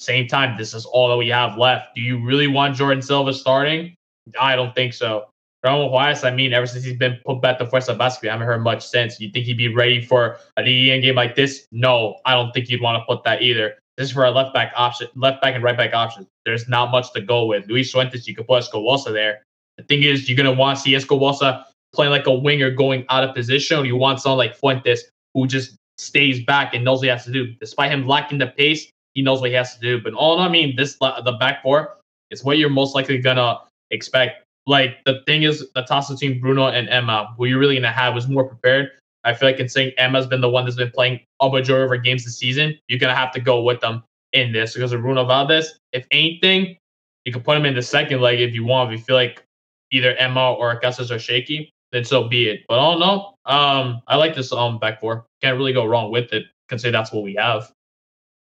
Same 0.00 0.26
time, 0.26 0.56
this 0.56 0.74
is 0.74 0.86
all 0.86 1.08
that 1.08 1.16
we 1.16 1.28
have 1.28 1.58
left. 1.58 1.94
Do 1.94 2.00
you 2.00 2.24
really 2.24 2.46
want 2.46 2.76
Jordan 2.76 3.02
Silva 3.02 3.32
starting? 3.32 3.94
I 4.40 4.56
don't 4.56 4.74
think 4.74 4.94
so. 4.94 5.26
Ramon 5.62 5.90
Juarez, 5.90 6.24
I 6.24 6.30
mean, 6.30 6.54
ever 6.54 6.66
since 6.66 6.84
he's 6.84 6.96
been 6.96 7.18
put 7.26 7.42
back 7.42 7.58
to 7.58 7.66
Fuerzas 7.66 7.98
Básicas, 7.98 8.28
I 8.28 8.32
haven't 8.32 8.46
heard 8.46 8.62
much 8.62 8.86
since. 8.86 9.20
You 9.20 9.30
think 9.30 9.44
he'd 9.44 9.58
be 9.58 9.68
ready 9.68 10.00
for 10.00 10.38
a 10.56 10.64
DEN 10.64 11.02
game 11.02 11.16
like 11.16 11.34
this? 11.34 11.66
No, 11.70 12.18
I 12.24 12.32
don't 12.32 12.50
think 12.52 12.70
you'd 12.70 12.80
want 12.80 12.98
to 13.00 13.04
put 13.04 13.24
that 13.24 13.42
either. 13.42 13.74
This 13.98 14.08
is 14.08 14.14
for 14.14 14.24
a 14.24 14.30
left 14.30 14.54
back 14.54 14.72
option, 14.74 15.08
left 15.14 15.42
back 15.42 15.54
and 15.54 15.62
right 15.62 15.76
back 15.76 15.92
option. 15.92 16.26
There's 16.46 16.66
not 16.66 16.90
much 16.90 17.12
to 17.12 17.20
go 17.20 17.44
with. 17.44 17.68
Luis 17.68 17.92
Fuentes, 17.92 18.26
you 18.26 18.34
could 18.34 18.46
put 18.46 18.62
Escoboza 18.62 19.12
there. 19.12 19.42
The 19.76 19.82
thing 19.82 20.02
is, 20.02 20.28
you're 20.28 20.36
gonna 20.36 20.52
want 20.52 20.78
to 20.78 20.82
see 20.82 20.94
Escoboza 20.94 21.66
playing 21.92 22.10
like 22.10 22.26
a 22.26 22.32
winger 22.32 22.70
going 22.70 23.04
out 23.10 23.24
of 23.24 23.34
position, 23.34 23.84
you 23.84 23.96
want 23.96 24.20
someone 24.20 24.38
like 24.38 24.56
Fuentes 24.56 25.04
who 25.34 25.46
just 25.46 25.76
stays 25.98 26.42
back 26.44 26.72
and 26.74 26.84
knows 26.84 26.98
what 26.98 27.04
he 27.04 27.08
has 27.08 27.24
to 27.24 27.32
do. 27.32 27.54
Despite 27.60 27.92
him 27.92 28.06
lacking 28.06 28.38
the 28.38 28.46
pace, 28.46 28.90
he 29.20 29.24
knows 29.24 29.42
what 29.42 29.50
he 29.50 29.56
has 29.56 29.74
to 29.74 29.80
do. 29.80 30.00
But 30.00 30.14
all 30.14 30.38
I 30.38 30.48
mean, 30.48 30.76
this 30.76 30.96
the 30.96 31.36
back 31.38 31.62
four 31.62 31.98
is 32.30 32.42
what 32.42 32.56
you're 32.56 32.70
most 32.70 32.94
likely 32.94 33.18
gonna 33.18 33.58
expect. 33.90 34.44
Like 34.66 35.04
the 35.04 35.20
thing 35.26 35.42
is, 35.42 35.68
the 35.74 35.82
toss 35.82 36.10
between 36.10 36.40
Bruno 36.40 36.68
and 36.68 36.88
Emma, 36.88 37.34
who 37.36 37.44
you're 37.44 37.58
really 37.58 37.74
gonna 37.74 37.92
have 37.92 38.14
was 38.14 38.28
more 38.28 38.44
prepared. 38.44 38.90
I 39.24 39.34
feel 39.34 39.50
like 39.50 39.60
in 39.60 39.68
saying 39.68 39.92
Emma's 39.98 40.26
been 40.26 40.40
the 40.40 40.48
one 40.48 40.64
that's 40.64 40.78
been 40.78 40.90
playing 40.90 41.20
a 41.40 41.50
majority 41.50 41.84
of 41.84 41.90
her 41.90 41.98
games 41.98 42.24
this 42.24 42.38
season, 42.38 42.78
you're 42.88 42.98
gonna 42.98 43.14
have 43.14 43.30
to 43.32 43.40
go 43.40 43.62
with 43.62 43.80
them 43.80 44.02
in 44.32 44.52
this 44.52 44.72
because 44.72 44.92
of 44.92 45.02
Bruno 45.02 45.26
Valdez. 45.26 45.78
If 45.92 46.06
anything, 46.10 46.78
you 47.26 47.32
can 47.32 47.42
put 47.42 47.58
him 47.58 47.66
in 47.66 47.74
the 47.74 47.82
second 47.82 48.22
leg 48.22 48.40
if 48.40 48.54
you 48.54 48.64
want. 48.64 48.90
If 48.90 48.98
you 48.98 49.04
feel 49.04 49.16
like 49.16 49.44
either 49.90 50.14
Emma 50.14 50.54
or 50.54 50.70
Augustus 50.70 51.10
are 51.10 51.18
shaky, 51.18 51.70
then 51.92 52.04
so 52.04 52.26
be 52.26 52.48
it. 52.48 52.60
But 52.68 52.78
I 52.78 52.90
don't 52.90 53.00
know. 53.00 53.34
Um, 53.44 54.00
I 54.06 54.16
like 54.16 54.34
this 54.34 54.50
um 54.50 54.78
back 54.78 54.98
four. 54.98 55.26
Can't 55.42 55.58
really 55.58 55.74
go 55.74 55.84
wrong 55.84 56.10
with 56.10 56.32
it. 56.32 56.44
Can 56.70 56.78
say 56.78 56.90
that's 56.90 57.12
what 57.12 57.22
we 57.22 57.34
have. 57.34 57.70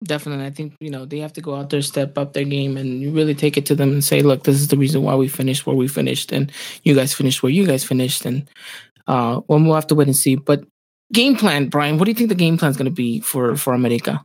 Definitely. 0.05 0.47
I 0.47 0.51
think, 0.51 0.75
you 0.81 0.91
know, 0.91 1.05
they 1.05 1.19
have 1.19 1.33
to 1.33 1.41
go 1.41 1.57
out 1.57 1.71
there, 1.71 1.83
step 1.83 2.17
up 2.17 2.33
their 2.33 2.45
game, 2.45 2.77
and 2.77 3.01
you 3.01 3.11
really 3.11 3.35
take 3.35 3.57
it 3.57 3.67
to 3.67 3.75
them 3.75 3.91
and 3.91 4.05
say, 4.05 4.23
look, 4.23 4.45
this 4.45 4.57
is 4.57 4.69
the 4.69 4.77
reason 4.77 5.03
why 5.03 5.17
we 5.17 5.27
finished 5.27 5.67
where 5.67 5.75
we 5.75 5.89
finished, 5.89 6.31
and 6.31 6.53
you 6.85 6.95
guys 6.95 7.13
finished 7.13 7.43
where 7.43 7.51
you 7.51 7.67
guys 7.67 7.83
finished. 7.83 8.25
And 8.25 8.49
uh, 9.09 9.41
well, 9.49 9.61
we'll 9.61 9.75
have 9.75 9.89
to 9.89 9.97
wait 9.97 10.07
and 10.07 10.17
see. 10.17 10.37
But 10.37 10.65
game 11.13 11.35
plan, 11.35 11.69
Bryan, 11.69 11.99
what 11.99 12.05
do 12.05 12.13
you 12.13 12.15
think 12.15 12.29
the 12.29 12.37
game 12.37 12.59
plan 12.59 12.71
is 12.71 12.77
going 12.77 12.85
to 12.85 12.95
be 12.95 13.21
for, 13.21 13.57
for 13.57 13.75
America? 13.75 14.25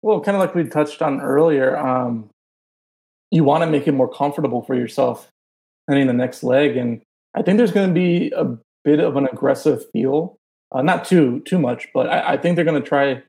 Well, 0.00 0.20
kind 0.20 0.36
of 0.36 0.40
like 0.40 0.54
we 0.54 0.64
touched 0.64 1.02
on 1.02 1.20
earlier, 1.20 1.76
um, 1.76 2.30
you 3.30 3.44
want 3.44 3.64
to 3.64 3.70
make 3.70 3.86
it 3.86 3.92
more 3.92 4.08
comfortable 4.08 4.62
for 4.62 4.74
yourself 4.74 5.28
heading 5.88 6.06
the 6.06 6.12
next 6.14 6.42
leg. 6.42 6.76
And 6.76 7.02
I 7.34 7.42
think 7.42 7.58
there's 7.58 7.72
going 7.72 7.88
to 7.88 7.94
be 7.94 8.32
a 8.34 8.56
bit 8.84 9.00
of 9.00 9.16
an 9.16 9.26
aggressive 9.30 9.84
feel. 9.92 10.36
Uh, 10.72 10.82
not 10.82 11.04
too 11.04 11.40
too 11.40 11.58
much, 11.58 11.88
but 11.92 12.08
I, 12.08 12.34
I 12.34 12.36
think 12.36 12.56
they're 12.56 12.64
going 12.64 12.80
to 12.80 12.88
try 12.88 13.22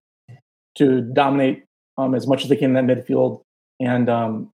to 0.80 1.02
dominate 1.02 1.64
um, 1.98 2.16
as 2.16 2.28
much 2.28 2.44
as 2.44 2.50
they 2.50 2.56
can 2.56 2.76
in 2.76 2.88
that 2.88 2.98
midfield 2.98 3.42
and 3.80 4.10
um, 4.10 4.50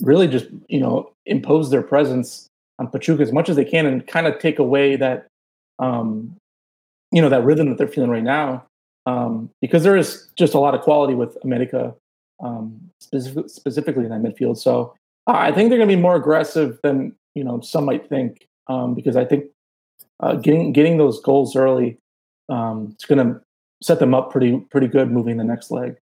really 0.00 0.28
just 0.28 0.46
you 0.68 0.80
know 0.80 1.10
impose 1.26 1.70
their 1.70 1.82
presence 1.82 2.48
on 2.78 2.88
Pachuca 2.88 3.22
as 3.22 3.32
much 3.32 3.48
as 3.48 3.56
they 3.56 3.64
can 3.64 3.86
and 3.86 4.06
kind 4.06 4.26
of 4.26 4.38
take 4.38 4.58
away 4.58 4.96
that 4.96 5.26
um, 5.78 6.36
you 7.10 7.20
know 7.20 7.28
that 7.28 7.44
rhythm 7.44 7.68
that 7.68 7.78
they're 7.78 7.88
feeling 7.88 8.10
right 8.10 8.22
now 8.22 8.64
um, 9.06 9.50
because 9.60 9.82
there 9.82 9.96
is 9.96 10.28
just 10.36 10.54
a 10.54 10.60
lot 10.60 10.74
of 10.74 10.80
quality 10.82 11.14
with 11.14 11.36
America 11.42 11.94
um, 12.42 12.78
specific, 13.00 13.48
specifically 13.48 14.04
in 14.04 14.10
that 14.10 14.22
midfield. 14.22 14.58
So 14.58 14.94
I 15.26 15.52
think 15.52 15.68
they're 15.68 15.78
going 15.78 15.88
to 15.88 15.96
be 15.96 16.00
more 16.00 16.16
aggressive 16.16 16.78
than 16.82 17.14
you 17.34 17.44
know 17.44 17.60
some 17.60 17.84
might 17.84 18.08
think 18.08 18.46
um, 18.68 18.94
because 18.94 19.16
I 19.16 19.24
think 19.24 19.46
uh, 20.20 20.34
getting 20.34 20.72
getting 20.72 20.98
those 20.98 21.20
goals 21.20 21.56
early 21.56 21.98
um, 22.48 22.90
it's 22.92 23.04
going 23.04 23.26
to 23.26 23.40
set 23.82 23.98
them 23.98 24.14
up 24.14 24.30
pretty 24.30 24.58
pretty 24.70 24.88
good 24.88 25.10
moving 25.10 25.36
the 25.36 25.44
next 25.44 25.70
leg. 25.70 25.96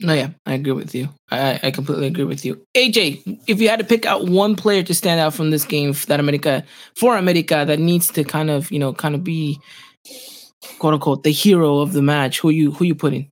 No, 0.00 0.14
yeah, 0.14 0.30
I 0.46 0.54
agree 0.54 0.72
with 0.72 0.94
you. 0.94 1.08
I, 1.30 1.60
I 1.62 1.70
completely 1.70 2.08
agree 2.08 2.24
with 2.24 2.44
you. 2.44 2.60
AJ, 2.76 3.40
if 3.46 3.60
you 3.60 3.68
had 3.68 3.78
to 3.78 3.84
pick 3.84 4.04
out 4.04 4.28
one 4.28 4.56
player 4.56 4.82
to 4.82 4.94
stand 4.94 5.20
out 5.20 5.32
from 5.32 5.50
this 5.50 5.64
game 5.64 5.94
that 6.08 6.18
America 6.18 6.64
for 6.96 7.16
America 7.16 7.64
that 7.66 7.78
needs 7.78 8.08
to 8.08 8.24
kind 8.24 8.50
of 8.50 8.70
you 8.72 8.78
know 8.78 8.92
kind 8.92 9.14
of 9.14 9.22
be 9.22 9.60
quote 10.78 10.94
unquote 10.94 11.22
the 11.22 11.30
hero 11.30 11.78
of 11.78 11.92
the 11.92 12.02
match, 12.02 12.40
who 12.40 12.50
you 12.50 12.72
who 12.72 12.84
you 12.84 12.94
putting? 12.94 13.28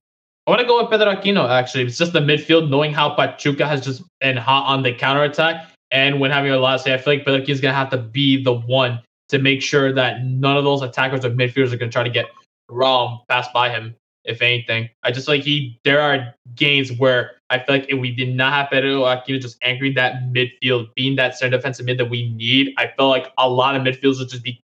I 0.47 0.51
want 0.51 0.61
to 0.61 0.67
go 0.67 0.81
with 0.81 0.89
Pedro 0.89 1.13
Aquino. 1.13 1.49
Actually, 1.49 1.85
it's 1.85 1.97
just 1.97 2.13
the 2.13 2.19
midfield, 2.19 2.69
knowing 2.69 2.93
how 2.93 3.13
Pachuca 3.13 3.67
has 3.67 3.81
just 3.81 4.03
been 4.19 4.37
hot 4.37 4.65
on 4.65 4.81
the 4.81 4.93
counter 4.93 5.23
attack, 5.23 5.69
and 5.91 6.19
when 6.19 6.31
having 6.31 6.51
a 6.51 6.57
last 6.57 6.85
say, 6.85 6.93
I 6.93 6.97
feel 6.97 7.15
like 7.15 7.25
Pedro 7.25 7.41
Aquino 7.41 7.49
is 7.49 7.61
gonna 7.61 7.73
have 7.73 7.89
to 7.89 7.97
be 7.97 8.41
the 8.43 8.53
one 8.53 9.01
to 9.29 9.39
make 9.39 9.61
sure 9.61 9.93
that 9.93 10.23
none 10.23 10.57
of 10.57 10.63
those 10.63 10.81
attackers 10.81 11.23
or 11.25 11.31
midfielders 11.31 11.73
are 11.73 11.77
gonna 11.77 11.91
try 11.91 12.03
to 12.03 12.09
get 12.09 12.27
Rom 12.71 13.19
pass 13.29 13.47
by 13.53 13.69
him. 13.69 13.95
If 14.23 14.41
anything, 14.43 14.87
I 15.01 15.11
just 15.11 15.27
like 15.27 15.41
he. 15.41 15.79
There 15.83 15.99
are 15.99 16.35
games 16.53 16.91
where 16.91 17.31
I 17.49 17.57
feel 17.57 17.75
like 17.75 17.87
if 17.89 17.99
we 17.99 18.11
did 18.11 18.35
not 18.35 18.53
have 18.53 18.69
Pedro 18.69 19.01
Aquino 19.01 19.41
just 19.41 19.57
anchoring 19.63 19.95
that 19.95 20.31
midfield, 20.31 20.93
being 20.95 21.15
that 21.15 21.35
center 21.35 21.57
defensive 21.57 21.87
mid 21.87 21.97
that 21.97 22.09
we 22.09 22.31
need, 22.33 22.71
I 22.77 22.91
feel 22.95 23.09
like 23.09 23.31
a 23.39 23.49
lot 23.49 23.75
of 23.75 23.81
midfielders 23.81 24.19
would 24.19 24.29
just 24.29 24.43
be 24.43 24.61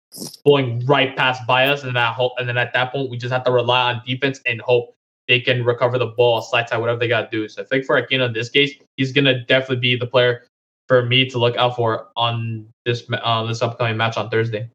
going 0.46 0.84
right 0.86 1.14
past 1.16 1.46
by 1.46 1.68
us, 1.68 1.84
and 1.84 1.94
that 1.96 2.14
whole, 2.14 2.32
and 2.38 2.48
then 2.48 2.56
at 2.56 2.72
that 2.72 2.92
point 2.92 3.10
we 3.10 3.18
just 3.18 3.30
have 3.30 3.44
to 3.44 3.52
rely 3.52 3.92
on 3.92 4.02
defense 4.06 4.40
and 4.46 4.62
hope 4.62 4.94
they 5.28 5.38
can 5.38 5.64
recover 5.64 5.98
the 5.98 6.06
ball, 6.06 6.40
slide 6.40 6.68
side, 6.68 6.78
whatever 6.78 6.98
they 6.98 7.08
got 7.08 7.30
to 7.30 7.36
do. 7.36 7.46
So 7.46 7.60
I 7.62 7.66
think 7.66 7.84
for 7.84 8.00
Aquino 8.00 8.26
in 8.26 8.32
this 8.32 8.48
case, 8.48 8.72
he's 8.96 9.12
gonna 9.12 9.44
definitely 9.44 9.76
be 9.76 9.96
the 9.96 10.06
player 10.06 10.46
for 10.88 11.04
me 11.04 11.28
to 11.28 11.38
look 11.38 11.56
out 11.56 11.76
for 11.76 12.08
on 12.16 12.66
this 12.84 13.04
uh, 13.12 13.44
this 13.44 13.62
upcoming 13.62 13.96
match 13.96 14.16
on 14.16 14.30
Thursday. 14.30 14.68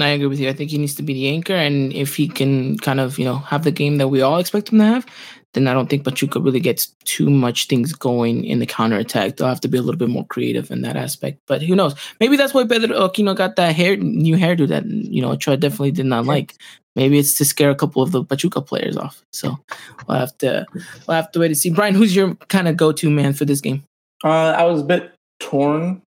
I 0.00 0.08
agree 0.08 0.26
with 0.26 0.40
you. 0.40 0.48
I 0.48 0.52
think 0.52 0.70
he 0.70 0.78
needs 0.78 0.94
to 0.96 1.02
be 1.02 1.14
the 1.14 1.28
anchor, 1.28 1.54
and 1.54 1.92
if 1.92 2.16
he 2.16 2.28
can 2.28 2.78
kind 2.78 3.00
of 3.00 3.18
you 3.18 3.24
know 3.24 3.36
have 3.38 3.64
the 3.64 3.70
game 3.70 3.98
that 3.98 4.08
we 4.08 4.20
all 4.22 4.38
expect 4.38 4.70
him 4.70 4.78
to 4.78 4.84
have, 4.84 5.06
then 5.54 5.66
I 5.66 5.72
don't 5.72 5.88
think 5.88 6.04
Pachuca 6.04 6.38
really 6.38 6.60
gets 6.60 6.94
too 7.04 7.30
much 7.30 7.66
things 7.66 7.92
going 7.92 8.44
in 8.44 8.58
the 8.58 8.66
counter 8.66 8.98
attack. 8.98 9.36
They'll 9.36 9.48
have 9.48 9.60
to 9.62 9.68
be 9.68 9.78
a 9.78 9.82
little 9.82 9.98
bit 9.98 10.10
more 10.10 10.26
creative 10.26 10.70
in 10.70 10.82
that 10.82 10.96
aspect. 10.96 11.40
But 11.46 11.62
who 11.62 11.74
knows? 11.74 11.94
Maybe 12.20 12.36
that's 12.36 12.52
why 12.52 12.66
Pedro 12.66 13.08
Aquino 13.08 13.34
got 13.34 13.56
that 13.56 13.74
hair 13.74 13.96
new 13.96 14.36
hairdo 14.36 14.68
that 14.68 14.84
you 14.86 15.22
know 15.22 15.34
Troy 15.36 15.56
definitely 15.56 15.92
did 15.92 16.06
not 16.06 16.26
like. 16.26 16.54
Maybe 16.94 17.18
it's 17.18 17.36
to 17.38 17.44
scare 17.44 17.70
a 17.70 17.74
couple 17.74 18.02
of 18.02 18.12
the 18.12 18.24
Pachuca 18.24 18.60
players 18.62 18.96
off. 18.96 19.22
So 19.32 19.58
we'll 20.06 20.18
have 20.18 20.36
to 20.38 20.66
we'll 21.06 21.16
have 21.16 21.32
to 21.32 21.40
wait 21.40 21.46
and 21.46 21.58
see. 21.58 21.70
Bryan, 21.70 21.94
who's 21.94 22.14
your 22.14 22.34
kind 22.48 22.68
of 22.68 22.76
go 22.76 22.92
to 22.92 23.10
man 23.10 23.32
for 23.32 23.44
this 23.44 23.60
game? 23.60 23.82
Uh, 24.24 24.50
I 24.50 24.64
was 24.64 24.80
a 24.80 24.84
bit 24.84 25.12
torn 25.40 26.02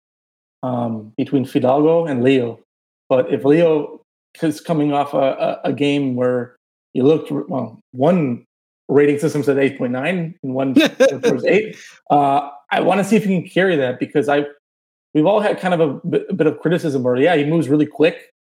um, 0.62 1.12
between 1.16 1.44
Fidalgo 1.44 2.06
and 2.06 2.22
Leo. 2.22 2.60
But 3.08 3.32
if 3.32 3.44
Leo 3.44 4.00
is 4.42 4.60
coming 4.60 4.92
off 4.92 5.14
a, 5.14 5.60
a, 5.64 5.70
a 5.70 5.72
game 5.72 6.16
where 6.16 6.56
he 6.92 7.02
looked, 7.02 7.30
well, 7.30 7.80
one 7.92 8.44
rating 8.88 9.18
system 9.18 9.42
said 9.42 9.56
8.9 9.56 10.34
and 10.42 10.54
one 10.54 10.74
was 11.32 11.44
8, 11.44 11.76
uh, 12.10 12.50
I 12.70 12.80
want 12.80 12.98
to 12.98 13.04
see 13.04 13.16
if 13.16 13.24
he 13.24 13.40
can 13.40 13.48
carry 13.48 13.76
that 13.76 13.98
because 13.98 14.28
I 14.28 14.46
we've 15.14 15.26
all 15.26 15.40
had 15.40 15.58
kind 15.58 15.72
of 15.72 15.80
a 15.80 16.06
bit, 16.06 16.36
bit 16.36 16.46
of 16.46 16.60
criticism 16.60 17.02
where, 17.02 17.16
yeah, 17.16 17.34
he 17.36 17.44
moves 17.44 17.68
really 17.68 17.86
quick 17.86 18.34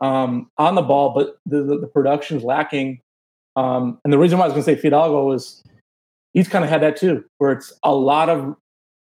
um, 0.00 0.50
on 0.58 0.74
the 0.74 0.82
ball, 0.82 1.14
but 1.14 1.38
the, 1.46 1.62
the, 1.62 1.78
the 1.78 1.86
production 1.86 2.36
is 2.36 2.42
lacking. 2.42 3.00
Um, 3.54 4.00
and 4.04 4.12
the 4.12 4.18
reason 4.18 4.38
why 4.38 4.44
I 4.44 4.48
was 4.48 4.54
going 4.54 4.64
to 4.64 4.74
say 4.74 4.80
Fidalgo 4.80 5.30
is 5.32 5.62
he's 6.32 6.48
kind 6.48 6.64
of 6.64 6.70
had 6.70 6.82
that 6.82 6.96
too, 6.96 7.24
where 7.38 7.52
it's 7.52 7.72
a 7.82 7.94
lot 7.94 8.28
of 8.28 8.56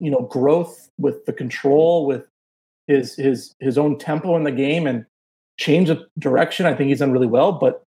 you 0.00 0.10
know 0.10 0.22
growth 0.22 0.90
with 0.98 1.24
the 1.26 1.32
control, 1.32 2.06
with 2.06 2.26
his 2.88 3.14
his 3.14 3.54
his 3.60 3.78
own 3.78 3.98
tempo 3.98 4.36
in 4.36 4.42
the 4.42 4.50
game 4.50 4.86
and 4.86 5.06
change 5.58 5.90
of 5.90 6.02
direction. 6.18 6.66
I 6.66 6.74
think 6.74 6.88
he's 6.88 6.98
done 6.98 7.12
really 7.12 7.26
well, 7.26 7.52
but 7.52 7.82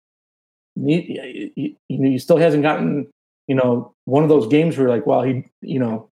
he, 0.76 1.52
he, 1.56 1.78
he 1.89 2.18
still 2.18 2.38
hasn't 2.38 2.64
gotten 2.64 3.08
you 3.47 3.56
know 3.56 3.93
one 4.06 4.24
of 4.24 4.30
those 4.30 4.47
games 4.47 4.78
where 4.78 4.88
like, 4.88 5.06
well, 5.06 5.24
he 5.24 5.43
you 5.62 5.80
know 5.80 6.08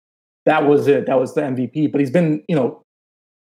that 0.47 0.66
was 0.66 0.89
it, 0.89 1.07
that 1.07 1.20
was 1.20 1.34
the 1.34 1.43
MVP. 1.43 1.93
But 1.93 2.01
he's 2.01 2.11
been 2.11 2.43
you 2.49 2.57
know 2.57 2.82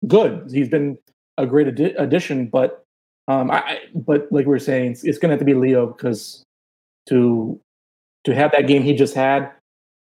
good. 0.06 0.50
He's 0.52 0.68
been 0.68 0.98
a 1.38 1.46
great 1.46 1.68
adi- 1.68 1.94
addition, 1.94 2.48
but 2.48 2.84
um, 3.28 3.50
I 3.50 3.78
but 3.94 4.30
like 4.30 4.46
we 4.46 4.50
were 4.50 4.58
saying, 4.58 4.92
it's, 4.92 5.04
it's 5.04 5.18
going 5.18 5.30
to 5.30 5.34
have 5.34 5.38
to 5.38 5.44
be 5.44 5.54
Leo 5.54 5.86
because 5.86 6.42
to 7.08 7.60
to 8.24 8.34
have 8.34 8.52
that 8.52 8.66
game 8.66 8.82
he 8.82 8.94
just 8.94 9.14
had, 9.14 9.50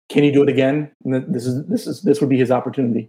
can 0.08 0.22
he 0.22 0.30
do 0.30 0.42
it 0.42 0.48
again? 0.48 0.90
And 1.04 1.34
this 1.34 1.46
is 1.46 1.64
this 1.66 1.86
is 1.86 2.02
this 2.02 2.20
would 2.20 2.30
be 2.30 2.38
his 2.38 2.50
opportunity. 2.50 3.08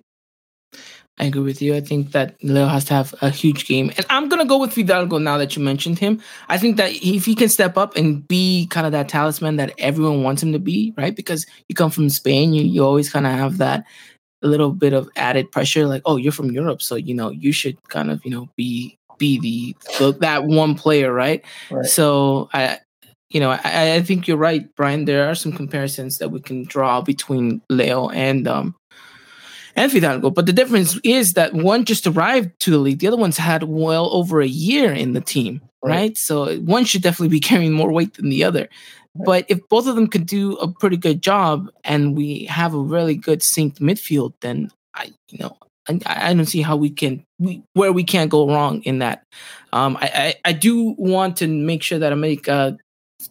I 1.18 1.26
agree 1.26 1.44
with 1.44 1.62
you. 1.62 1.74
I 1.76 1.80
think 1.80 2.12
that 2.12 2.36
Leo 2.44 2.68
has 2.68 2.84
to 2.86 2.94
have 2.94 3.16
a 3.22 3.30
huge 3.30 3.66
game. 3.68 3.90
And 3.96 4.06
I'm 4.10 4.28
going 4.28 4.42
to 4.42 4.48
go 4.48 4.60
with 4.60 4.74
Fidalgo 4.74 5.18
now 5.18 5.38
that 5.38 5.56
you 5.56 5.64
mentioned 5.64 5.98
him. 5.98 6.22
I 6.50 6.58
think 6.58 6.76
that 6.76 6.92
if 6.92 7.26
he 7.26 7.36
can 7.36 7.48
step 7.48 7.78
up 7.78 7.96
and 7.96 8.28
be 8.28 8.68
kind 8.70 8.86
of 8.86 8.92
that 8.92 9.08
talisman 9.08 9.56
that 9.56 9.74
everyone 9.78 10.24
wants 10.24 10.44
him 10.44 10.52
to 10.52 10.60
be, 10.60 10.94
right? 10.98 11.16
Because 11.16 11.46
you 11.70 11.76
come 11.76 11.90
from 11.90 12.10
Spain, 12.10 12.54
you, 12.54 12.64
you 12.64 12.84
always 12.84 13.10
kind 13.10 13.26
of 13.26 13.32
have 13.32 13.60
that 13.60 13.86
little 14.42 14.72
bit 14.72 14.92
of 14.92 15.10
added 15.16 15.52
pressure 15.52 15.88
like, 15.88 16.02
oh, 16.06 16.18
you're 16.18 16.34
from 16.34 16.52
Europe. 16.52 16.82
So, 16.82 16.96
you 16.96 17.14
know, 17.14 17.30
you 17.30 17.54
should 17.54 17.82
kind 17.88 18.12
of, 18.12 18.24
you 18.26 18.32
know, 18.32 18.50
be 18.58 18.98
be 19.18 19.40
the, 19.40 19.76
the 19.98 20.12
that 20.20 20.44
one 20.44 20.76
player, 20.76 21.14
right? 21.14 21.46
right. 21.72 21.86
So 21.86 22.50
I 22.54 22.80
you 23.30 23.40
know, 23.40 23.52
I, 23.52 23.96
I 23.96 24.02
think 24.02 24.28
you're 24.28 24.38
right, 24.38 24.74
Bryan. 24.76 25.06
There 25.06 25.30
are 25.30 25.36
some 25.36 25.52
comparisons 25.52 26.20
that 26.20 26.30
we 26.30 26.40
can 26.42 26.64
draw 26.64 27.02
between 27.02 27.62
Leo 27.70 28.10
and 28.10 28.48
um 28.48 28.76
and 29.76 29.92
Fidalgo. 29.92 30.30
But 30.30 30.46
the 30.46 30.54
difference 30.54 30.98
is 31.04 31.34
that 31.34 31.54
one 31.54 31.86
just 31.86 32.08
arrived 32.08 32.60
to 32.62 32.72
the 32.72 32.78
league, 32.78 33.00
the 33.00 33.08
other 33.08 33.18
one's 33.18 33.38
had 33.38 33.64
well 33.64 34.10
over 34.14 34.42
a 34.42 34.48
year 34.48 34.92
in 34.92 35.14
the 35.14 35.22
team. 35.22 35.62
right? 35.84 36.18
So 36.18 36.58
one 36.60 36.86
should 36.86 37.02
definitely 37.02 37.30
be 37.30 37.40
carrying 37.50 37.74
more 37.74 37.92
weight 37.92 38.16
than 38.16 38.30
the 38.30 38.44
other. 38.44 38.70
But 39.16 39.46
if 39.48 39.60
both 39.70 39.88
of 39.88 39.96
them 39.96 40.08
could 40.08 40.26
do 40.26 40.56
a 40.58 40.68
pretty 40.68 40.98
good 40.98 41.22
job 41.22 41.70
and 41.84 42.18
we 42.18 42.46
have 42.46 42.74
a 42.74 42.80
really 42.80 43.16
good 43.16 43.40
synced 43.40 43.80
midfield, 43.80 44.34
then 44.42 44.72
I, 44.94 45.14
you 45.30 45.40
know, 45.40 45.58
I, 45.88 46.00
I 46.06 46.34
don't 46.34 46.46
see 46.46 46.62
how 46.62 46.76
we 46.76 46.90
can 46.90 47.24
we 47.40 47.64
where 47.74 47.94
we 47.94 48.04
can't 48.04 48.30
go 48.30 48.48
wrong 48.48 48.82
in 48.84 49.00
that. 49.00 49.24
Um, 49.72 49.98
I, 50.02 50.36
I, 50.46 50.50
I 50.50 50.54
do 50.54 50.96
want 50.98 51.38
to 51.38 51.48
make 51.48 51.84
sure 51.84 52.00
that 52.00 52.12
i 52.12 52.16
America 52.16 52.78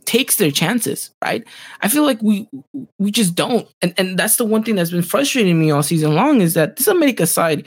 takes 0.04 0.36
their 0.36 0.50
chances, 0.50 1.10
right? 1.22 1.44
I 1.80 1.88
feel 1.88 2.04
like 2.04 2.22
we 2.22 2.48
we 2.98 3.10
just 3.10 3.34
don't, 3.34 3.68
and 3.82 3.94
and 3.96 4.18
that's 4.18 4.36
the 4.36 4.44
one 4.44 4.62
thing 4.62 4.76
that's 4.76 4.90
been 4.90 5.02
frustrating 5.02 5.58
me 5.58 5.70
all 5.70 5.82
season 5.82 6.14
long 6.14 6.40
is 6.40 6.54
that 6.54 6.76
this 6.76 6.86
America 6.86 7.26
side, 7.26 7.66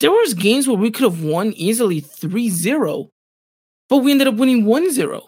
there 0.00 0.10
was 0.10 0.34
games 0.34 0.66
where 0.66 0.76
we 0.76 0.90
could 0.90 1.04
have 1.04 1.22
won 1.22 1.52
easily 1.52 2.00
3-0, 2.00 3.08
but 3.88 3.98
we 3.98 4.10
ended 4.10 4.28
up 4.28 4.34
winning 4.34 4.64
1-0 4.64 5.22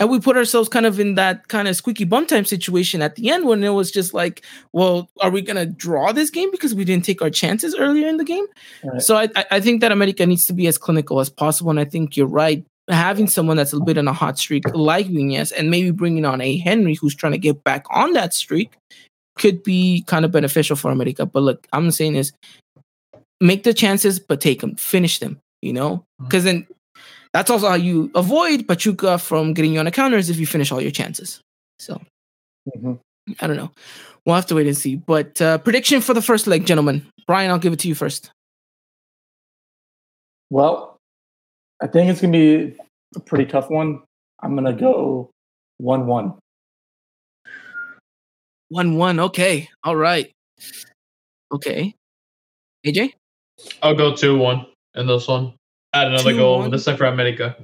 and 0.00 0.10
we 0.10 0.18
put 0.18 0.36
ourselves 0.36 0.68
kind 0.68 0.86
of 0.86 0.98
in 0.98 1.14
that 1.14 1.48
kind 1.48 1.68
of 1.68 1.76
squeaky 1.76 2.04
bum 2.04 2.26
time 2.26 2.44
situation 2.44 3.02
at 3.02 3.14
the 3.14 3.30
end 3.30 3.46
when 3.46 3.62
it 3.62 3.70
was 3.70 3.90
just 3.90 4.12
like, 4.12 4.44
well, 4.72 5.08
are 5.20 5.30
we 5.30 5.42
gonna 5.42 5.66
draw 5.66 6.12
this 6.12 6.30
game 6.30 6.50
because 6.50 6.74
we 6.74 6.84
didn't 6.84 7.04
take 7.04 7.22
our 7.22 7.30
chances 7.30 7.74
earlier 7.76 8.08
in 8.08 8.16
the 8.16 8.24
game? 8.24 8.46
Right. 8.82 9.00
So 9.00 9.16
I, 9.16 9.28
I 9.50 9.60
think 9.60 9.80
that 9.80 9.92
America 9.92 10.26
needs 10.26 10.44
to 10.46 10.52
be 10.52 10.66
as 10.66 10.78
clinical 10.78 11.20
as 11.20 11.30
possible, 11.30 11.70
and 11.70 11.80
I 11.80 11.84
think 11.84 12.16
you're 12.16 12.26
right. 12.26 12.64
Having 12.88 13.28
someone 13.28 13.56
that's 13.56 13.72
a 13.72 13.80
bit 13.80 13.98
on 13.98 14.06
a 14.06 14.12
hot 14.12 14.38
streak 14.38 14.62
like 14.74 15.08
Nunez 15.08 15.50
and 15.50 15.70
maybe 15.70 15.90
bringing 15.90 16.24
on 16.24 16.40
a 16.40 16.58
Henry 16.58 16.94
who's 16.94 17.14
trying 17.14 17.32
to 17.32 17.38
get 17.38 17.64
back 17.64 17.84
on 17.90 18.12
that 18.12 18.32
streak 18.32 18.72
could 19.36 19.62
be 19.62 20.04
kind 20.06 20.24
of 20.24 20.30
beneficial 20.30 20.76
for 20.76 20.90
America. 20.90 21.26
But 21.26 21.42
look, 21.42 21.66
I'm 21.72 21.90
saying 21.90 22.14
is 22.14 22.32
make 23.40 23.64
the 23.64 23.74
chances, 23.74 24.20
but 24.20 24.40
take 24.40 24.60
them, 24.60 24.76
finish 24.76 25.18
them. 25.18 25.40
You 25.62 25.72
know, 25.72 26.04
because 26.20 26.44
mm-hmm. 26.44 26.58
then 26.58 26.66
that's 27.32 27.50
also 27.50 27.68
how 27.68 27.74
you 27.74 28.10
avoid 28.14 28.68
Pachuca 28.68 29.18
from 29.18 29.52
getting 29.52 29.72
you 29.72 29.78
on 29.78 29.86
the 29.86 29.90
counters 29.90 30.30
if 30.30 30.38
you 30.38 30.46
finish 30.46 30.70
all 30.70 30.80
your 30.80 30.90
chances. 30.90 31.40
So 31.78 32.00
mm-hmm. 32.74 32.94
I 33.40 33.46
don't 33.46 33.56
know. 33.56 33.72
We'll 34.24 34.36
have 34.36 34.46
to 34.46 34.54
wait 34.54 34.66
and 34.66 34.76
see. 34.76 34.96
But 34.96 35.40
uh, 35.42 35.58
prediction 35.58 36.00
for 36.00 36.14
the 36.14 36.22
first 36.22 36.46
leg, 36.46 36.66
gentlemen. 36.66 37.06
Bryan, 37.26 37.50
I'll 37.50 37.58
give 37.58 37.72
it 37.72 37.80
to 37.80 37.88
you 37.88 37.94
first. 37.94 38.30
Well, 40.50 40.95
I 41.82 41.86
think 41.86 42.10
it's 42.10 42.20
gonna 42.20 42.32
be 42.32 42.76
a 43.14 43.20
pretty 43.20 43.46
tough 43.46 43.70
one. 43.70 44.02
I'm 44.42 44.54
gonna 44.54 44.72
go 44.72 45.30
one 45.78 46.06
one. 46.06 46.34
One 48.68 48.96
one. 48.96 49.20
Okay. 49.20 49.68
All 49.84 49.96
right. 49.96 50.32
Okay. 51.52 51.94
AJ. 52.86 53.12
I'll 53.82 53.94
go 53.94 54.14
two 54.14 54.38
one 54.38 54.66
in 54.94 55.06
this 55.06 55.28
one. 55.28 55.54
Add 55.92 56.08
another 56.08 56.32
two, 56.32 56.36
goal. 56.36 56.58
One. 56.60 56.70
This 56.70 56.84
time 56.84 56.96
for 56.96 57.06
America. 57.06 57.56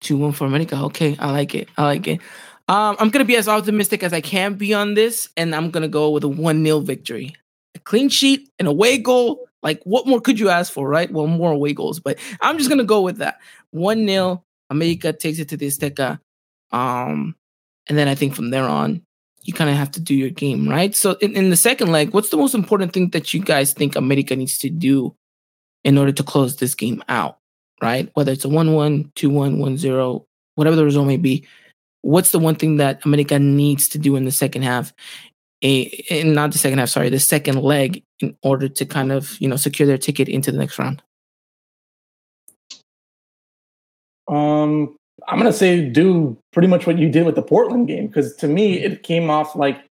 Two 0.00 0.18
one 0.18 0.32
for 0.32 0.46
America. 0.46 0.76
Okay, 0.84 1.16
I 1.18 1.30
like 1.30 1.54
it. 1.54 1.68
I 1.76 1.84
like 1.84 2.06
it. 2.06 2.20
Um, 2.68 2.96
I'm 2.98 3.10
gonna 3.10 3.24
be 3.24 3.36
as 3.36 3.48
optimistic 3.48 4.02
as 4.02 4.12
I 4.12 4.20
can 4.20 4.54
be 4.54 4.72
on 4.74 4.94
this, 4.94 5.28
and 5.36 5.54
I'm 5.54 5.70
gonna 5.70 5.88
go 5.88 6.10
with 6.10 6.24
a 6.24 6.28
one 6.28 6.64
0 6.64 6.80
victory, 6.80 7.34
a 7.74 7.78
clean 7.78 8.08
sheet, 8.08 8.48
an 8.58 8.66
away 8.66 8.98
goal. 8.98 9.46
Like, 9.64 9.82
what 9.84 10.06
more 10.06 10.20
could 10.20 10.38
you 10.38 10.50
ask 10.50 10.72
for, 10.72 10.88
right? 10.88 11.10
Well, 11.10 11.26
more 11.26 11.52
away 11.52 11.72
goals, 11.72 11.98
but 11.98 12.18
I'm 12.40 12.58
just 12.58 12.70
gonna 12.70 12.84
go 12.84 13.00
with 13.00 13.18
that. 13.18 13.40
One 13.70 14.06
0 14.06 14.44
America 14.70 15.12
takes 15.12 15.38
it 15.38 15.48
to 15.48 15.56
the 15.56 15.66
Azteca. 15.66 16.20
Um, 16.70 17.34
and 17.88 17.98
then 17.98 18.08
I 18.08 18.14
think 18.14 18.34
from 18.34 18.50
there 18.50 18.64
on, 18.64 19.02
you 19.42 19.52
kind 19.52 19.70
of 19.70 19.76
have 19.76 19.90
to 19.92 20.00
do 20.00 20.14
your 20.14 20.30
game, 20.30 20.68
right? 20.68 20.94
So 20.94 21.12
in, 21.20 21.36
in 21.36 21.50
the 21.50 21.56
second 21.56 21.90
leg, 21.90 22.14
what's 22.14 22.30
the 22.30 22.36
most 22.36 22.54
important 22.54 22.92
thing 22.92 23.10
that 23.10 23.34
you 23.34 23.40
guys 23.40 23.72
think 23.74 23.96
America 23.96 24.36
needs 24.36 24.58
to 24.58 24.70
do 24.70 25.14
in 25.82 25.98
order 25.98 26.12
to 26.12 26.22
close 26.22 26.56
this 26.56 26.74
game 26.74 27.02
out? 27.08 27.38
right? 27.84 28.10
Whether 28.14 28.32
it's 28.32 28.44
a 28.44 28.48
1 28.48 28.72
1, 28.72 29.12
2 29.14 29.30
1, 29.30 29.58
1 29.58 29.76
0, 29.76 30.26
whatever 30.54 30.76
the 30.76 30.84
result 30.84 31.06
may 31.06 31.18
be, 31.18 31.46
what's 32.00 32.30
the 32.30 32.38
one 32.38 32.54
thing 32.54 32.78
that 32.78 33.04
America 33.04 33.38
needs 33.38 33.88
to 33.88 33.98
do 33.98 34.16
in 34.16 34.24
the 34.24 34.32
second 34.32 34.62
half? 34.62 34.92
A, 35.62 36.22
not 36.24 36.52
the 36.52 36.58
second 36.58 36.78
half, 36.78 36.88
sorry, 36.88 37.10
the 37.10 37.20
second 37.20 37.62
leg 37.62 38.02
in 38.20 38.36
order 38.42 38.68
to 38.68 38.84
kind 38.84 39.12
of, 39.12 39.40
you 39.40 39.48
know, 39.48 39.56
secure 39.56 39.86
their 39.86 39.98
ticket 39.98 40.28
into 40.28 40.52
the 40.52 40.58
next 40.58 40.78
round? 40.78 41.02
Um, 44.28 44.96
I'm 45.28 45.38
gonna 45.38 45.52
say 45.52 45.88
do 45.88 46.36
pretty 46.52 46.68
much 46.68 46.86
what 46.86 46.98
you 46.98 47.08
did 47.10 47.26
with 47.26 47.34
the 47.34 47.42
Portland 47.42 47.88
game 47.88 48.06
because 48.06 48.34
to 48.36 48.48
me 48.48 48.78
it 48.78 49.02
came 49.02 49.30
off 49.30 49.54
like 49.54 49.84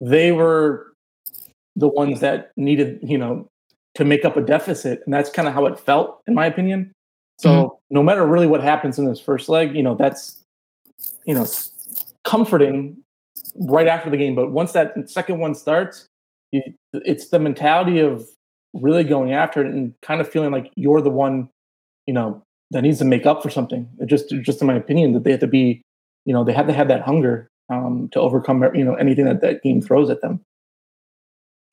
they 0.00 0.32
were 0.32 0.92
the 1.76 1.88
ones 1.88 2.20
that 2.20 2.52
needed, 2.56 2.98
you 3.02 3.18
know, 3.18 3.46
to 3.94 4.04
make 4.04 4.24
up 4.24 4.36
a 4.36 4.40
deficit, 4.40 5.02
and 5.04 5.12
that's 5.12 5.30
kind 5.30 5.46
of 5.46 5.54
how 5.54 5.66
it 5.66 5.78
felt, 5.78 6.22
in 6.26 6.34
my 6.34 6.46
opinion. 6.46 6.92
So 7.38 7.50
mm-hmm. 7.50 7.74
no 7.90 8.02
matter 8.02 8.26
really 8.26 8.46
what 8.46 8.62
happens 8.62 8.98
in 8.98 9.04
this 9.04 9.20
first 9.20 9.48
leg, 9.48 9.76
you 9.76 9.82
know, 9.82 9.94
that's 9.94 10.42
you 11.26 11.34
know 11.34 11.46
comforting 12.24 12.96
right 13.56 13.86
after 13.86 14.10
the 14.10 14.16
game. 14.16 14.34
But 14.34 14.52
once 14.52 14.72
that 14.72 14.94
second 15.08 15.38
one 15.38 15.54
starts, 15.54 16.06
you, 16.56 17.00
it's 17.04 17.28
the 17.28 17.38
mentality 17.38 18.00
of 18.00 18.26
really 18.74 19.04
going 19.04 19.32
after 19.32 19.64
it 19.64 19.72
and 19.72 19.94
kind 20.02 20.20
of 20.20 20.28
feeling 20.28 20.52
like 20.52 20.70
you're 20.76 21.00
the 21.00 21.10
one, 21.10 21.48
you 22.06 22.14
know, 22.14 22.42
that 22.70 22.82
needs 22.82 22.98
to 22.98 23.04
make 23.04 23.26
up 23.26 23.42
for 23.42 23.50
something. 23.50 23.88
It 24.00 24.06
just, 24.06 24.28
just 24.42 24.60
in 24.60 24.66
my 24.66 24.74
opinion, 24.74 25.12
that 25.12 25.24
they 25.24 25.30
have 25.30 25.40
to 25.40 25.46
be, 25.46 25.82
you 26.24 26.32
know, 26.32 26.44
they 26.44 26.52
have 26.52 26.66
to 26.66 26.72
have 26.72 26.88
that 26.88 27.02
hunger 27.02 27.48
um, 27.70 28.08
to 28.12 28.20
overcome, 28.20 28.62
you 28.74 28.84
know, 28.84 28.94
anything 28.94 29.24
that 29.26 29.40
that 29.40 29.62
game 29.62 29.80
throws 29.80 30.10
at 30.10 30.20
them. 30.20 30.40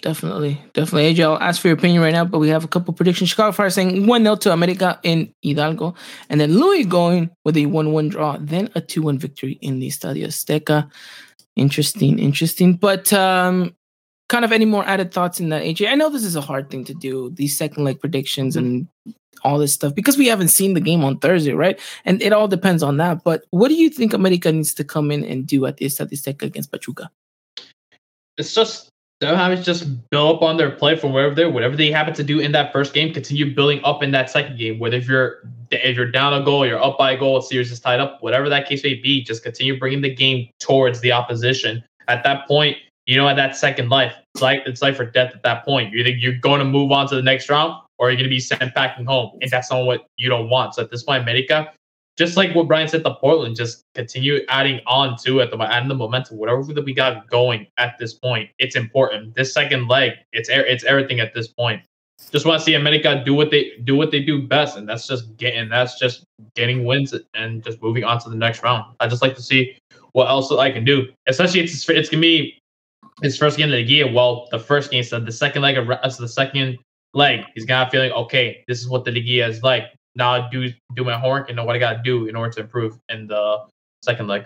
Definitely. 0.03 0.61
Definitely. 0.73 1.15
AJ, 1.15 1.23
I'll 1.23 1.39
ask 1.39 1.61
for 1.61 1.69
your 1.69 1.77
opinion 1.77 2.01
right 2.01 2.11
now, 2.11 2.25
but 2.25 2.39
we 2.39 2.49
have 2.49 2.65
a 2.65 2.67
couple 2.67 2.93
predictions. 2.93 3.29
Chicago 3.29 3.53
Fire 3.53 3.69
saying 3.69 4.05
1 4.05 4.23
0 4.23 4.35
to 4.35 4.51
America 4.51 4.99
in 5.03 5.33
Hidalgo. 5.41 5.95
And 6.29 6.41
then 6.41 6.57
Louis 6.57 6.83
going 6.83 7.29
with 7.45 7.55
a 7.55 7.67
1 7.67 7.93
1 7.93 8.09
draw, 8.09 8.37
then 8.37 8.69
a 8.75 8.81
2 8.81 9.01
1 9.01 9.17
victory 9.17 9.53
in 9.61 9.79
the 9.79 9.87
Estadio 9.87 10.27
Azteca. 10.27 10.91
Interesting, 11.55 12.19
interesting. 12.19 12.73
But 12.73 13.13
um, 13.13 13.73
kind 14.33 14.43
of 14.43 14.51
any 14.51 14.65
more 14.65 14.83
added 14.85 15.13
thoughts 15.13 15.39
in 15.39 15.49
that, 15.49 15.61
AJ? 15.61 15.91
I 15.91 15.93
know 15.93 16.09
this 16.09 16.23
is 16.23 16.35
a 16.35 16.41
hard 16.41 16.71
thing 16.71 16.83
to 16.85 16.93
do, 16.95 17.29
these 17.35 17.55
second 17.55 17.83
leg 17.83 17.99
predictions 17.99 18.55
and 18.55 18.87
all 19.43 19.59
this 19.59 19.73
stuff, 19.73 19.93
because 19.93 20.17
we 20.17 20.25
haven't 20.25 20.47
seen 20.47 20.73
the 20.73 20.81
game 20.81 21.03
on 21.03 21.19
Thursday, 21.19 21.53
right? 21.53 21.79
And 22.03 22.19
it 22.19 22.33
all 22.33 22.47
depends 22.47 22.81
on 22.81 22.97
that. 22.97 23.23
But 23.23 23.45
what 23.51 23.67
do 23.67 23.75
you 23.75 23.91
think 23.91 24.11
America 24.11 24.51
needs 24.51 24.73
to 24.73 24.83
come 24.83 25.11
in 25.11 25.23
and 25.23 25.45
do 25.45 25.67
at 25.67 25.77
the 25.77 25.85
Estadio 25.85 26.13
Azteca 26.13 26.41
against 26.41 26.71
Pachuca? 26.71 27.11
It's 28.39 28.55
just 28.55 28.89
them 29.21 29.35
having 29.35 29.59
to 29.59 29.63
just 29.63 29.85
build 30.09 30.37
up 30.37 30.41
on 30.41 30.57
their 30.57 30.71
play 30.71 30.95
from 30.95 31.13
wherever 31.13 31.35
they're, 31.35 31.51
whatever 31.51 31.75
they 31.75 31.91
happen 31.91 32.15
to 32.15 32.23
do 32.23 32.39
in 32.39 32.53
that 32.53 32.73
first 32.73 32.95
game, 32.95 33.13
continue 33.13 33.53
building 33.53 33.81
up 33.83 34.01
in 34.01 34.09
that 34.11 34.31
second 34.31 34.57
game. 34.57 34.79
Whether 34.79 34.97
if 34.97 35.07
you're 35.07 35.47
if 35.69 35.95
you're 35.95 36.09
down 36.09 36.33
a 36.33 36.43
goal, 36.43 36.65
you're 36.65 36.83
up 36.83 36.97
by 36.97 37.11
a 37.11 37.17
goal, 37.19 37.39
series 37.41 37.71
is 37.71 37.79
tied 37.79 37.99
up, 37.99 38.17
whatever 38.21 38.49
that 38.49 38.67
case 38.67 38.83
may 38.83 38.95
be, 38.95 39.23
just 39.23 39.43
continue 39.43 39.77
bringing 39.77 40.01
the 40.01 40.13
game 40.13 40.49
towards 40.59 41.01
the 41.01 41.11
opposition. 41.11 41.83
At 42.07 42.23
that 42.23 42.47
point, 42.47 42.77
you 43.05 43.17
know, 43.17 43.27
at 43.27 43.35
that 43.35 43.55
second 43.55 43.89
life, 43.89 44.13
it's 44.33 44.41
like 44.41 44.63
it's 44.65 44.81
life 44.81 44.99
or 44.99 45.05
death. 45.05 45.33
At 45.35 45.43
that 45.43 45.65
point, 45.65 45.93
you're 45.93 46.07
you're 46.07 46.39
going 46.39 46.59
to 46.59 46.65
move 46.65 46.91
on 46.91 47.07
to 47.09 47.15
the 47.15 47.21
next 47.21 47.49
round, 47.49 47.81
or 47.97 48.09
you're 48.09 48.17
going 48.17 48.29
to 48.29 48.29
be 48.29 48.39
sent 48.39 48.73
packing 48.73 49.05
home, 49.05 49.37
and 49.41 49.51
that's 49.51 49.71
not 49.71 49.85
what 49.85 50.07
you 50.17 50.29
don't 50.29 50.49
want. 50.49 50.75
So 50.75 50.83
at 50.83 50.91
this 50.91 51.03
point, 51.03 51.23
America, 51.23 51.71
just 52.17 52.37
like 52.37 52.53
what 52.55 52.67
Bryan 52.67 52.87
said 52.87 53.03
to 53.03 53.15
Portland, 53.15 53.55
just 53.55 53.83
continue 53.95 54.39
adding 54.47 54.79
on 54.85 55.17
to 55.25 55.39
it, 55.39 55.51
the 55.51 55.57
adding 55.61 55.89
the 55.89 55.95
momentum, 55.95 56.37
whatever 56.37 56.63
that 56.63 56.85
we 56.85 56.93
got 56.93 57.27
going 57.29 57.67
at 57.77 57.97
this 57.99 58.13
point. 58.13 58.49
It's 58.59 58.75
important. 58.75 59.35
This 59.35 59.53
second 59.53 59.87
leg, 59.87 60.13
it's 60.31 60.49
it's 60.49 60.83
everything 60.83 61.19
at 61.19 61.33
this 61.33 61.47
point. 61.47 61.81
Just 62.31 62.45
want 62.45 62.59
to 62.59 62.63
see 62.63 62.75
America 62.75 63.21
do 63.25 63.33
what 63.33 63.51
they 63.51 63.71
do 63.83 63.95
what 63.95 64.11
they 64.11 64.21
do 64.21 64.47
best, 64.47 64.77
and 64.77 64.87
that's 64.87 65.07
just 65.07 65.35
getting 65.37 65.67
that's 65.69 65.99
just 65.99 66.23
getting 66.55 66.85
wins 66.85 67.13
and 67.33 67.63
just 67.63 67.81
moving 67.81 68.03
on 68.03 68.19
to 68.21 68.29
the 68.29 68.35
next 68.35 68.63
round. 68.63 68.85
I 68.99 69.07
just 69.07 69.21
like 69.21 69.35
to 69.35 69.41
see 69.41 69.75
what 70.13 70.29
else 70.29 70.51
I 70.51 70.71
can 70.71 70.85
do, 70.85 71.11
especially 71.27 71.61
it's 71.61 71.89
it's 71.89 72.09
gonna 72.09 72.21
be 72.21 72.59
his 73.23 73.37
first 73.37 73.57
game 73.57 73.69
of 73.69 73.71
the 73.71 73.81
year. 73.81 74.11
Well, 74.11 74.47
the 74.51 74.59
first 74.59 74.91
game, 74.91 75.03
so 75.03 75.19
the 75.19 75.31
second 75.31 75.63
leg 75.63 75.77
of 75.77 75.87
so 76.13 76.21
the 76.21 76.29
second 76.29 76.77
leg, 77.15 77.45
he's 77.55 77.65
gonna 77.65 77.89
feeling 77.89 78.11
okay. 78.11 78.63
This 78.67 78.79
is 78.81 78.87
what 78.87 79.05
the 79.05 79.11
league 79.11 79.27
is 79.27 79.63
like 79.63 79.85
now 80.15 80.31
I 80.31 80.49
do 80.49 80.71
do 80.95 81.03
my 81.03 81.17
homework 81.17 81.49
and 81.49 81.55
know 81.55 81.65
what 81.65 81.75
I 81.75 81.79
got 81.79 81.93
to 81.93 82.01
do 82.03 82.27
in 82.27 82.35
order 82.35 82.51
to 82.53 82.61
improve 82.61 82.97
in 83.09 83.27
the 83.27 83.65
second 84.03 84.27
leg. 84.27 84.45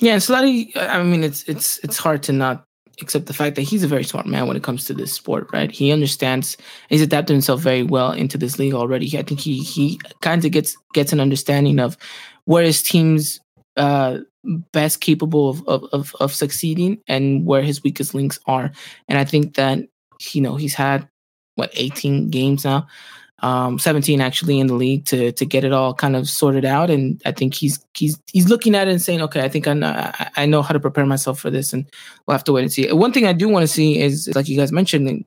Yeah, 0.00 0.16
Solari. 0.16 0.76
I 0.76 1.02
mean, 1.02 1.22
it's 1.22 1.44
it's 1.44 1.78
it's 1.84 1.98
hard 1.98 2.22
to 2.24 2.32
not 2.32 2.64
accept 3.00 3.26
the 3.26 3.32
fact 3.32 3.56
that 3.56 3.62
he's 3.62 3.82
a 3.82 3.88
very 3.88 4.04
smart 4.04 4.26
man 4.26 4.46
when 4.46 4.56
it 4.56 4.62
comes 4.62 4.84
to 4.86 4.94
this 4.94 5.12
sport, 5.12 5.48
right? 5.52 5.70
He 5.70 5.92
understands. 5.92 6.56
He's 6.88 7.02
adapted 7.02 7.34
himself 7.34 7.60
very 7.60 7.82
well 7.82 8.12
into 8.12 8.38
this 8.38 8.58
league 8.58 8.74
already. 8.74 9.06
I 9.18 9.22
think 9.22 9.40
he 9.40 9.58
he 9.58 10.00
kind 10.20 10.44
of 10.44 10.50
gets 10.50 10.76
gets 10.94 11.12
an 11.12 11.20
understanding 11.20 11.78
of 11.78 11.96
where 12.44 12.64
his 12.64 12.82
team's 12.82 13.40
uh, 13.76 14.18
best 14.72 15.00
capable 15.00 15.50
of, 15.50 15.66
of 15.68 15.84
of 15.92 16.14
of 16.20 16.34
succeeding 16.34 16.98
and 17.08 17.46
where 17.46 17.62
his 17.62 17.82
weakest 17.82 18.14
links 18.14 18.38
are. 18.46 18.72
And 19.08 19.18
I 19.18 19.24
think 19.24 19.54
that 19.54 19.80
you 20.32 20.40
know 20.40 20.56
he's 20.56 20.74
had 20.74 21.08
what 21.54 21.70
18 21.74 22.30
games 22.30 22.64
now 22.64 22.86
um, 23.42 23.78
17 23.78 24.20
actually 24.20 24.60
in 24.60 24.68
the 24.68 24.74
league 24.74 25.04
to 25.06 25.32
to 25.32 25.44
get 25.44 25.64
it 25.64 25.72
all 25.72 25.92
kind 25.92 26.14
of 26.16 26.28
sorted 26.28 26.64
out. 26.64 26.90
And 26.90 27.20
I 27.26 27.32
think 27.32 27.54
he's 27.54 27.84
he's 27.94 28.18
he's 28.32 28.48
looking 28.48 28.74
at 28.74 28.88
it 28.88 28.92
and 28.92 29.02
saying, 29.02 29.20
okay, 29.22 29.42
I 29.42 29.48
think 29.48 29.66
I 29.66 29.74
know, 29.74 30.12
I 30.36 30.46
know 30.46 30.62
how 30.62 30.72
to 30.72 30.80
prepare 30.80 31.06
myself 31.06 31.40
for 31.40 31.50
this, 31.50 31.72
and 31.72 31.84
we'll 32.26 32.34
have 32.34 32.44
to 32.44 32.52
wait 32.52 32.62
and 32.62 32.72
see. 32.72 32.90
One 32.92 33.12
thing 33.12 33.26
I 33.26 33.32
do 33.32 33.48
want 33.48 33.64
to 33.64 33.68
see 33.68 34.00
is, 34.00 34.30
like 34.34 34.48
you 34.48 34.56
guys 34.56 34.70
mentioned, 34.70 35.24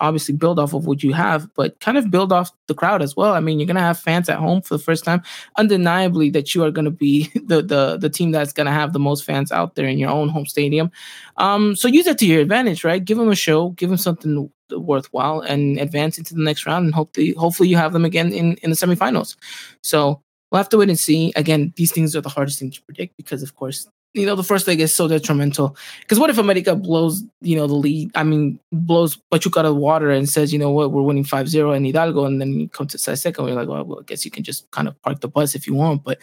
obviously 0.00 0.34
build 0.34 0.58
off 0.58 0.72
of 0.74 0.86
what 0.86 1.02
you 1.02 1.12
have, 1.12 1.52
but 1.54 1.78
kind 1.80 1.96
of 1.96 2.10
build 2.10 2.32
off 2.32 2.50
the 2.66 2.74
crowd 2.74 3.02
as 3.02 3.16
well. 3.16 3.34
I 3.34 3.40
mean, 3.40 3.60
you're 3.60 3.66
gonna 3.66 3.80
have 3.80 3.98
fans 3.98 4.28
at 4.28 4.38
home 4.38 4.60
for 4.60 4.76
the 4.76 4.82
first 4.82 5.04
time. 5.04 5.22
Undeniably, 5.56 6.30
that 6.30 6.54
you 6.54 6.64
are 6.64 6.72
gonna 6.72 6.90
be 6.90 7.30
the 7.46 7.62
the 7.62 7.96
the 7.98 8.10
team 8.10 8.32
that's 8.32 8.52
gonna 8.52 8.72
have 8.72 8.92
the 8.92 8.98
most 8.98 9.24
fans 9.24 9.52
out 9.52 9.76
there 9.76 9.86
in 9.86 9.98
your 9.98 10.10
own 10.10 10.28
home 10.28 10.46
stadium. 10.46 10.90
Um, 11.36 11.76
so 11.76 11.86
use 11.86 12.06
it 12.08 12.18
to 12.18 12.26
your 12.26 12.40
advantage, 12.40 12.82
right? 12.82 13.04
Give 13.04 13.18
them 13.18 13.30
a 13.30 13.36
show, 13.36 13.70
give 13.70 13.90
them 13.90 13.98
something 13.98 14.50
worthwhile, 14.80 15.40
and 15.40 15.78
advance 15.78 16.18
into 16.18 16.34
the 16.34 16.42
next 16.42 16.66
round. 16.66 16.86
And 16.86 16.94
hopefully, 16.94 17.32
hopefully 17.32 17.68
you 17.68 17.76
have 17.76 17.92
them 17.92 18.04
again 18.04 18.32
in 18.32 18.54
in 18.62 18.70
the 18.70 18.76
semifinals. 18.76 19.36
So 19.82 20.20
we'll 20.50 20.58
have 20.58 20.68
to 20.70 20.78
wait 20.78 20.88
and 20.88 20.98
see. 20.98 21.32
Again, 21.36 21.72
these 21.76 21.92
things 21.92 22.14
are 22.14 22.20
the 22.20 22.28
hardest 22.28 22.58
thing 22.58 22.70
to 22.70 22.82
predict 22.82 23.16
because, 23.16 23.42
of 23.42 23.54
course, 23.56 23.88
you 24.14 24.26
know, 24.26 24.36
the 24.36 24.44
first 24.44 24.66
leg 24.68 24.80
is 24.80 24.94
so 24.94 25.08
detrimental. 25.08 25.76
Because 26.00 26.20
what 26.20 26.30
if 26.30 26.38
America 26.38 26.76
blows, 26.76 27.24
you 27.40 27.56
know, 27.56 27.66
the 27.66 27.74
lead? 27.74 28.12
I 28.14 28.22
mean, 28.22 28.60
blows 28.72 29.18
Pachuca 29.30 29.60
out 29.60 29.64
of 29.66 29.76
water 29.76 30.10
and 30.10 30.28
says, 30.28 30.52
you 30.52 30.58
know 30.58 30.70
what, 30.70 30.92
we're 30.92 31.02
winning 31.02 31.24
5 31.24 31.48
0 31.48 31.72
in 31.72 31.84
Hidalgo. 31.84 32.24
And 32.24 32.40
then 32.40 32.52
you 32.52 32.68
come 32.68 32.86
to 32.86 32.98
second, 32.98 33.44
we're 33.44 33.54
like, 33.54 33.68
well, 33.68 33.84
well, 33.84 34.00
I 34.00 34.04
guess 34.04 34.24
you 34.24 34.30
can 34.30 34.44
just 34.44 34.70
kind 34.70 34.86
of 34.86 35.00
park 35.02 35.20
the 35.20 35.28
bus 35.28 35.56
if 35.56 35.66
you 35.66 35.74
want. 35.74 36.04
But, 36.04 36.18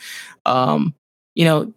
um, 0.46 0.96
you 1.36 1.44
know, 1.44 1.74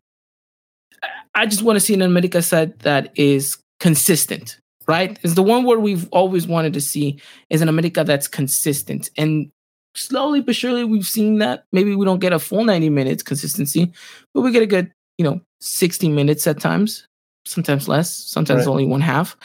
I 1.35 1.47
just 1.47 1.63
want 1.63 1.77
to 1.77 1.81
see 1.81 1.95
an 1.95 2.03
America 2.03 2.41
side 2.43 2.79
that 2.81 3.11
is 3.19 3.59
consistent, 3.81 4.61
right? 4.87 5.19
Is 5.23 5.35
the 5.35 5.43
one 5.43 5.65
where 5.65 5.79
we've 5.79 6.09
always 6.11 6.47
wanted 6.47 6.75
to 6.75 6.81
see 6.81 7.21
is 7.51 7.63
an 7.63 7.69
America 7.69 8.05
that's 8.05 8.29
consistent. 8.29 9.11
And 9.17 9.51
slowly 9.95 10.41
but 10.41 10.57
surely 10.57 10.85
we've 10.85 11.07
seen 11.07 11.39
that. 11.39 11.65
Maybe 11.73 11.95
we 11.95 12.05
don't 12.05 12.21
get 12.21 12.33
a 12.33 12.39
full 12.39 12.65
90 12.65 12.91
minutes 12.91 13.23
consistency, 13.23 13.93
but 14.33 14.43
we 14.43 14.53
get 14.53 14.63
a 14.63 14.67
good, 14.67 14.93
you 15.19 15.25
know, 15.25 15.41
60 15.61 16.09
minutes 16.09 16.47
at 16.47 16.61
times, 16.61 17.07
sometimes 17.47 17.89
less, 17.89 18.11
sometimes 18.11 18.67
right. 18.67 18.71
only 18.71 18.87
one 18.87 19.01
half. 19.01 19.37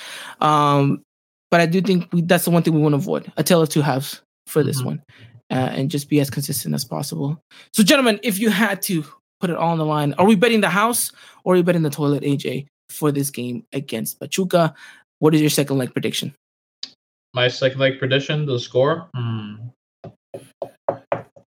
Um, 0.41 1.03
but 1.51 1.61
I 1.61 1.65
do 1.65 1.81
think 1.81 2.11
we, 2.11 2.21
that's 2.21 2.45
the 2.45 2.51
one 2.51 2.63
thing 2.63 2.73
we 2.73 2.81
want 2.81 2.93
to 2.93 2.97
avoid 2.97 3.31
a 3.37 3.43
tale 3.43 3.61
of 3.61 3.69
two 3.69 3.81
halves 3.81 4.21
for 4.47 4.63
this 4.63 4.77
mm-hmm. 4.79 4.87
one 4.87 5.03
uh, 5.49 5.69
and 5.71 5.89
just 5.89 6.09
be 6.09 6.19
as 6.19 6.29
consistent 6.29 6.75
as 6.75 6.85
possible. 6.85 7.41
So, 7.73 7.83
gentlemen, 7.83 8.19
if 8.23 8.39
you 8.39 8.49
had 8.49 8.81
to 8.83 9.03
put 9.39 9.49
it 9.49 9.55
all 9.55 9.71
on 9.71 9.77
the 9.77 9.85
line, 9.85 10.13
are 10.13 10.25
we 10.25 10.35
betting 10.35 10.61
the 10.61 10.69
house 10.69 11.11
or 11.43 11.53
are 11.53 11.57
we 11.57 11.63
betting 11.63 11.83
the 11.83 11.89
toilet, 11.89 12.23
AJ, 12.23 12.67
for 12.89 13.11
this 13.11 13.29
game 13.29 13.65
against 13.73 14.19
Pachuca? 14.19 14.73
What 15.19 15.35
is 15.35 15.41
your 15.41 15.49
second 15.49 15.77
leg 15.77 15.91
prediction? 15.91 16.33
My 17.33 17.47
second 17.47 17.79
leg 17.79 17.99
prediction, 17.99 18.45
the 18.45 18.59
score? 18.59 19.09
Hmm. 19.15 19.55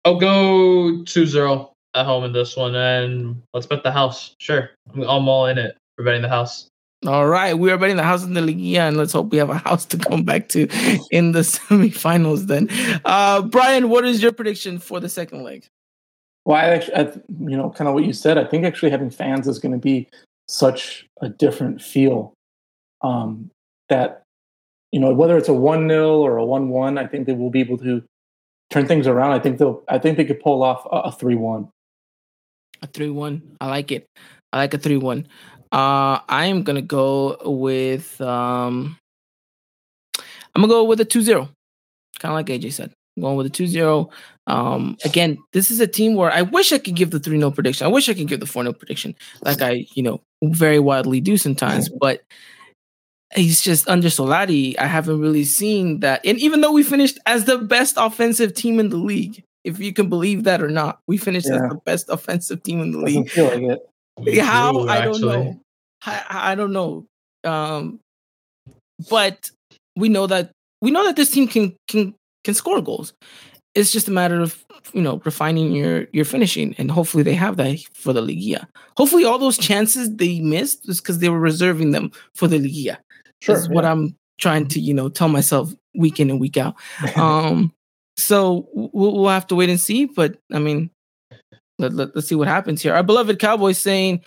I'll 0.03 0.19
go 0.19 1.03
2 1.03 1.25
0 1.25 1.71
at 1.93 2.05
home 2.05 2.23
in 2.23 2.33
this 2.33 2.57
one, 2.57 2.75
and 2.75 3.41
let's 3.53 3.67
bet 3.67 3.83
the 3.83 3.91
house. 3.91 4.35
Sure, 4.39 4.71
I'm, 4.93 5.03
I'm 5.03 5.27
all 5.27 5.45
in 5.45 5.57
it 5.57 5.77
for 5.95 6.03
betting 6.03 6.23
the 6.23 6.29
house. 6.29 6.67
All 7.05 7.27
right, 7.27 7.53
we 7.53 7.71
are 7.71 7.77
betting 7.77 7.97
the 7.97 8.03
house 8.03 8.23
in 8.23 8.33
the 8.33 8.41
Liga, 8.41 8.81
and 8.81 8.97
let's 8.97 9.13
hope 9.13 9.31
we 9.31 9.37
have 9.37 9.49
a 9.49 9.57
house 9.69 9.85
to 9.85 9.97
come 9.97 10.23
back 10.23 10.49
to 10.49 10.67
in 11.11 11.31
the 11.31 11.39
semifinals. 11.41 12.47
Then, 12.47 12.67
uh, 13.05 13.43
Bryan, 13.43 13.89
what 13.89 14.05
is 14.05 14.21
your 14.21 14.31
prediction 14.31 14.79
for 14.79 14.99
the 14.99 15.09
second 15.09 15.43
leg? 15.43 15.65
Well, 16.45 16.57
I 16.57 16.65
actually, 16.65 16.95
I, 16.95 17.01
you 17.39 17.57
know, 17.57 17.69
kind 17.69 17.87
of 17.87 17.93
what 17.93 18.05
you 18.05 18.13
said. 18.13 18.39
I 18.39 18.45
think 18.45 18.65
actually 18.65 18.89
having 18.89 19.11
fans 19.11 19.47
is 19.47 19.59
going 19.59 19.73
to 19.73 19.77
be 19.77 20.09
such 20.47 21.07
a 21.21 21.29
different 21.29 21.81
feel. 21.81 22.33
Um, 23.03 23.49
that 23.89 24.23
you 24.91 24.99
know, 24.99 25.13
whether 25.13 25.37
it's 25.37 25.49
a 25.49 25.53
one 25.53 25.87
0 25.87 26.19
or 26.19 26.37
a 26.37 26.45
one 26.45 26.69
one, 26.69 26.97
I 26.97 27.07
think 27.07 27.25
they 27.25 27.33
will 27.33 27.49
be 27.49 27.61
able 27.61 27.77
to 27.79 28.03
turn 28.69 28.87
things 28.87 29.07
around. 29.07 29.31
I 29.31 29.39
think 29.39 29.57
they'll. 29.57 29.83
I 29.87 29.99
think 29.99 30.17
they 30.17 30.25
could 30.25 30.39
pull 30.39 30.63
off 30.63 30.85
a 30.91 31.11
three 31.11 31.35
one. 31.35 31.69
A 32.81 32.87
three 32.87 33.09
one. 33.09 33.57
I 33.61 33.67
like 33.67 33.91
it. 33.91 34.07
I 34.51 34.57
like 34.57 34.73
a 34.73 34.77
three 34.77 34.97
one. 34.97 35.27
Uh, 35.71 36.19
I 36.27 36.45
am 36.45 36.63
gonna 36.63 36.81
go 36.81 37.37
with. 37.45 38.19
Um, 38.19 38.97
I'm 40.55 40.61
gonna 40.61 40.73
go 40.73 40.83
with 40.83 40.99
a 40.99 41.05
2-0. 41.05 41.47
Kind 42.19 42.31
of 42.31 42.33
like 42.33 42.47
AJ 42.47 42.73
said. 42.73 42.91
I'm 43.15 43.23
going 43.23 43.37
with 43.37 43.47
a 43.47 43.49
2-0. 43.49 44.09
Um, 44.47 44.97
again, 45.05 45.37
this 45.53 45.71
is 45.71 45.79
a 45.79 45.87
team 45.87 46.15
where 46.15 46.31
I 46.31 46.41
wish 46.41 46.71
I 46.71 46.77
could 46.77 46.95
give 46.95 47.11
the 47.11 47.19
3-0 47.19 47.53
prediction. 47.53 47.85
I 47.85 47.89
wish 47.89 48.09
I 48.09 48.13
could 48.13 48.27
give 48.27 48.39
the 48.39 48.45
4-0 48.45 48.77
prediction, 48.77 49.15
like 49.43 49.61
I, 49.61 49.85
you 49.95 50.03
know, 50.03 50.21
very 50.43 50.79
widely 50.79 51.21
do 51.21 51.37
sometimes. 51.37 51.89
But 51.99 52.21
he's 53.35 53.61
just 53.61 53.87
under 53.87 54.07
Solari. 54.07 54.77
I 54.77 54.87
haven't 54.87 55.19
really 55.19 55.43
seen 55.43 55.99
that. 56.01 56.25
And 56.25 56.39
even 56.39 56.61
though 56.61 56.71
we 56.71 56.83
finished 56.83 57.19
as 57.25 57.45
the 57.45 57.57
best 57.57 57.95
offensive 57.97 58.53
team 58.53 58.79
in 58.79 58.89
the 58.89 58.97
league, 58.97 59.43
if 59.63 59.79
you 59.79 59.93
can 59.93 60.09
believe 60.09 60.43
that 60.45 60.61
or 60.61 60.69
not. 60.69 60.99
We 61.07 61.17
finished 61.17 61.47
yeah. 61.47 61.55
as 61.55 61.69
the 61.69 61.79
best 61.85 62.09
offensive 62.09 62.63
team 62.63 62.81
in 62.81 62.91
the 62.91 62.99
league. 62.99 63.29
Feel 63.29 63.45
like 63.45 63.61
it. 63.61 64.39
How 64.41 64.71
do, 64.71 64.89
I 64.89 65.01
don't 65.01 65.21
know. 65.21 65.59
I, 66.03 66.25
I 66.29 66.55
don't 66.55 66.73
know. 66.73 67.05
Um, 67.43 67.99
but 69.09 69.51
we 69.95 70.09
know 70.09 70.27
that 70.27 70.51
we 70.81 70.91
know 70.91 71.05
that 71.05 71.15
this 71.15 71.31
team 71.31 71.47
can 71.47 71.75
can 71.87 72.13
can 72.43 72.53
score 72.53 72.81
goals. 72.81 73.13
It's 73.73 73.91
just 73.91 74.07
a 74.07 74.11
matter 74.11 74.41
of 74.41 74.63
you 74.93 75.01
know 75.01 75.21
refining 75.25 75.71
your 75.73 76.07
your 76.11 76.25
finishing, 76.25 76.75
and 76.77 76.91
hopefully 76.91 77.23
they 77.23 77.35
have 77.35 77.57
that 77.57 77.79
for 77.93 78.13
the 78.13 78.21
Liga. 78.21 78.67
Hopefully, 78.97 79.25
all 79.25 79.39
those 79.39 79.57
chances 79.57 80.15
they 80.15 80.39
missed 80.39 80.87
is 80.89 81.01
because 81.01 81.19
they 81.19 81.29
were 81.29 81.39
reserving 81.39 81.91
them 81.91 82.11
for 82.35 82.47
the 82.47 82.59
Liga. 82.59 82.99
Sure, 83.41 83.55
That's 83.55 83.67
yeah. 83.67 83.73
what 83.73 83.85
I'm 83.85 84.15
trying 84.39 84.67
to 84.69 84.79
you 84.79 84.93
know 84.93 85.09
tell 85.09 85.29
myself 85.29 85.73
week 85.95 86.19
in 86.19 86.29
and 86.29 86.39
week 86.39 86.57
out. 86.57 86.75
Um, 87.15 87.73
so 88.17 88.67
we'll, 88.73 89.15
we'll 89.15 89.29
have 89.29 89.47
to 89.47 89.55
wait 89.55 89.69
and 89.69 89.79
see. 89.79 90.05
But 90.05 90.37
I 90.53 90.59
mean, 90.59 90.91
let, 91.79 91.93
let, 91.93 92.15
us 92.15 92.27
see 92.27 92.35
what 92.35 92.47
happens 92.47 92.81
here. 92.81 92.93
Our 92.93 93.03
beloved 93.03 93.39
Cowboys 93.39 93.77
saying 93.77 94.21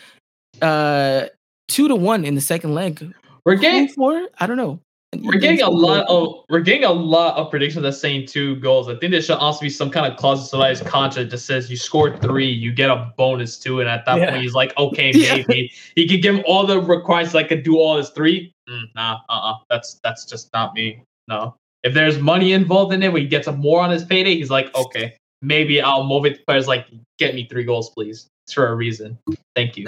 uh, 0.60 1.26
two 1.68 1.88
to 1.88 1.94
one 1.94 2.24
in 2.24 2.34
the 2.34 2.40
second 2.40 2.74
leg. 2.74 3.14
We're 3.44 3.56
getting 3.56 3.88
four. 3.88 4.28
I 4.38 4.46
don't 4.46 4.56
know. 4.56 4.80
We're 5.22 5.38
getting 5.38 5.62
a 5.62 5.70
lot 5.70 6.06
of 6.08 6.44
we're 6.48 6.60
getting 6.60 6.84
a 6.84 6.92
lot 6.92 7.36
of 7.36 7.50
predictions 7.50 7.82
that's 7.82 8.00
saying 8.00 8.26
two 8.26 8.56
goals. 8.56 8.88
I 8.88 8.96
think 8.96 9.12
there 9.12 9.22
should 9.22 9.36
also 9.36 9.60
be 9.60 9.70
some 9.70 9.90
kind 9.90 10.10
of 10.10 10.18
clause 10.18 10.40
in 10.40 10.46
somebody's 10.46 10.80
contract 10.80 11.30
that 11.30 11.38
says 11.38 11.70
you 11.70 11.76
score 11.76 12.16
three, 12.18 12.50
you 12.50 12.72
get 12.72 12.90
a 12.90 13.12
bonus 13.16 13.58
two, 13.58 13.80
and 13.80 13.88
at 13.88 14.04
that 14.06 14.18
yeah. 14.18 14.30
point 14.30 14.42
he's 14.42 14.54
like, 14.54 14.76
okay, 14.76 15.12
maybe 15.14 15.70
yeah. 15.72 15.78
he 15.94 16.08
could 16.08 16.22
give 16.22 16.34
him 16.34 16.42
all 16.46 16.66
the 16.66 16.80
requirements 16.80 17.34
like 17.34 17.48
could 17.48 17.62
do 17.62 17.78
all 17.78 17.96
his 17.96 18.10
three. 18.10 18.53
Mm, 18.68 18.84
nah, 18.94 19.18
uh, 19.28 19.32
uh-uh. 19.32 19.52
uh, 19.52 19.56
that's 19.70 20.00
that's 20.02 20.24
just 20.24 20.52
not 20.52 20.74
me. 20.74 21.02
No, 21.28 21.56
if 21.82 21.94
there's 21.94 22.18
money 22.18 22.52
involved 22.52 22.92
in 22.92 23.02
it, 23.02 23.12
when 23.12 23.22
he 23.22 23.28
gets 23.28 23.46
more 23.48 23.80
on 23.80 23.90
his 23.90 24.04
payday, 24.04 24.36
he's 24.36 24.50
like, 24.50 24.74
okay, 24.74 25.16
maybe 25.42 25.80
I'll 25.80 26.04
motivate 26.04 26.38
the 26.38 26.44
players 26.46 26.66
like, 26.66 26.86
get 27.18 27.34
me 27.34 27.46
three 27.48 27.64
goals, 27.64 27.90
please. 27.90 28.28
It's 28.46 28.52
for 28.52 28.66
a 28.68 28.74
reason. 28.74 29.18
Thank 29.54 29.76
you. 29.76 29.86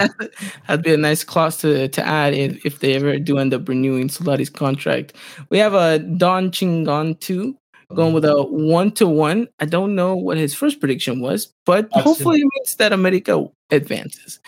That'd 0.66 0.82
be 0.82 0.94
a 0.94 0.96
nice 0.96 1.24
clause 1.24 1.58
to, 1.58 1.88
to 1.88 2.06
add 2.06 2.32
if, 2.32 2.64
if 2.64 2.78
they 2.78 2.94
ever 2.94 3.18
do 3.18 3.38
end 3.38 3.52
up 3.52 3.68
renewing 3.68 4.08
Solari's 4.08 4.48
contract. 4.48 5.14
We 5.50 5.58
have 5.58 5.74
a 5.74 5.98
Don 5.98 6.50
Chingon 6.50 7.20
too 7.20 7.56
going 7.94 8.12
with 8.12 8.24
a 8.24 8.42
one 8.42 8.90
to 8.92 9.06
one. 9.06 9.48
I 9.60 9.66
don't 9.66 9.94
know 9.94 10.16
what 10.16 10.38
his 10.38 10.54
first 10.54 10.80
prediction 10.80 11.20
was, 11.20 11.52
but 11.64 11.88
hopefully 11.92 12.40
it 12.40 12.48
means 12.56 12.76
that 12.76 12.92
America 12.92 13.46
advances. 13.70 14.40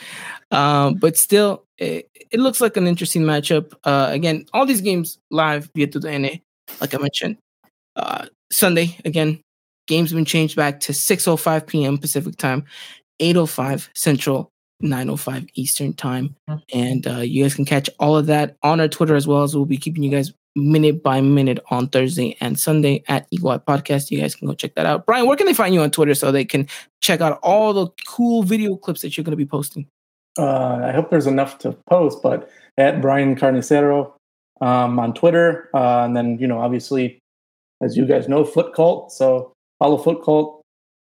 Um, 0.51 0.94
but 0.94 1.16
still, 1.16 1.64
it, 1.76 2.11
it, 2.30 2.40
looks 2.40 2.61
like 2.61 2.76
an 2.76 2.86
interesting 2.86 3.22
matchup. 3.22 3.74
Uh, 3.84 4.09
again, 4.11 4.46
all 4.55 4.64
these 4.64 4.80
games 4.80 5.18
live 5.30 5.70
via 5.74 5.86
TUDN 5.86 6.40
like 6.80 6.94
I 6.94 6.99
mentioned. 6.99 7.38
Uh, 7.96 8.26
Sunday, 8.51 8.96
again, 9.05 9.40
game's 9.86 10.12
been 10.12 10.24
changed 10.24 10.57
back 10.57 10.80
to 10.80 10.92
6.05 10.92 11.66
p.m. 11.66 11.99
Pacific 11.99 12.36
time, 12.36 12.64
8.05 13.20 13.88
Central, 13.94 14.51
9.05 14.82 15.49
Eastern 15.55 15.92
time. 15.92 16.36
Mm-hmm. 16.49 16.78
And 16.78 17.07
uh, 17.07 17.20
you 17.20 17.42
guys 17.44 17.55
can 17.55 17.64
catch 17.64 17.90
all 17.99 18.16
of 18.16 18.26
that 18.26 18.57
on 18.62 18.80
our 18.80 18.88
Twitter 18.88 19.16
as 19.16 19.26
well 19.26 19.42
as 19.42 19.55
we'll 19.55 19.64
be 19.64 19.76
keeping 19.76 20.03
you 20.03 20.11
guys 20.11 20.32
minute 20.57 21.03
by 21.03 21.20
minute 21.20 21.61
on 21.70 21.88
Thursday 21.88 22.36
and 22.40 22.59
Sunday 22.59 23.05
at 23.09 23.26
Eagle 23.30 23.51
Eye 23.51 23.59
Podcast. 23.59 24.11
You 24.11 24.20
guys 24.20 24.34
can 24.34 24.49
go 24.49 24.55
check 24.55 24.74
that 24.74 24.86
out. 24.86 25.07
Bryan, 25.07 25.26
where 25.26 25.36
can 25.36 25.46
they 25.46 25.55
find 25.55 25.74
you 25.74 25.82
on 25.82 25.90
Twitter 25.90 26.14
so 26.14 26.32
they 26.32 26.44
can 26.44 26.66
check 27.01 27.20
out 27.20 27.38
all 27.42 27.72
the 27.72 27.88
cool 28.07 28.42
video 28.42 28.76
clips 28.76 29.03
that 29.03 29.16
you're 29.16 29.24
going 29.24 29.32
to 29.32 29.36
be 29.36 29.46
posting? 29.46 29.88
Uh, 30.39 30.80
I 30.84 30.93
hope 30.93 31.11
there's 31.11 31.26
enough 31.26 31.59
to 31.59 31.76
post, 31.89 32.22
but 32.22 32.49
at 32.76 33.01
Brian 33.01 33.34
Carnicero 33.34 34.12
um, 34.61 34.99
on 34.99 35.12
Twitter, 35.14 35.68
uh, 35.74 36.05
and 36.05 36.16
then 36.16 36.39
you 36.39 36.47
know 36.47 36.59
obviously, 36.59 37.18
as 37.82 37.97
you 37.97 38.07
guys 38.07 38.28
know, 38.28 38.45
Foot 38.45 38.74
Cult. 38.74 39.12
So 39.12 39.53
follow 39.78 39.99
Foot 39.99 40.22
Cult 40.24 40.62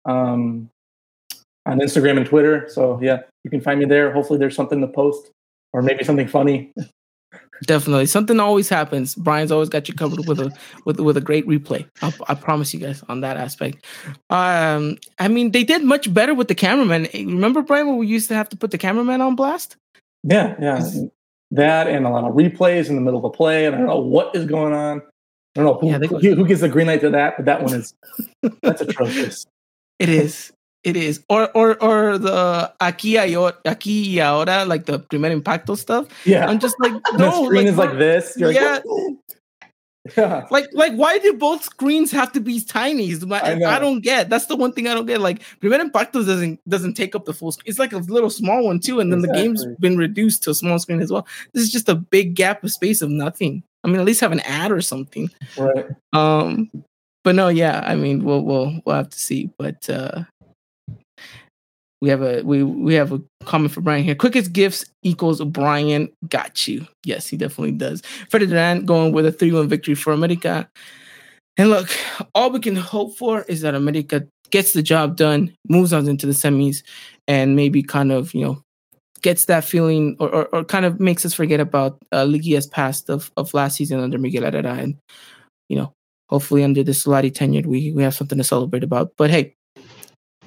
um, 0.05 0.69
on 1.65 1.79
Instagram 1.79 2.17
and 2.17 2.25
Twitter. 2.25 2.67
So 2.69 2.99
yeah, 3.01 3.21
you 3.43 3.49
can 3.49 3.61
find 3.61 3.79
me 3.79 3.85
there. 3.85 4.11
Hopefully, 4.11 4.37
there's 4.37 4.55
something 4.55 4.81
to 4.81 4.87
post 4.87 5.31
or 5.73 5.81
maybe 5.81 6.03
something 6.03 6.27
funny. 6.27 6.71
Definitely, 7.63 8.05
something 8.07 8.39
always 8.39 8.67
happens. 8.67 9.15
Bryan's 9.15 9.51
always 9.51 9.69
got 9.69 9.87
you 9.87 9.93
covered 9.93 10.27
with 10.27 10.39
a 10.39 10.51
with 10.85 10.99
with 10.99 11.17
a 11.17 11.21
great 11.21 11.47
replay. 11.47 11.87
I, 12.01 12.13
I 12.27 12.35
promise 12.35 12.73
you 12.73 12.79
guys 12.79 13.03
on 13.07 13.21
that 13.21 13.37
aspect. 13.37 13.85
Um, 14.29 14.97
I 15.19 15.29
mean, 15.29 15.51
they 15.51 15.63
did 15.63 15.83
much 15.83 16.13
better 16.13 16.33
with 16.33 16.49
the 16.49 16.55
cameraman. 16.55 17.07
Remember, 17.13 17.61
Bryan, 17.61 17.87
when 17.87 17.97
we 17.97 18.07
used 18.07 18.27
to 18.27 18.35
have 18.35 18.49
to 18.49 18.57
put 18.57 18.71
the 18.71 18.77
cameraman 18.77 19.21
on 19.21 19.35
blast? 19.35 19.77
Yeah, 20.23 20.55
yeah 20.59 20.81
that 21.51 21.87
and 21.87 22.05
a 22.05 22.09
lot 22.09 22.23
of 22.23 22.35
replays 22.35 22.89
in 22.89 22.95
the 22.95 23.01
middle 23.01 23.19
of 23.19 23.25
a 23.25 23.29
play, 23.29 23.65
and 23.65 23.75
I 23.75 23.77
don't 23.79 23.87
know 23.87 23.99
what 23.99 24.35
is 24.35 24.45
going 24.45 24.73
on. 24.73 25.01
I 25.55 25.61
don't 25.61 25.65
know 25.65 25.79
who, 25.79 25.89
yeah, 25.89 25.99
who, 25.99 26.35
who, 26.35 26.45
gets 26.45 26.61
the 26.61 26.69
green 26.69 26.87
light 26.87 27.01
to 27.01 27.09
that, 27.11 27.37
but 27.37 27.45
that 27.45 27.63
one 27.63 27.73
is 27.73 27.93
that's 28.61 28.81
atrocious. 28.81 29.45
It 29.97 30.09
is. 30.09 30.51
It 30.85 30.95
is. 30.95 31.25
Or 31.29 31.49
or 31.57 31.81
or 31.81 32.17
the 32.19 32.71
aquí 32.79 33.17
aquí 33.17 34.17
ahora, 34.19 34.65
like 34.65 34.85
the 34.85 34.99
primer 34.99 35.31
impacto 35.31 35.75
stuff. 35.75 36.07
Yeah. 36.25 36.45
I'm 36.45 36.59
just 36.59 36.75
like 36.79 36.93
no. 37.17 37.17
the 37.17 37.31
screen 37.45 37.65
like, 37.65 37.71
is 37.71 37.77
like 37.77 37.97
this. 37.97 38.37
You're 38.37 38.51
yeah. 38.51 38.79
Like, 38.85 39.17
Yeah. 40.15 40.45
Like, 40.51 40.67
like, 40.71 40.93
why 40.93 41.17
do 41.17 41.33
both 41.33 41.63
screens 41.63 42.11
have 42.11 42.31
to 42.33 42.39
be 42.39 42.61
tiny? 42.61 43.09
Is 43.09 43.25
my- 43.25 43.41
I 43.41 43.77
I, 43.77 43.79
don't 43.79 44.01
get. 44.01 44.29
That's 44.29 44.45
the 44.45 44.55
one 44.55 44.71
thing 44.71 44.87
I 44.87 44.93
don't 44.93 45.07
get. 45.07 45.19
Like, 45.19 45.41
Primer 45.61 45.79
Impacto 45.79 46.23
doesn't 46.23 46.59
doesn't 46.69 46.93
take 46.93 47.15
up 47.15 47.25
the 47.25 47.33
full 47.33 47.51
screen. 47.51 47.65
It's 47.65 47.79
like 47.79 47.91
a 47.91 47.97
little 47.97 48.29
small 48.29 48.63
one 48.65 48.79
too, 48.79 48.99
and 48.99 49.11
then 49.11 49.21
the 49.21 49.33
game's 49.33 49.65
been 49.79 49.97
reduced 49.97 50.43
to 50.43 50.51
a 50.51 50.53
small 50.53 50.77
screen 50.77 51.01
as 51.01 51.11
well. 51.11 51.25
This 51.53 51.63
is 51.63 51.71
just 51.71 51.89
a 51.89 51.95
big 51.95 52.35
gap 52.35 52.63
of 52.63 52.71
space 52.71 53.01
of 53.01 53.09
nothing. 53.09 53.63
I 53.83 53.87
mean, 53.87 53.99
at 53.99 54.05
least 54.05 54.21
have 54.21 54.31
an 54.31 54.41
ad 54.41 54.71
or 54.71 54.81
something. 54.81 55.31
Right. 55.57 55.87
Um, 56.13 56.69
but 57.23 57.33
no, 57.33 57.47
yeah. 57.47 57.81
I 57.83 57.95
mean, 57.95 58.23
we'll 58.23 58.43
we'll 58.43 58.79
we'll 58.85 58.95
have 58.95 59.09
to 59.09 59.19
see. 59.19 59.49
But 59.57 59.89
uh, 59.89 60.25
we 62.05 62.11
have 62.11 62.21
a 62.21 62.43
we 62.43 62.61
we 62.61 62.93
have 62.93 63.11
a 63.11 63.19
comment 63.45 63.71
for 63.71 63.81
Bryan 63.81 64.03
here. 64.03 64.13
Quickest 64.13 64.53
gifts 64.53 64.85
equals 65.01 65.43
Bryan 65.43 66.07
got 66.29 66.67
you. 66.67 66.85
Yes, 67.03 67.27
he 67.27 67.35
definitely 67.35 67.71
does. 67.71 68.03
Freddie 68.29 68.45
Durant 68.45 68.85
going 68.85 69.11
with 69.11 69.25
a 69.25 69.31
three 69.31 69.51
one 69.51 69.67
victory 69.67 69.95
for 69.95 70.13
America. 70.13 70.69
And 71.57 71.71
look, 71.71 71.89
all 72.35 72.51
we 72.51 72.59
can 72.59 72.75
hope 72.75 73.17
for 73.17 73.41
is 73.43 73.61
that 73.61 73.73
America 73.73 74.27
gets 74.51 74.73
the 74.73 74.83
job 74.83 75.17
done, 75.17 75.51
moves 75.67 75.93
on 75.93 76.07
into 76.07 76.27
the 76.27 76.33
semis, 76.33 76.83
and 77.27 77.55
maybe 77.55 77.81
kind 77.81 78.11
of 78.11 78.35
you 78.35 78.45
know 78.45 78.61
gets 79.23 79.45
that 79.45 79.63
feeling 79.63 80.15
or, 80.19 80.29
or, 80.29 80.45
or 80.53 80.63
kind 80.63 80.85
of 80.85 80.99
makes 80.99 81.25
us 81.25 81.33
forget 81.33 81.59
about 81.59 81.97
uh, 82.11 82.23
Liguilla's 82.23 82.67
past 82.67 83.09
of, 83.09 83.31
of 83.35 83.51
last 83.55 83.77
season 83.77 83.99
under 83.99 84.19
Miguel 84.19 84.43
Herrera 84.43 84.73
and 84.73 84.95
you 85.69 85.75
know 85.75 85.91
hopefully 86.29 86.63
under 86.63 86.83
the 86.83 86.91
Solari 86.91 87.33
tenure 87.33 87.67
we 87.67 87.91
we 87.93 88.03
have 88.03 88.13
something 88.13 88.37
to 88.37 88.43
celebrate 88.43 88.83
about. 88.83 89.13
But 89.17 89.31
hey, 89.31 89.54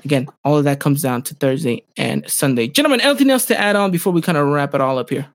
again, 0.04 0.28
all 0.44 0.56
of 0.56 0.64
that 0.64 0.80
comes 0.80 1.02
down 1.02 1.22
to 1.22 1.34
Thursday 1.34 1.84
and 1.96 2.28
Sunday. 2.30 2.68
Gentlemen, 2.68 3.00
anything 3.00 3.30
else 3.30 3.46
to 3.46 3.58
add 3.58 3.76
on 3.76 3.90
before 3.90 4.12
we 4.12 4.20
kind 4.20 4.38
of 4.38 4.46
wrap 4.46 4.74
it 4.74 4.80
all 4.80 4.98
up 4.98 5.10
here? 5.10 5.26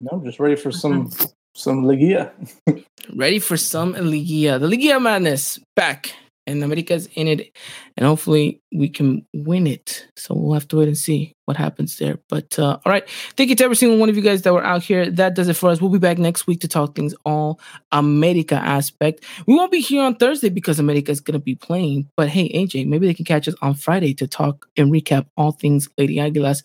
No, 0.00 0.10
I'm 0.12 0.24
just 0.24 0.40
ready 0.40 0.56
for 0.56 0.72
some 0.72 1.08
mm-hmm. 1.08 1.24
some 1.54 1.84
Liguilla. 1.84 2.32
Ready 3.14 3.38
for 3.38 3.56
some 3.56 3.94
Liguilla. 3.94 4.60
The 4.60 4.68
Liguilla 4.68 5.02
madness 5.02 5.58
back. 5.74 6.12
And 6.46 6.62
America's 6.64 7.06
in 7.14 7.28
it. 7.28 7.54
And 7.96 8.06
hopefully 8.06 8.60
we 8.72 8.88
can 8.88 9.26
win 9.32 9.66
it. 9.66 10.06
So 10.16 10.34
we'll 10.34 10.54
have 10.54 10.68
to 10.68 10.76
wait 10.76 10.88
and 10.88 10.98
see 10.98 11.34
what 11.50 11.56
happens 11.56 11.98
there. 11.98 12.16
But 12.28 12.56
uh, 12.60 12.78
all 12.84 12.92
right. 12.92 13.08
Thank 13.36 13.50
you 13.50 13.56
to 13.56 13.64
every 13.64 13.74
single 13.74 13.98
one 13.98 14.08
of 14.08 14.14
you 14.14 14.22
guys 14.22 14.42
that 14.42 14.52
were 14.52 14.64
out 14.64 14.82
here. 14.84 15.10
That 15.10 15.34
does 15.34 15.48
it 15.48 15.54
for 15.54 15.70
us. 15.70 15.80
We'll 15.80 15.90
be 15.90 15.98
back 15.98 16.16
next 16.16 16.46
week 16.46 16.60
to 16.60 16.68
talk 16.68 16.94
things 16.94 17.12
all 17.24 17.58
America 17.90 18.54
aspect. 18.54 19.24
We 19.46 19.54
won't 19.54 19.72
be 19.72 19.80
here 19.80 20.04
on 20.04 20.14
Thursday 20.14 20.48
because 20.48 20.78
America 20.78 21.10
is 21.10 21.20
going 21.20 21.32
to 21.32 21.44
be 21.44 21.56
playing. 21.56 22.08
But 22.16 22.28
hey, 22.28 22.48
AJ, 22.50 22.86
maybe 22.86 23.08
they 23.08 23.14
can 23.14 23.24
catch 23.24 23.48
us 23.48 23.56
on 23.62 23.74
Friday 23.74 24.14
to 24.14 24.28
talk 24.28 24.68
and 24.76 24.92
recap 24.92 25.26
all 25.36 25.50
things 25.50 25.88
Lady 25.98 26.16
Aguilas 26.16 26.62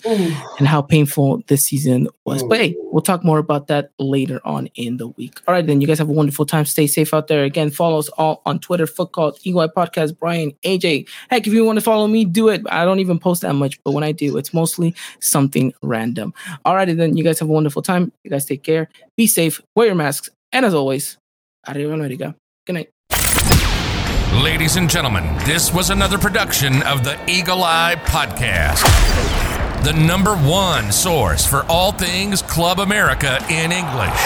and 0.59 0.67
how 0.67 0.83
painful 0.83 1.41
this 1.47 1.65
season 1.65 2.07
was. 2.23 2.43
But 2.43 2.59
hey, 2.59 2.75
we'll 2.91 3.01
talk 3.01 3.23
more 3.23 3.39
about 3.39 3.67
that 3.67 3.91
later 3.97 4.39
on 4.45 4.67
in 4.75 4.97
the 4.97 5.07
week. 5.07 5.41
All 5.47 5.53
right, 5.55 5.65
then 5.65 5.81
you 5.81 5.87
guys 5.87 5.97
have 5.97 6.09
a 6.09 6.13
wonderful 6.13 6.45
time. 6.45 6.65
Stay 6.65 6.85
safe 6.85 7.11
out 7.11 7.27
there. 7.27 7.43
Again, 7.43 7.71
follow 7.71 7.97
us 7.97 8.09
all 8.09 8.43
on 8.45 8.59
Twitter, 8.59 8.85
Foot 8.85 9.13
Cult, 9.13 9.39
EY 9.45 9.67
Podcast, 9.75 10.19
Bryan, 10.19 10.51
AJ. 10.63 11.07
Heck, 11.29 11.47
if 11.47 11.53
you 11.53 11.65
want 11.65 11.77
to 11.77 11.81
follow 11.81 11.94
me, 12.07 12.25
do 12.25 12.49
it. 12.49 12.61
I 12.69 12.85
don't 12.85 12.99
even 12.99 13.19
post 13.19 13.41
that 13.41 13.53
much, 13.53 13.81
but 13.83 13.91
when 13.91 14.03
I 14.03 14.11
do, 14.11 14.37
it's 14.37 14.53
mostly 14.53 14.93
something 15.19 15.73
random. 15.81 16.33
All 16.63 16.75
righty, 16.75 16.93
then 16.93 17.17
you 17.17 17.23
guys 17.23 17.39
have 17.39 17.49
a 17.49 17.51
wonderful 17.51 17.81
time. 17.81 18.11
You 18.23 18.29
guys 18.29 18.45
take 18.45 18.63
care. 18.63 18.89
Be 19.17 19.27
safe. 19.27 19.61
Wear 19.75 19.87
your 19.87 19.95
masks. 19.95 20.29
And 20.51 20.65
as 20.65 20.73
always, 20.73 21.17
arriba 21.67 21.93
America. 21.93 22.35
Good 22.65 22.73
night. 22.73 22.89
Ladies 24.43 24.75
and 24.75 24.89
gentlemen, 24.89 25.23
this 25.45 25.73
was 25.73 25.89
another 25.89 26.17
production 26.17 26.83
of 26.83 27.03
the 27.03 27.17
Eagle 27.29 27.63
Eye 27.63 27.95
Podcast, 28.05 28.83
the 29.83 29.93
number 29.93 30.35
one 30.35 30.91
source 30.91 31.45
for 31.45 31.63
all 31.69 31.91
things 31.93 32.41
Club 32.41 32.79
America 32.79 33.37
in 33.49 33.71
English. 33.71 34.21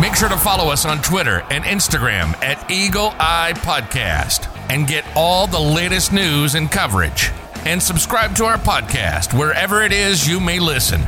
Make 0.00 0.16
sure 0.16 0.28
to 0.28 0.36
follow 0.36 0.72
us 0.72 0.84
on 0.84 1.02
Twitter 1.02 1.44
and 1.50 1.62
Instagram 1.64 2.34
at 2.42 2.70
Eagle 2.70 3.14
Eye 3.18 3.52
Podcast 3.56 4.53
and 4.68 4.86
get 4.86 5.04
all 5.14 5.46
the 5.46 5.58
latest 5.58 6.12
news 6.12 6.54
and 6.54 6.70
coverage. 6.70 7.30
And 7.64 7.82
subscribe 7.82 8.34
to 8.36 8.44
our 8.44 8.58
podcast 8.58 9.38
wherever 9.38 9.82
it 9.82 9.92
is 9.92 10.28
you 10.28 10.40
may 10.40 10.58
listen. 10.58 11.00